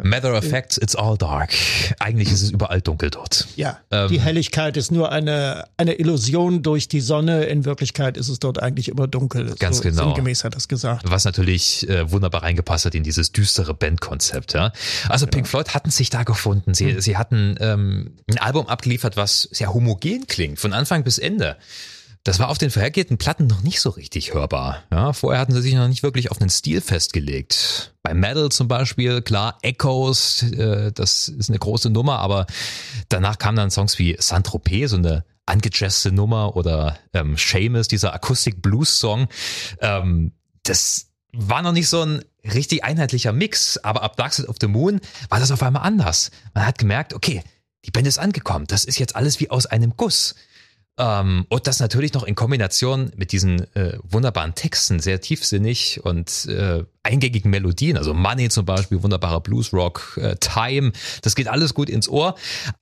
Matter 0.03 0.35
of 0.37 0.43
fact, 0.43 0.77
it's 0.81 0.95
all 0.95 1.17
dark. 1.17 1.51
Eigentlich 1.99 2.31
ist 2.31 2.41
es 2.41 2.51
überall 2.51 2.81
dunkel 2.81 3.09
dort. 3.11 3.47
Ja, 3.55 3.79
Ähm. 3.91 4.09
die 4.09 4.19
Helligkeit 4.19 4.77
ist 4.77 4.91
nur 4.91 5.11
eine, 5.11 5.65
eine 5.77 5.93
Illusion 5.93 6.63
durch 6.63 6.87
die 6.87 7.01
Sonne. 7.01 7.45
In 7.45 7.65
Wirklichkeit 7.65 8.17
ist 8.17 8.29
es 8.29 8.39
dort 8.39 8.61
eigentlich 8.61 8.89
immer 8.89 9.07
dunkel. 9.07 9.55
Ganz 9.59 9.77
so, 9.77 9.83
genau. 9.83 10.05
Sinngemäß 10.05 10.43
hat 10.43 10.55
es 10.55 10.67
gesagt. 10.67 11.03
Was 11.09 11.23
natürlich 11.25 11.87
äh, 11.89 12.11
wunderbar 12.11 12.43
reingepasst 12.43 12.85
hat 12.85 12.95
in 12.95 13.03
dieses 13.03 13.31
düstere 13.31 13.73
Bandkonzept. 13.73 14.53
Ja? 14.53 14.71
Also 15.09 15.27
Pink 15.27 15.47
Floyd 15.47 15.73
hatten 15.73 15.91
sich 15.91 16.09
da 16.09 16.23
gefunden. 16.23 16.73
Sie, 16.73 16.99
sie 17.01 17.17
hatten 17.17 17.55
ähm, 17.59 18.15
ein 18.29 18.37
Album 18.39 18.67
abgeliefert, 18.67 19.17
was 19.17 19.43
sehr 19.51 19.73
homogen 19.73 20.27
klingt, 20.27 20.59
von 20.59 20.73
Anfang 20.73 21.03
bis 21.03 21.17
Ende. 21.17 21.57
Das 22.25 22.39
war 22.39 22.49
auf 22.49 22.57
den 22.57 22.71
vorhergehenden 22.71 23.19
Platten 23.19 23.45
noch 23.45 23.61
nicht 23.61 23.79
so 23.79 23.91
richtig 23.91 24.33
hörbar. 24.33 24.83
Ja, 24.91 25.13
vorher 25.13 25.39
hatten 25.39 25.53
sie 25.53 25.61
sich 25.61 25.75
noch 25.75 25.87
nicht 25.87 26.01
wirklich 26.01 26.31
auf 26.31 26.41
einen 26.41 26.49
Stil 26.49 26.81
festgelegt. 26.81 27.93
Bei 28.01 28.15
Metal 28.15 28.49
zum 28.49 28.67
Beispiel, 28.67 29.21
klar, 29.21 29.59
Echoes, 29.61 30.41
äh, 30.41 30.91
das 30.91 31.27
ist 31.27 31.49
eine 31.49 31.59
große 31.59 31.91
Nummer, 31.91 32.17
aber 32.17 32.47
danach 33.09 33.37
kamen 33.37 33.57
dann 33.57 33.69
Songs 33.69 33.99
wie 33.99 34.17
Saint-Tropez, 34.19 34.89
so 34.89 34.97
eine 34.97 35.23
angejazzte 35.45 36.11
Nummer 36.11 36.55
oder 36.55 36.97
ähm, 37.13 37.37
Seamus, 37.37 37.87
dieser 37.87 38.15
Akustik-Blues-Song. 38.15 39.27
Ähm, 39.79 40.31
das 40.63 41.11
war 41.31 41.61
noch 41.61 41.73
nicht 41.73 41.89
so 41.89 42.01
ein 42.01 42.23
richtig 42.43 42.83
einheitlicher 42.83 43.33
Mix, 43.33 43.77
aber 43.77 44.01
ab 44.01 44.17
Dark 44.17 44.33
Side 44.33 44.47
of 44.47 44.55
the 44.59 44.67
Moon 44.67 44.99
war 45.29 45.39
das 45.39 45.51
auf 45.51 45.61
einmal 45.61 45.83
anders. 45.83 46.31
Man 46.55 46.65
hat 46.65 46.79
gemerkt, 46.79 47.13
okay, 47.13 47.43
die 47.85 47.91
Band 47.91 48.07
ist 48.07 48.17
angekommen. 48.17 48.65
Das 48.65 48.83
ist 48.83 48.97
jetzt 48.97 49.15
alles 49.15 49.39
wie 49.39 49.51
aus 49.51 49.67
einem 49.67 49.93
Guss. 49.95 50.33
Ähm, 50.97 51.45
und 51.49 51.67
das 51.67 51.79
natürlich 51.79 52.13
noch 52.13 52.23
in 52.23 52.35
Kombination 52.35 53.11
mit 53.15 53.31
diesen 53.31 53.61
äh, 53.75 53.97
wunderbaren 54.03 54.55
Texten, 54.55 54.99
sehr 54.99 55.19
tiefsinnig 55.19 56.01
und 56.03 56.45
äh, 56.45 56.83
eingängigen 57.05 57.51
Melodien, 57.51 57.97
also 57.97 58.13
Money 58.13 58.49
zum 58.49 58.65
Beispiel, 58.65 59.01
wunderbarer 59.03 59.41
Bluesrock, 59.41 60.19
äh, 60.21 60.35
Time, 60.39 60.91
das 61.21 61.35
geht 61.35 61.47
alles 61.47 61.73
gut 61.73 61.89
ins 61.89 62.09
Ohr, 62.09 62.35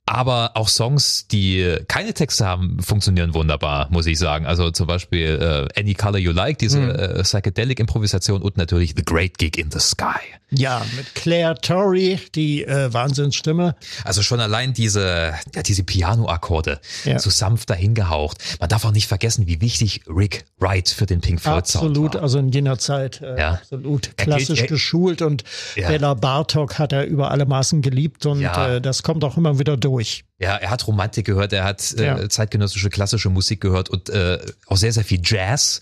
aber 0.06 0.52
auch 0.56 0.70
Songs, 0.70 1.28
die 1.28 1.78
keine 1.88 2.14
Texte 2.14 2.46
haben, 2.46 2.82
funktionieren 2.82 3.34
wunderbar, 3.34 3.88
muss 3.92 4.06
ich 4.06 4.18
sagen. 4.18 4.46
Also 4.46 4.72
zum 4.72 4.88
Beispiel 4.88 5.68
äh, 5.76 5.80
Any 5.80 5.94
Color 5.94 6.20
You 6.20 6.32
Like, 6.32 6.58
diese 6.60 6.80
mhm. 6.80 6.90
äh, 6.90 7.24
Psychedelic-Improvisation 7.24 8.42
und 8.42 8.58
natürlich 8.58 8.94
The 8.96 9.04
Great 9.04 9.38
Gig 9.38 9.58
in 9.58 9.72
the 9.72 9.80
Sky. 9.80 10.20
Ja, 10.56 10.86
mit 10.96 11.16
Claire 11.16 11.56
Torrey, 11.56 12.20
die 12.36 12.64
äh, 12.64 12.94
Wahnsinnsstimme. 12.94 13.76
Also 14.04 14.22
schon 14.22 14.40
allein 14.40 14.74
diese, 14.74 15.34
ja, 15.56 15.64
diese 15.64 15.84
Piano-Akkorde, 15.84 16.80
ja. 17.06 17.18
so 17.18 17.30
sanft 17.30 17.70
dahingehaucht. 17.70 18.38
Man 18.60 18.70
darf 18.70 18.86
auch 18.86 18.92
nicht 18.92 19.08
vergessen, 19.08 19.48
wie 19.48 19.62
wichtig 19.62 20.02
Rick 20.08 20.46
Wright 20.60 20.90
für 20.90 21.06
den 21.06 21.22
Pink 21.22 21.42
Floyd 21.42 21.66
Sound 21.66 21.90
Absolut, 21.92 22.16
also 22.16 22.40
in 22.40 22.50
jener 22.50 22.78
Zeit 22.78 23.22
äh, 23.22 23.40
ja. 23.40 23.54
absolut 23.54 24.13
klassisch 24.18 24.60
gilt, 24.60 24.70
geschult 24.70 25.22
und 25.22 25.44
ja. 25.76 25.88
Bella 25.88 26.14
Bartok 26.14 26.80
hat 26.80 26.94
er 26.94 27.06
über 27.06 27.32
alle 27.32 27.46
Maßen 27.46 27.82
geliebt 27.82 28.26
und 28.26 28.42
ja. 28.42 28.76
äh, 28.76 28.82
das 28.82 29.04
kommt 29.04 29.24
auch 29.24 29.38
immer 29.38 29.60
wieder 29.60 29.78
durch. 29.78 30.24
Ja, 30.40 30.56
er 30.56 30.70
hat 30.70 30.88
Romantik 30.88 31.26
gehört, 31.26 31.54
er 31.54 31.64
hat 31.64 31.94
äh, 31.94 32.28
zeitgenössische 32.28 32.90
klassische 32.90 33.30
Musik 33.30 33.62
gehört 33.62 33.90
und 33.90 34.10
äh, 34.10 34.40
auch 34.68 34.78
sehr, 34.78 34.92
sehr 34.92 35.04
viel 35.04 35.22
Jazz. 35.24 35.80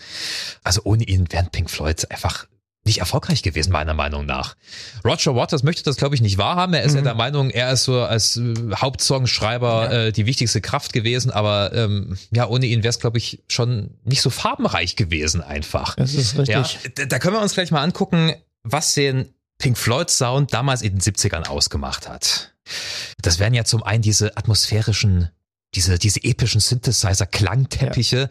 Also 0.63 0.81
ohne 0.83 1.03
ihn 1.03 1.31
wären 1.31 1.49
Pink 1.49 1.69
Floyd 1.69 2.09
einfach 2.11 2.45
nicht 2.83 2.99
erfolgreich 2.99 3.43
gewesen, 3.43 3.71
meiner 3.71 3.93
Meinung 3.93 4.25
nach. 4.25 4.55
Roger 5.05 5.35
Waters 5.35 5.61
möchte 5.63 5.83
das, 5.83 5.97
glaube 5.97 6.15
ich, 6.15 6.21
nicht 6.21 6.37
wahrhaben. 6.37 6.73
Er 6.73 6.83
ist 6.83 6.93
mhm. 6.93 6.99
ja 6.99 7.03
der 7.03 7.15
Meinung, 7.15 7.51
er 7.51 7.71
ist 7.71 7.83
so 7.83 8.01
als 8.01 8.37
äh, 8.37 8.53
Hauptsongschreiber 8.75 9.83
ja. 9.83 9.99
äh, 10.05 10.11
die 10.11 10.25
wichtigste 10.25 10.61
Kraft 10.61 10.91
gewesen, 10.91 11.31
aber 11.31 11.73
ähm, 11.73 12.17
ja, 12.31 12.47
ohne 12.47 12.65
ihn 12.65 12.83
wäre 12.83 12.89
es, 12.89 12.99
glaube 12.99 13.19
ich, 13.19 13.43
schon 13.47 13.91
nicht 14.03 14.21
so 14.21 14.29
farbenreich 14.29 14.95
gewesen 14.95 15.41
einfach. 15.41 15.95
Das 15.95 16.15
ist 16.15 16.37
richtig. 16.37 16.79
Ja, 16.97 17.05
da 17.05 17.19
können 17.19 17.35
wir 17.35 17.41
uns 17.41 17.53
gleich 17.53 17.69
mal 17.71 17.83
angucken, 17.83 18.33
was 18.63 18.93
den 18.95 19.33
Pink 19.59 19.77
Floyd 19.77 20.09
Sound 20.09 20.53
damals 20.53 20.81
in 20.81 20.97
den 20.97 21.01
70ern 21.01 21.47
ausgemacht 21.47 22.09
hat. 22.09 22.53
Das 23.21 23.37
wären 23.37 23.53
ja 23.53 23.63
zum 23.63 23.83
einen 23.83 24.01
diese 24.01 24.37
atmosphärischen 24.37 25.29
diese, 25.75 25.97
diese 25.97 26.23
epischen 26.23 26.59
Synthesizer-Klangteppiche, 26.59 28.29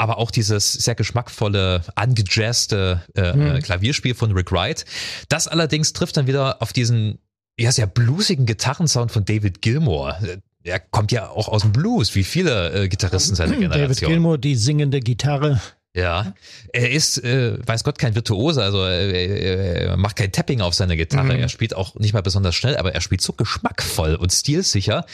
aber 0.00 0.16
auch 0.16 0.30
dieses 0.30 0.72
sehr 0.72 0.94
geschmackvolle, 0.94 1.82
angejazzte 1.94 3.02
äh, 3.14 3.34
hm. 3.34 3.62
Klavierspiel 3.62 4.14
von 4.14 4.32
Rick 4.32 4.50
Wright. 4.50 4.86
Das 5.28 5.46
allerdings 5.46 5.92
trifft 5.92 6.16
dann 6.16 6.26
wieder 6.26 6.62
auf 6.62 6.72
diesen 6.72 7.18
ja 7.58 7.70
sehr 7.70 7.86
bluesigen 7.86 8.46
Gitarrensound 8.46 9.12
von 9.12 9.26
David 9.26 9.60
Gilmour. 9.60 10.16
Er 10.62 10.80
kommt 10.80 11.12
ja 11.12 11.28
auch 11.28 11.48
aus 11.48 11.62
dem 11.62 11.72
Blues, 11.72 12.14
wie 12.14 12.24
viele 12.24 12.84
äh, 12.84 12.88
Gitarristen 12.88 13.34
seiner 13.34 13.56
Generation. 13.56 13.88
David 13.88 13.98
Gilmour, 14.00 14.38
die 14.38 14.56
singende 14.56 15.00
Gitarre. 15.00 15.60
Ja, 15.94 16.32
er 16.72 16.90
ist, 16.90 17.22
äh, 17.22 17.58
weiß 17.66 17.84
Gott, 17.84 17.98
kein 17.98 18.14
Virtuose, 18.14 18.62
also 18.62 18.82
äh, 18.86 19.84
er 19.84 19.96
macht 19.98 20.16
kein 20.16 20.32
Tapping 20.32 20.62
auf 20.62 20.72
seiner 20.72 20.96
Gitarre. 20.96 21.34
Mhm. 21.34 21.40
Er 21.40 21.48
spielt 21.50 21.76
auch 21.76 21.94
nicht 21.96 22.14
mal 22.14 22.22
besonders 22.22 22.54
schnell, 22.54 22.78
aber 22.78 22.94
er 22.94 23.02
spielt 23.02 23.20
so 23.20 23.34
geschmackvoll 23.34 24.14
und 24.14 24.32
stilsicher, 24.32 25.04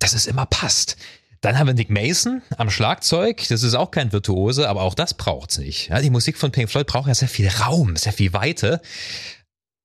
dass 0.00 0.14
es 0.14 0.26
immer 0.26 0.46
passt. 0.46 0.96
Dann 1.42 1.58
haben 1.58 1.66
wir 1.66 1.74
Nick 1.74 1.90
Mason 1.90 2.40
am 2.56 2.70
Schlagzeug. 2.70 3.44
Das 3.48 3.64
ist 3.64 3.74
auch 3.74 3.90
kein 3.90 4.12
Virtuose, 4.12 4.68
aber 4.68 4.82
auch 4.82 4.94
das 4.94 5.14
braucht's 5.14 5.58
nicht. 5.58 5.88
Ja, 5.88 6.00
die 6.00 6.08
Musik 6.08 6.38
von 6.38 6.52
Pink 6.52 6.70
Floyd 6.70 6.86
braucht 6.86 7.08
ja 7.08 7.14
sehr 7.14 7.28
viel 7.28 7.48
Raum, 7.48 7.96
sehr 7.96 8.12
viel 8.12 8.32
Weite. 8.32 8.80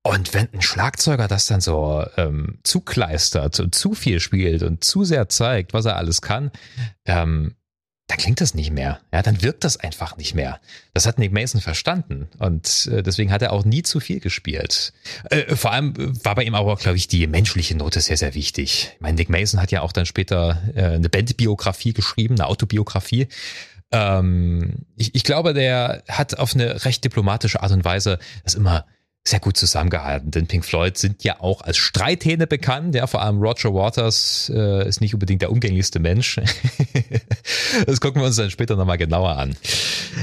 Und 0.03 0.35
wenn 0.35 0.47
ein 0.53 0.61
Schlagzeuger 0.61 1.27
das 1.27 1.47
dann 1.47 1.59
so 1.59 2.05
ähm, 2.15 2.59
zukleistert 2.63 3.59
und 3.59 3.73
zu 3.73 3.95
viel 3.95 4.19
spielt 4.19 4.61
und 4.61 4.83
zu 4.83 5.03
sehr 5.03 5.29
zeigt, 5.29 5.73
was 5.73 5.85
er 5.85 5.97
alles 5.97 6.21
kann, 6.21 6.51
ähm, 7.05 7.55
dann 8.07 8.17
klingt 8.17 8.39
das 8.39 8.53
nicht 8.53 8.71
mehr. 8.71 9.01
Ja, 9.11 9.21
dann 9.21 9.41
wirkt 9.41 9.65
das 9.65 9.77
einfach 9.77 10.15
nicht 10.15 10.33
mehr. 10.33 10.61
Das 10.93 11.05
hat 11.05 11.19
Nick 11.19 11.33
Mason 11.33 11.59
verstanden 11.59 12.29
und 12.39 12.89
äh, 12.91 13.03
deswegen 13.03 13.31
hat 13.31 13.41
er 13.41 13.51
auch 13.51 13.65
nie 13.65 13.83
zu 13.83 13.99
viel 13.99 14.21
gespielt. 14.21 14.93
Äh, 15.29 15.55
vor 15.55 15.71
allem 15.71 15.93
war 16.23 16.35
bei 16.35 16.43
ihm 16.43 16.55
aber, 16.55 16.77
glaube 16.77 16.97
ich, 16.97 17.09
die 17.09 17.27
menschliche 17.27 17.75
Note 17.75 17.99
sehr, 17.99 18.17
sehr 18.17 18.33
wichtig. 18.33 18.93
Ich 18.95 19.01
meine, 19.01 19.15
Nick 19.15 19.29
Mason 19.29 19.61
hat 19.61 19.71
ja 19.71 19.81
auch 19.81 19.91
dann 19.91 20.05
später 20.05 20.61
äh, 20.73 20.83
eine 20.83 21.09
Bandbiografie 21.09 21.91
geschrieben, 21.93 22.35
eine 22.35 22.47
Autobiografie. 22.47 23.27
Ähm, 23.91 24.85
ich, 24.95 25.13
ich 25.13 25.23
glaube, 25.25 25.53
der 25.53 26.03
hat 26.07 26.39
auf 26.39 26.55
eine 26.55 26.85
recht 26.85 27.03
diplomatische 27.03 27.61
Art 27.61 27.71
und 27.71 27.83
Weise 27.83 28.19
das 28.43 28.55
immer 28.55 28.85
sehr 29.27 29.39
gut 29.39 29.57
zusammengehalten. 29.57 30.31
Denn 30.31 30.47
Pink 30.47 30.65
Floyd 30.65 30.97
sind 30.97 31.23
ja 31.23 31.39
auch 31.39 31.61
als 31.61 31.77
Streithähne 31.77 32.47
bekannt. 32.47 32.95
Ja, 32.95 33.07
vor 33.07 33.21
allem 33.21 33.41
Roger 33.41 33.73
Waters 33.73 34.51
äh, 34.53 34.87
ist 34.87 35.01
nicht 35.01 35.13
unbedingt 35.13 35.41
der 35.41 35.51
umgänglichste 35.51 35.99
Mensch. 35.99 36.39
das 37.85 37.99
gucken 37.99 38.21
wir 38.21 38.27
uns 38.27 38.37
dann 38.37 38.49
später 38.49 38.75
nochmal 38.75 38.97
genauer 38.97 39.37
an. 39.37 39.55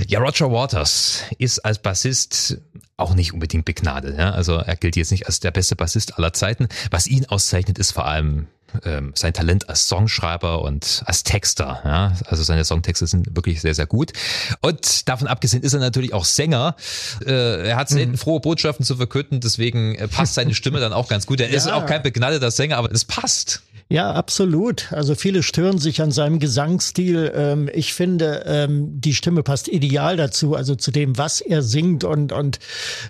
Ja, 0.09 0.21
Roger 0.21 0.51
Waters 0.51 1.25
ist 1.39 1.59
als 1.65 1.79
Bassist 1.79 2.59
auch 2.97 3.15
nicht 3.15 3.35
unbedingt 3.35 3.65
begnadet. 3.65 4.17
Ja? 4.19 4.31
Also 4.31 4.55
er 4.55 4.77
gilt 4.77 4.97
jetzt 4.97 5.11
nicht 5.11 5.27
als 5.27 5.41
der 5.41 5.51
beste 5.51 5.77
Bassist 5.77 6.17
aller 6.17 6.33
Zeiten. 6.33 6.69
Was 6.91 7.07
ihn 7.07 7.27
auszeichnet, 7.27 7.79
ist 7.79 7.93
vor 7.93 8.07
allem 8.07 8.47
ähm, 8.85 9.13
sein 9.15 9.33
Talent 9.33 9.69
als 9.69 9.89
Songschreiber 9.89 10.63
und 10.63 11.03
als 11.07 11.23
Texter. 11.23 11.81
Ja? 11.85 12.17
Also 12.27 12.43
seine 12.43 12.65
Songtexte 12.65 13.07
sind 13.07 13.35
wirklich 13.37 13.61
sehr, 13.61 13.75
sehr 13.75 13.87
gut. 13.87 14.13
Und 14.61 15.09
davon 15.09 15.29
abgesehen 15.29 15.63
ist 15.63 15.73
er 15.73 15.81
natürlich 15.81 16.13
auch 16.13 16.25
Sänger. 16.25 16.77
Äh, 17.25 17.69
er 17.69 17.77
hat 17.77 17.89
selten 17.89 18.13
mhm. 18.13 18.19
frohe 18.19 18.41
Botschaften 18.41 18.85
zu 18.85 18.97
verkünden, 18.97 19.41
deswegen 19.41 19.95
äh, 19.95 20.09
passt 20.09 20.35
seine 20.35 20.55
Stimme 20.55 20.81
dann 20.81 20.93
auch 20.93 21.09
ganz 21.09 21.27
gut. 21.27 21.41
Er 21.41 21.51
ja. 21.51 21.57
ist 21.57 21.71
auch 21.71 21.87
kein 21.87 22.03
begnadeter 22.03 22.51
Sänger, 22.51 22.77
aber 22.79 22.91
es 22.93 23.05
passt. 23.05 23.63
Ja, 23.91 24.13
absolut. 24.13 24.93
Also 24.93 25.15
viele 25.15 25.43
stören 25.43 25.79
sich 25.79 26.01
an 26.01 26.11
seinem 26.11 26.39
Gesangsstil. 26.39 27.31
Ähm, 27.35 27.71
ich 27.73 27.93
finde, 27.93 28.45
ähm, 28.47 29.01
die 29.01 29.15
Stimme 29.15 29.43
passt 29.43 29.69
ideal 29.69 30.17
dazu, 30.17 30.55
also 30.55 30.75
zu 30.75 30.91
dem, 30.91 31.19
was 31.19 31.41
er 31.41 31.63
singt 31.63 32.03
und, 32.03 32.33
und 32.33 32.59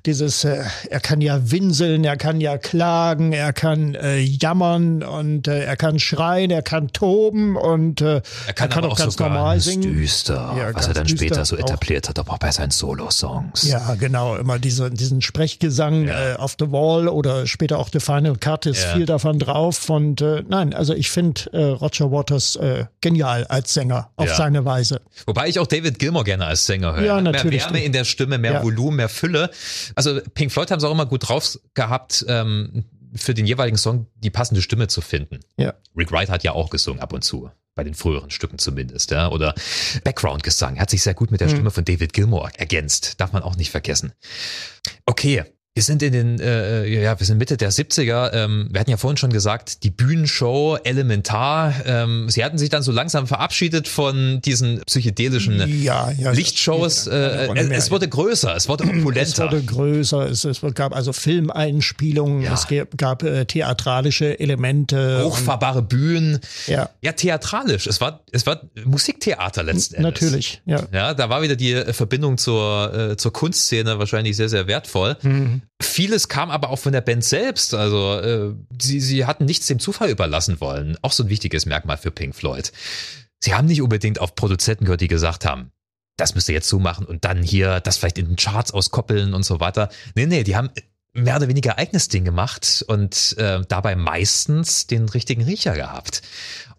dieses, 0.04 0.44
äh, 0.44 0.64
er 0.90 1.00
kann 1.00 1.20
ja 1.20 1.50
winseln, 1.50 2.04
er 2.04 2.16
kann 2.16 2.40
ja 2.40 2.58
klagen, 2.58 3.32
er 3.32 3.52
kann 3.52 3.94
äh, 3.94 4.18
jammern 4.18 5.02
und 5.02 5.46
äh, 5.46 5.64
er 5.64 5.76
kann 5.76 5.98
schreien, 6.00 6.50
er 6.50 6.62
kann 6.62 6.88
toben 6.88 7.56
und 7.56 8.00
er 8.00 8.20
kann, 8.20 8.22
er 8.46 8.68
kann 8.68 8.84
auch, 8.84 8.92
auch 8.92 8.98
ganz 8.98 9.18
normal 9.18 9.60
singen. 9.60 9.82
düster, 9.82 10.54
ja, 10.58 10.74
was 10.74 10.88
er 10.88 10.94
dann 10.94 11.08
später 11.08 11.44
so 11.44 11.56
etabliert 11.56 12.06
auch. 12.06 12.10
hat, 12.10 12.18
aber 12.18 12.32
auch 12.32 12.38
bei 12.38 12.50
seinen 12.50 12.72
Solo-Songs. 12.72 13.62
Ja, 13.68 13.94
genau, 13.94 14.36
immer 14.36 14.58
diese, 14.58 14.90
diesen 14.90 15.22
Sprechgesang 15.22 16.08
ja. 16.08 16.36
auf 16.36 16.56
The 16.58 16.72
Wall 16.72 17.08
oder 17.08 17.46
später 17.46 17.78
auch 17.78 17.88
The 17.92 18.00
Final 18.00 18.36
Cut 18.36 18.66
ist 18.66 18.82
ja. 18.82 18.94
viel 18.96 19.06
davon 19.06 19.38
drauf 19.38 19.88
und 19.88 20.20
nein, 20.20 20.63
nein, 20.64 20.74
also 20.74 20.94
ich 20.94 21.10
finde 21.10 21.52
äh, 21.52 21.64
Roger 21.64 22.10
Waters 22.10 22.56
äh, 22.56 22.86
genial 23.00 23.44
als 23.46 23.74
Sänger 23.74 24.10
auf 24.16 24.28
ja. 24.28 24.34
seine 24.34 24.64
Weise. 24.64 25.00
Wobei 25.26 25.48
ich 25.48 25.58
auch 25.58 25.66
David 25.66 25.98
Gilmour 25.98 26.24
gerne 26.24 26.46
als 26.46 26.66
Sänger 26.66 26.94
höre. 26.94 27.04
Ja, 27.04 27.20
natürlich. 27.20 27.62
Mehr 27.64 27.74
Wärme 27.74 27.84
in 27.84 27.92
der 27.92 28.04
Stimme, 28.04 28.38
mehr 28.38 28.54
ja. 28.54 28.62
Volumen, 28.62 28.96
mehr 28.96 29.08
Fülle. 29.08 29.50
Also 29.94 30.20
Pink 30.34 30.52
Floyd 30.52 30.70
haben 30.70 30.78
es 30.78 30.84
auch 30.84 30.92
immer 30.92 31.06
gut 31.06 31.28
drauf 31.28 31.58
gehabt, 31.74 32.24
ähm, 32.28 32.84
für 33.14 33.34
den 33.34 33.46
jeweiligen 33.46 33.78
Song 33.78 34.06
die 34.16 34.30
passende 34.30 34.60
Stimme 34.60 34.88
zu 34.88 35.00
finden. 35.00 35.40
Ja. 35.56 35.74
Rick 35.96 36.10
Wright 36.10 36.30
hat 36.30 36.42
ja 36.42 36.52
auch 36.52 36.70
gesungen 36.70 37.00
ab 37.00 37.12
und 37.12 37.22
zu 37.22 37.50
bei 37.76 37.82
den 37.82 37.94
früheren 37.94 38.30
Stücken 38.30 38.58
zumindest, 38.58 39.10
ja, 39.10 39.28
oder 39.28 39.52
Background-Gesang. 40.04 40.78
Hat 40.78 40.90
sich 40.90 41.02
sehr 41.02 41.14
gut 41.14 41.32
mit 41.32 41.40
der 41.40 41.48
hm. 41.48 41.56
Stimme 41.56 41.70
von 41.72 41.84
David 41.84 42.12
Gilmour 42.12 42.48
ergänzt. 42.56 43.20
Darf 43.20 43.32
man 43.32 43.42
auch 43.42 43.56
nicht 43.56 43.72
vergessen. 43.72 44.12
Okay, 45.06 45.42
wir 45.76 45.82
sind 45.82 46.04
in 46.04 46.12
den, 46.12 46.38
äh, 46.38 46.86
ja, 46.86 47.18
wir 47.18 47.26
sind 47.26 47.38
Mitte 47.38 47.56
der 47.56 47.72
70er. 47.72 48.32
Ähm, 48.32 48.68
wir 48.70 48.78
hatten 48.78 48.90
ja 48.90 48.96
vorhin 48.96 49.16
schon 49.16 49.32
gesagt, 49.32 49.82
die 49.82 49.90
Bühnenshow 49.90 50.78
elementar. 50.84 51.74
Ähm, 51.84 52.30
sie 52.30 52.44
hatten 52.44 52.58
sich 52.58 52.68
dann 52.68 52.84
so 52.84 52.92
langsam 52.92 53.26
verabschiedet 53.26 53.88
von 53.88 54.40
diesen 54.40 54.82
psychedelischen 54.86 55.82
ja, 55.82 56.12
ja, 56.12 56.30
Lichtshows. 56.30 57.08
Äh, 57.08 57.48
es, 57.56 57.86
es 57.86 57.90
wurde 57.90 58.08
größer, 58.08 58.54
es 58.54 58.68
wurde 58.68 58.84
opulenter. 58.84 59.46
Es 59.46 59.52
wurde 59.52 59.62
größer, 59.64 60.30
es, 60.30 60.44
es 60.44 60.60
gab 60.74 60.94
also 60.94 61.12
Filmeinspielungen, 61.12 62.42
ja. 62.42 62.54
es 62.54 62.68
gab, 62.68 62.96
gab 62.96 63.22
äh, 63.24 63.44
theatralische 63.44 64.38
Elemente. 64.38 65.24
Hochfahrbare 65.24 65.82
Bühnen. 65.82 66.38
Ja. 66.68 66.90
ja, 67.02 67.10
theatralisch. 67.10 67.88
Es 67.88 68.00
war, 68.00 68.20
es 68.30 68.46
war 68.46 68.60
Musiktheater 68.84 69.64
letzten 69.64 69.96
Endes. 69.96 70.20
Natürlich, 70.20 70.62
ja. 70.66 70.84
Ja, 70.92 71.14
da 71.14 71.28
war 71.30 71.42
wieder 71.42 71.56
die 71.56 71.74
Verbindung 71.92 72.38
zur, 72.38 72.94
äh, 72.94 73.16
zur 73.16 73.32
Kunstszene 73.32 73.98
wahrscheinlich 73.98 74.36
sehr, 74.36 74.48
sehr 74.48 74.68
wertvoll. 74.68 75.16
Mhm. 75.22 75.62
Vieles 75.80 76.28
kam 76.28 76.50
aber 76.50 76.70
auch 76.70 76.78
von 76.78 76.92
der 76.92 77.00
Band 77.00 77.24
selbst. 77.24 77.74
Also 77.74 78.20
äh, 78.20 78.54
sie, 78.80 79.00
sie 79.00 79.26
hatten 79.26 79.44
nichts 79.44 79.66
dem 79.66 79.78
Zufall 79.78 80.10
überlassen 80.10 80.60
wollen. 80.60 80.96
Auch 81.02 81.12
so 81.12 81.22
ein 81.24 81.28
wichtiges 81.28 81.66
Merkmal 81.66 81.98
für 81.98 82.10
Pink 82.10 82.34
Floyd. 82.34 82.72
Sie 83.40 83.54
haben 83.54 83.66
nicht 83.66 83.82
unbedingt 83.82 84.20
auf 84.20 84.34
Produzenten 84.34 84.84
gehört, 84.84 85.00
die 85.00 85.08
gesagt 85.08 85.44
haben, 85.44 85.70
das 86.16 86.34
müsst 86.34 86.48
ihr 86.48 86.54
jetzt 86.54 86.68
so 86.68 86.78
machen 86.78 87.06
und 87.06 87.24
dann 87.24 87.42
hier 87.42 87.80
das 87.80 87.96
vielleicht 87.96 88.18
in 88.18 88.26
den 88.26 88.36
Charts 88.36 88.72
auskoppeln 88.72 89.34
und 89.34 89.44
so 89.44 89.60
weiter. 89.60 89.90
Nee, 90.14 90.26
nee, 90.26 90.44
die 90.44 90.56
haben 90.56 90.70
mehr 91.12 91.36
oder 91.36 91.48
weniger 91.48 91.78
eigenes 91.78 92.08
Ding 92.08 92.24
gemacht 92.24 92.84
und 92.88 93.36
äh, 93.38 93.60
dabei 93.68 93.96
meistens 93.96 94.86
den 94.86 95.08
richtigen 95.08 95.42
Riecher 95.42 95.74
gehabt. 95.74 96.22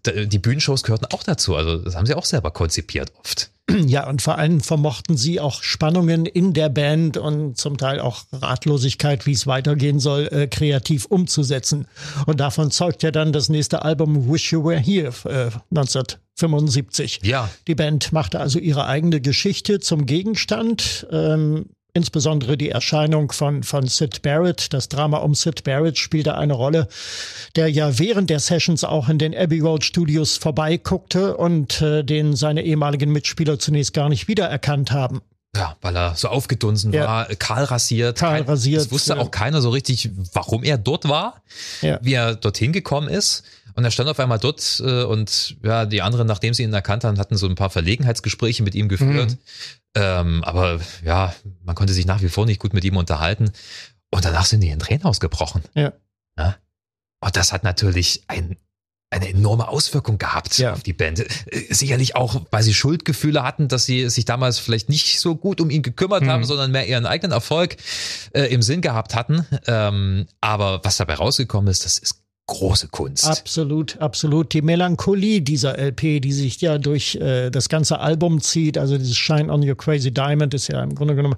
Die 0.06 0.38
Bühnenshows 0.38 0.82
gehörten 0.82 1.06
auch 1.06 1.22
dazu, 1.22 1.56
also 1.56 1.76
das 1.76 1.96
haben 1.96 2.06
sie 2.06 2.14
auch 2.14 2.24
selber 2.24 2.50
konzipiert 2.50 3.12
oft. 3.18 3.50
Ja, 3.86 4.08
und 4.08 4.22
vor 4.22 4.38
allem 4.38 4.60
vermochten 4.60 5.16
sie 5.16 5.40
auch 5.40 5.62
Spannungen 5.62 6.24
in 6.24 6.52
der 6.52 6.68
Band 6.68 7.16
und 7.16 7.58
zum 7.58 7.78
Teil 7.78 7.98
auch 8.00 8.22
Ratlosigkeit, 8.32 9.26
wie 9.26 9.32
es 9.32 9.46
weitergehen 9.46 9.98
soll, 9.98 10.28
äh, 10.28 10.46
kreativ 10.46 11.06
umzusetzen. 11.06 11.86
Und 12.26 12.38
davon 12.38 12.70
zeugt 12.70 13.02
ja 13.02 13.10
dann 13.10 13.32
das 13.32 13.48
nächste 13.48 13.82
Album 13.82 14.32
Wish 14.32 14.52
You 14.52 14.64
Were 14.64 14.78
Here 14.78 15.12
äh, 15.24 15.50
1975. 15.76 17.20
Ja. 17.24 17.50
Die 17.66 17.74
Band 17.74 18.12
machte 18.12 18.38
also 18.38 18.60
ihre 18.60 18.86
eigene 18.86 19.20
Geschichte 19.20 19.80
zum 19.80 20.06
Gegenstand. 20.06 21.06
Ähm, 21.10 21.66
insbesondere 21.96 22.56
die 22.56 22.70
Erscheinung 22.70 23.32
von, 23.32 23.62
von 23.62 23.86
Sid 23.86 24.22
Barrett. 24.22 24.72
Das 24.72 24.88
Drama 24.88 25.18
um 25.18 25.34
Sid 25.34 25.64
Barrett 25.64 25.98
spielte 25.98 26.36
eine 26.36 26.52
Rolle, 26.52 26.88
der 27.56 27.68
ja 27.70 27.98
während 27.98 28.30
der 28.30 28.38
Sessions 28.38 28.84
auch 28.84 29.08
in 29.08 29.18
den 29.18 29.34
Abbey 29.34 29.60
Road 29.60 29.84
Studios 29.84 30.36
vorbeiguckte 30.36 31.36
und 31.36 31.80
äh, 31.80 32.04
den 32.04 32.36
seine 32.36 32.62
ehemaligen 32.62 33.10
Mitspieler 33.10 33.58
zunächst 33.58 33.94
gar 33.94 34.08
nicht 34.08 34.28
wiedererkannt 34.28 34.92
haben. 34.92 35.22
Ja, 35.56 35.76
weil 35.80 35.96
er 35.96 36.14
so 36.14 36.28
aufgedunsen 36.28 36.92
ja. 36.92 37.06
war, 37.06 37.26
kahl 37.36 37.64
rasiert. 37.64 38.18
Kahl 38.18 38.42
rasiert. 38.42 38.82
Es 38.82 38.92
wusste 38.92 39.14
ja. 39.14 39.20
auch 39.20 39.30
keiner 39.30 39.62
so 39.62 39.70
richtig, 39.70 40.10
warum 40.34 40.62
er 40.62 40.76
dort 40.76 41.08
war, 41.08 41.42
ja. 41.80 41.98
wie 42.02 42.12
er 42.12 42.36
dorthin 42.36 42.72
gekommen 42.72 43.08
ist. 43.08 43.42
Und 43.76 43.84
er 43.84 43.90
stand 43.90 44.08
auf 44.08 44.18
einmal 44.18 44.38
dort 44.38 44.82
äh, 44.84 45.04
und 45.04 45.56
ja, 45.62 45.84
die 45.84 46.00
anderen, 46.00 46.26
nachdem 46.26 46.54
sie 46.54 46.62
ihn 46.62 46.72
erkannt 46.72 47.04
haben, 47.04 47.18
hatten 47.18 47.36
so 47.36 47.46
ein 47.46 47.54
paar 47.54 47.70
Verlegenheitsgespräche 47.70 48.62
mit 48.62 48.74
ihm 48.74 48.88
geführt. 48.88 49.32
Mhm. 49.32 49.38
Ähm, 49.94 50.44
aber 50.44 50.80
ja, 51.04 51.34
man 51.62 51.74
konnte 51.74 51.92
sich 51.92 52.06
nach 52.06 52.22
wie 52.22 52.30
vor 52.30 52.46
nicht 52.46 52.60
gut 52.60 52.72
mit 52.72 52.84
ihm 52.84 52.96
unterhalten. 52.96 53.52
Und 54.10 54.24
danach 54.24 54.46
sind 54.46 54.60
die 54.60 54.70
in 54.70 54.78
Tränen 54.78 55.04
ausgebrochen. 55.04 55.62
Ja. 55.74 55.92
ja? 56.38 56.56
Und 57.20 57.36
das 57.36 57.52
hat 57.52 57.64
natürlich 57.64 58.24
ein 58.28 58.56
eine 59.08 59.28
enorme 59.28 59.68
Auswirkung 59.68 60.18
gehabt 60.18 60.58
ja. 60.58 60.72
auf 60.72 60.82
die 60.82 60.92
Band. 60.92 61.20
Äh, 61.20 61.72
sicherlich 61.72 62.16
auch, 62.16 62.42
weil 62.50 62.62
sie 62.62 62.74
Schuldgefühle 62.74 63.42
hatten, 63.44 63.68
dass 63.68 63.86
sie 63.86 64.08
sich 64.10 64.24
damals 64.24 64.58
vielleicht 64.58 64.88
nicht 64.88 65.20
so 65.20 65.36
gut 65.36 65.60
um 65.60 65.70
ihn 65.70 65.82
gekümmert 65.82 66.24
mhm. 66.24 66.30
haben, 66.30 66.44
sondern 66.44 66.72
mehr 66.72 66.88
ihren 66.88 67.06
eigenen 67.06 67.32
Erfolg 67.32 67.76
äh, 68.32 68.46
im 68.46 68.62
Sinn 68.62 68.80
gehabt 68.80 69.14
hatten. 69.14 69.46
Ähm, 69.68 70.26
aber 70.40 70.80
was 70.82 70.96
dabei 70.96 71.14
rausgekommen 71.14 71.70
ist, 71.70 71.84
das 71.84 71.98
ist 71.98 72.25
große 72.46 72.88
Kunst. 72.88 73.26
Absolut, 73.26 73.98
absolut. 73.98 74.52
Die 74.52 74.62
Melancholie 74.62 75.40
dieser 75.40 75.78
LP, 75.78 76.20
die 76.20 76.32
sich 76.32 76.60
ja 76.60 76.78
durch 76.78 77.16
äh, 77.16 77.50
das 77.50 77.68
ganze 77.68 77.98
Album 77.98 78.40
zieht, 78.40 78.78
also 78.78 78.96
dieses 78.96 79.16
Shine 79.16 79.52
on 79.52 79.68
Your 79.68 79.76
Crazy 79.76 80.12
Diamond 80.12 80.54
ist 80.54 80.68
ja 80.68 80.80
im 80.82 80.94
Grunde 80.94 81.16
genommen 81.16 81.36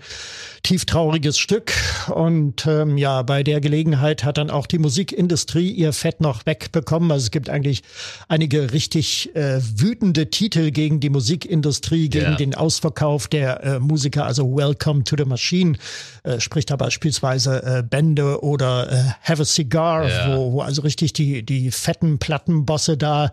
tieftrauriges 0.62 1.38
Stück. 1.38 1.72
Und 2.10 2.66
ähm, 2.66 2.98
ja, 2.98 3.22
bei 3.22 3.42
der 3.42 3.60
Gelegenheit 3.60 4.22
hat 4.24 4.36
dann 4.36 4.50
auch 4.50 4.66
die 4.66 4.78
Musikindustrie 4.78 5.70
ihr 5.70 5.94
Fett 5.94 6.20
noch 6.20 6.44
wegbekommen. 6.44 7.10
Also 7.10 7.24
es 7.24 7.30
gibt 7.30 7.48
eigentlich 7.48 7.82
einige 8.28 8.72
richtig 8.72 9.34
äh, 9.34 9.60
wütende 9.62 10.28
Titel 10.30 10.70
gegen 10.70 11.00
die 11.00 11.08
Musikindustrie, 11.08 12.10
gegen 12.10 12.26
yeah. 12.26 12.36
den 12.36 12.54
Ausverkauf 12.54 13.28
der 13.28 13.64
äh, 13.64 13.78
Musiker, 13.78 14.26
also 14.26 14.54
Welcome 14.54 15.04
to 15.04 15.16
the 15.16 15.24
Machine, 15.24 15.78
äh, 16.24 16.38
spricht 16.38 16.70
da 16.70 16.76
beispielsweise 16.76 17.62
äh, 17.62 17.82
Bände 17.82 18.42
oder 18.42 18.92
äh, 18.92 19.04
Have 19.22 19.42
a 19.42 19.46
Cigar, 19.46 20.06
yeah. 20.06 20.36
wo, 20.36 20.52
wo 20.52 20.60
also 20.60 20.82
richtig 20.82 20.97
richtig 21.00 21.12
die, 21.12 21.42
die 21.44 21.70
fetten 21.70 22.18
Plattenbosse 22.18 22.96
da 22.96 23.30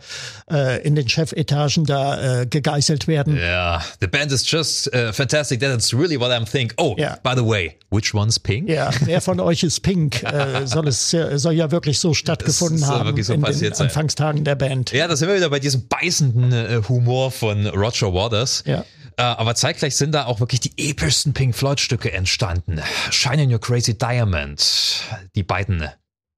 äh, 0.49 0.81
in 0.83 0.95
den 0.95 1.09
Chefetagen 1.09 1.85
da 1.85 2.41
äh, 2.41 2.45
gegeißelt 2.45 3.07
werden. 3.07 3.35
Ja, 3.37 3.41
yeah. 3.41 3.85
the 3.99 4.07
band 4.07 4.31
is 4.31 4.49
just 4.49 4.87
uh, 4.93 5.11
fantastic. 5.11 5.59
That's 5.59 5.93
really 5.93 6.19
what 6.19 6.31
I'm 6.31 6.45
thinking. 6.45 6.75
Oh, 6.77 6.95
yeah. 6.97 7.17
by 7.23 7.33
the 7.35 7.45
way, 7.45 7.77
which 7.89 8.13
one's 8.13 8.39
Pink? 8.39 8.69
Ja, 8.69 8.91
wer 9.01 9.21
von 9.21 9.39
euch 9.39 9.63
ist 9.63 9.81
Pink? 9.81 10.23
äh, 10.23 10.65
soll 10.65 10.87
es 10.87 11.09
soll 11.09 11.53
ja 11.53 11.71
wirklich 11.71 11.99
so 11.99 12.13
stattgefunden 12.13 12.81
das 12.81 12.89
haben 12.89 13.23
so 13.23 13.33
in 13.33 13.41
den 13.41 13.73
Anfangstagen 13.73 14.43
der 14.43 14.55
Band. 14.55 14.91
Ja, 14.91 15.07
das 15.07 15.19
sind 15.19 15.29
wir 15.29 15.35
wieder 15.35 15.49
bei 15.49 15.59
diesem 15.59 15.87
beißenden 15.87 16.51
äh, 16.51 16.81
Humor 16.87 17.31
von 17.31 17.67
Roger 17.67 18.13
Waters. 18.13 18.63
Ja. 18.65 18.85
Äh, 19.17 19.23
aber 19.23 19.55
zeitgleich 19.55 19.95
sind 19.95 20.13
da 20.13 20.25
auch 20.25 20.39
wirklich 20.39 20.59
die 20.59 20.73
epischsten 20.77 21.33
Pink 21.33 21.55
Floyd 21.55 21.79
Stücke 21.79 22.11
entstanden. 22.11 22.81
Shine 23.11 23.43
in 23.43 23.53
Your 23.53 23.61
Crazy 23.61 23.97
Diamond, 23.97 25.01
die 25.35 25.43
beiden 25.43 25.87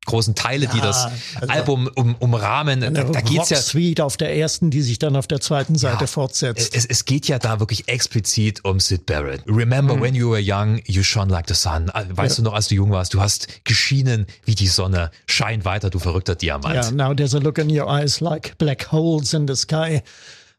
großen 0.08 0.34
Teile, 0.34 0.66
ja, 0.66 0.72
die 0.72 0.82
das 0.82 1.08
also 1.36 1.54
Album 1.54 1.90
um, 1.94 2.16
umrahmen. 2.16 2.82
Da, 2.82 2.90
da 2.90 3.22
geht's 3.22 3.50
ja 3.50 3.58
Suite 3.58 4.02
auf 4.02 4.18
der 4.18 4.36
ersten, 4.36 4.72
die 4.72 4.82
sich 4.82 4.98
dann 4.98 5.16
auf 5.16 5.28
der 5.28 5.40
zweiten 5.40 5.76
Seite 5.76 6.06
ja, 6.06 6.08
fortsetzt. 6.08 6.76
Es, 6.76 6.86
es 6.86 7.06
geht 7.06 7.28
ja 7.28 7.38
da 7.38 7.60
wirklich 7.60 7.88
explizit 7.88 8.66
um 8.66 8.80
Sid 8.80 9.06
Barrett. 9.06 9.44
Remember 9.46 9.96
mhm. 9.96 10.02
when 10.02 10.16
you 10.16 10.32
were 10.32 10.42
young, 10.42 10.82
you 10.86 11.04
shone 11.04 11.32
like 11.32 11.48
the 11.48 11.54
sun. 11.54 11.90
Äh, 11.90 12.06
weißt 12.10 12.40
ja. 12.40 12.44
du 12.44 12.50
noch, 12.50 12.56
als 12.56 12.70
du 12.70 12.76
jung 12.76 12.92
warst, 12.92 13.14
du 13.14 13.22
hast 13.22 13.64
geschienen 13.66 14.26
wie 14.46 14.56
die 14.56 14.68
Sonne. 14.68 15.12
Schein 15.28 15.64
weiter, 15.66 15.90
du 15.90 16.00
verrückter 16.00 16.36
Diamant. 16.36 16.76
Ja, 16.76 16.92
now 16.92 17.14
there's 17.14 17.36
a 17.36 17.40
look 17.40 17.60
in 17.60 17.70
your 17.70 17.88
eyes 17.88 18.20
like 18.20 18.58
black 18.58 18.92
holes 18.92 19.34
in 19.34 19.48
the 19.48 19.56
sky. 19.56 20.02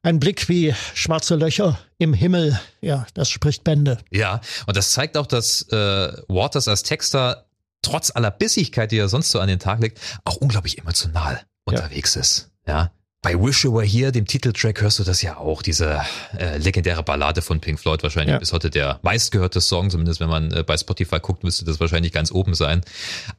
Ein 0.02 0.20
Blick 0.20 0.48
wie 0.48 0.74
schwarze 0.94 1.34
Löcher 1.34 1.78
im 1.98 2.14
Himmel. 2.14 2.58
Ja, 2.80 3.06
das 3.14 3.28
spricht 3.28 3.64
Bände. 3.64 3.98
Ja, 4.10 4.40
und 4.66 4.76
das 4.76 4.92
zeigt 4.92 5.16
auch, 5.16 5.26
dass 5.26 5.62
äh, 5.70 6.12
Waters 6.28 6.68
als 6.68 6.84
Texter 6.84 7.47
trotz 7.88 8.10
aller 8.14 8.30
Bissigkeit, 8.30 8.92
die 8.92 8.98
er 8.98 9.08
sonst 9.08 9.30
so 9.30 9.40
an 9.40 9.48
den 9.48 9.58
Tag 9.58 9.80
legt, 9.80 10.00
auch 10.24 10.36
unglaublich 10.36 10.78
emotional 10.78 11.42
unterwegs 11.64 12.14
ja. 12.14 12.20
ist. 12.20 12.50
Ja. 12.66 12.92
Bei 13.20 13.34
Wish 13.34 13.64
You 13.64 13.74
Were 13.74 13.84
Here, 13.84 14.12
dem 14.12 14.26
Titeltrack, 14.26 14.80
hörst 14.80 15.00
du 15.00 15.04
das 15.04 15.22
ja 15.22 15.38
auch, 15.38 15.60
diese 15.60 16.00
äh, 16.38 16.56
legendäre 16.58 17.02
Ballade 17.02 17.42
von 17.42 17.60
Pink 17.60 17.80
Floyd, 17.80 18.00
wahrscheinlich 18.04 18.34
ja. 18.34 18.38
bis 18.38 18.52
heute 18.52 18.70
der 18.70 19.00
meistgehörte 19.02 19.60
Song, 19.60 19.90
zumindest 19.90 20.20
wenn 20.20 20.28
man 20.28 20.52
äh, 20.52 20.62
bei 20.62 20.76
Spotify 20.76 21.18
guckt, 21.18 21.42
müsste 21.42 21.64
das 21.64 21.80
wahrscheinlich 21.80 22.12
ganz 22.12 22.30
oben 22.30 22.54
sein. 22.54 22.82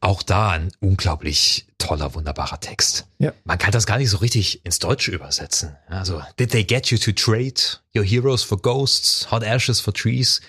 Auch 0.02 0.22
da 0.22 0.50
ein 0.50 0.70
unglaublich 0.82 1.66
toller, 1.78 2.14
wunderbarer 2.14 2.60
Text. 2.60 3.08
Ja. 3.20 3.32
Man 3.46 3.58
kann 3.58 3.72
das 3.72 3.86
gar 3.86 3.98
nicht 3.98 4.10
so 4.10 4.18
richtig 4.18 4.66
ins 4.66 4.80
Deutsche 4.80 5.12
übersetzen. 5.12 5.78
Also, 5.88 6.22
did 6.38 6.52
they 6.52 6.66
get 6.66 6.88
you 6.88 6.98
to 6.98 7.14
trade 7.14 7.62
your 7.96 8.04
heroes 8.04 8.44
for 8.44 8.62
ghosts, 8.62 9.32
hot 9.32 9.44
ashes 9.44 9.80
for 9.80 9.94
trees? 9.94 10.42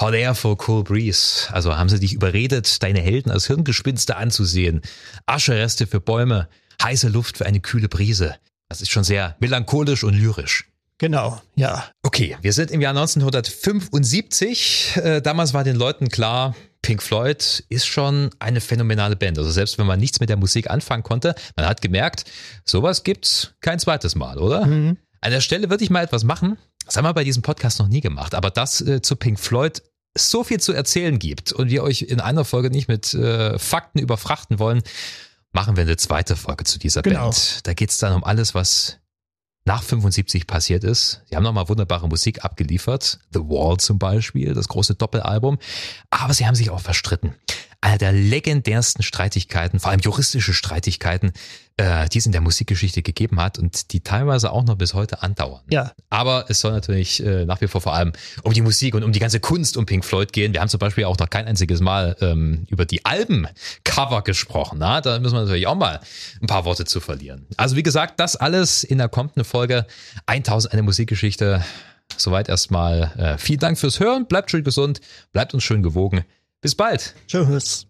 Hot 0.00 0.14
Air 0.14 0.34
for 0.34 0.56
Cool 0.66 0.82
Breeze. 0.82 1.52
Also 1.52 1.76
haben 1.76 1.90
sie 1.90 2.00
dich 2.00 2.14
überredet, 2.14 2.82
deine 2.82 3.00
Helden 3.00 3.30
als 3.30 3.46
Hirngespinste 3.46 4.16
anzusehen. 4.16 4.80
Aschereste 5.26 5.86
für 5.86 6.00
Bäume, 6.00 6.48
heiße 6.82 7.08
Luft 7.08 7.36
für 7.36 7.44
eine 7.44 7.60
kühle 7.60 7.88
Brise. 7.88 8.36
Das 8.70 8.80
ist 8.80 8.90
schon 8.90 9.04
sehr 9.04 9.36
melancholisch 9.40 10.02
und 10.02 10.14
lyrisch. 10.14 10.70
Genau, 10.96 11.42
ja. 11.54 11.84
Okay, 12.02 12.38
wir 12.40 12.54
sind 12.54 12.70
im 12.70 12.80
Jahr 12.80 12.96
1975. 12.96 14.96
Äh, 14.96 15.20
damals 15.20 15.52
war 15.52 15.64
den 15.64 15.76
Leuten 15.76 16.08
klar, 16.08 16.54
Pink 16.82 17.02
Floyd 17.02 17.64
ist 17.68 17.84
schon 17.86 18.30
eine 18.38 18.62
phänomenale 18.62 19.16
Band. 19.16 19.38
Also 19.38 19.50
selbst 19.50 19.76
wenn 19.78 19.86
man 19.86 20.00
nichts 20.00 20.20
mit 20.20 20.30
der 20.30 20.36
Musik 20.36 20.70
anfangen 20.70 21.02
konnte, 21.02 21.34
man 21.56 21.66
hat 21.66 21.82
gemerkt, 21.82 22.24
sowas 22.64 23.04
gibt's 23.04 23.52
kein 23.60 23.78
zweites 23.78 24.14
Mal, 24.14 24.38
oder? 24.38 24.64
Mhm. 24.66 24.96
An 25.20 25.30
der 25.30 25.42
Stelle 25.42 25.68
würde 25.68 25.84
ich 25.84 25.90
mal 25.90 26.04
etwas 26.04 26.24
machen. 26.24 26.56
Das 26.86 26.96
haben 26.96 27.04
wir 27.04 27.12
bei 27.14 27.24
diesem 27.24 27.42
Podcast 27.42 27.78
noch 27.78 27.88
nie 27.88 28.00
gemacht, 28.00 28.34
aber 28.34 28.50
das 28.50 28.80
äh, 28.80 29.02
zu 29.02 29.16
Pink 29.16 29.38
Floyd 29.38 29.82
so 30.16 30.44
viel 30.44 30.60
zu 30.60 30.72
erzählen 30.72 31.18
gibt 31.18 31.52
und 31.52 31.70
wir 31.70 31.82
euch 31.82 32.02
in 32.02 32.20
einer 32.20 32.44
Folge 32.44 32.70
nicht 32.70 32.88
mit 32.88 33.14
äh, 33.14 33.58
Fakten 33.58 33.98
überfrachten 33.98 34.58
wollen, 34.58 34.82
machen 35.52 35.76
wir 35.76 35.82
eine 35.82 35.96
zweite 35.96 36.36
Folge 36.36 36.64
zu 36.64 36.78
dieser 36.78 37.02
genau. 37.02 37.24
Band. 37.24 37.66
Da 37.66 37.74
geht's 37.74 37.98
dann 37.98 38.14
um 38.14 38.24
alles, 38.24 38.54
was 38.54 38.98
nach 39.64 39.82
75 39.82 40.46
passiert 40.46 40.84
ist. 40.84 41.22
Sie 41.28 41.36
haben 41.36 41.42
nochmal 41.42 41.68
wunderbare 41.68 42.08
Musik 42.08 42.44
abgeliefert. 42.44 43.20
The 43.32 43.40
Wall 43.40 43.76
zum 43.76 43.98
Beispiel, 43.98 44.54
das 44.54 44.68
große 44.68 44.94
Doppelalbum. 44.94 45.58
Aber 46.08 46.34
sie 46.34 46.46
haben 46.46 46.54
sich 46.54 46.70
auch 46.70 46.80
verstritten 46.80 47.34
einer 47.82 47.98
der 47.98 48.12
legendärsten 48.12 49.02
Streitigkeiten, 49.02 49.80
vor 49.80 49.90
allem 49.90 50.00
juristische 50.00 50.52
Streitigkeiten, 50.52 51.32
äh, 51.78 52.08
die 52.10 52.18
es 52.18 52.26
in 52.26 52.32
der 52.32 52.42
Musikgeschichte 52.42 53.00
gegeben 53.02 53.40
hat 53.40 53.58
und 53.58 53.92
die 53.92 54.00
teilweise 54.00 54.52
auch 54.52 54.64
noch 54.64 54.76
bis 54.76 54.92
heute 54.92 55.22
andauern. 55.22 55.62
Ja. 55.70 55.92
Aber 56.10 56.44
es 56.48 56.60
soll 56.60 56.72
natürlich 56.72 57.24
äh, 57.24 57.46
nach 57.46 57.60
wie 57.62 57.68
vor 57.68 57.80
vor 57.80 57.94
allem 57.94 58.12
um 58.42 58.52
die 58.52 58.60
Musik 58.60 58.94
und 58.94 59.02
um 59.02 59.12
die 59.12 59.18
ganze 59.18 59.40
Kunst 59.40 59.78
um 59.78 59.86
Pink 59.86 60.04
Floyd 60.04 60.32
gehen. 60.32 60.52
Wir 60.52 60.60
haben 60.60 60.68
zum 60.68 60.78
Beispiel 60.78 61.04
auch 61.04 61.16
noch 61.16 61.30
kein 61.30 61.46
einziges 61.46 61.80
Mal 61.80 62.16
ähm, 62.20 62.66
über 62.68 62.84
die 62.84 63.04
Albencover 63.06 64.22
gesprochen. 64.22 64.78
Na? 64.78 65.00
Da 65.00 65.18
müssen 65.18 65.34
wir 65.34 65.42
natürlich 65.42 65.66
auch 65.66 65.74
mal 65.74 66.00
ein 66.42 66.46
paar 66.46 66.66
Worte 66.66 66.84
zu 66.84 67.00
verlieren. 67.00 67.46
Also 67.56 67.76
wie 67.76 67.82
gesagt, 67.82 68.20
das 68.20 68.36
alles 68.36 68.84
in 68.84 68.98
der 68.98 69.08
kommenden 69.08 69.44
Folge 69.44 69.86
1000 70.26 70.74
eine 70.74 70.82
Musikgeschichte. 70.82 71.64
Soweit 72.16 72.50
erstmal 72.50 73.12
äh, 73.16 73.38
vielen 73.38 73.60
Dank 73.60 73.78
fürs 73.78 74.00
Hören. 74.00 74.26
Bleibt 74.26 74.50
schön 74.50 74.64
gesund, 74.64 75.00
bleibt 75.32 75.54
uns 75.54 75.62
schön 75.62 75.82
gewogen. 75.82 76.24
Bis 76.60 76.74
bald. 76.74 77.14
Tschüss. 77.26 77.89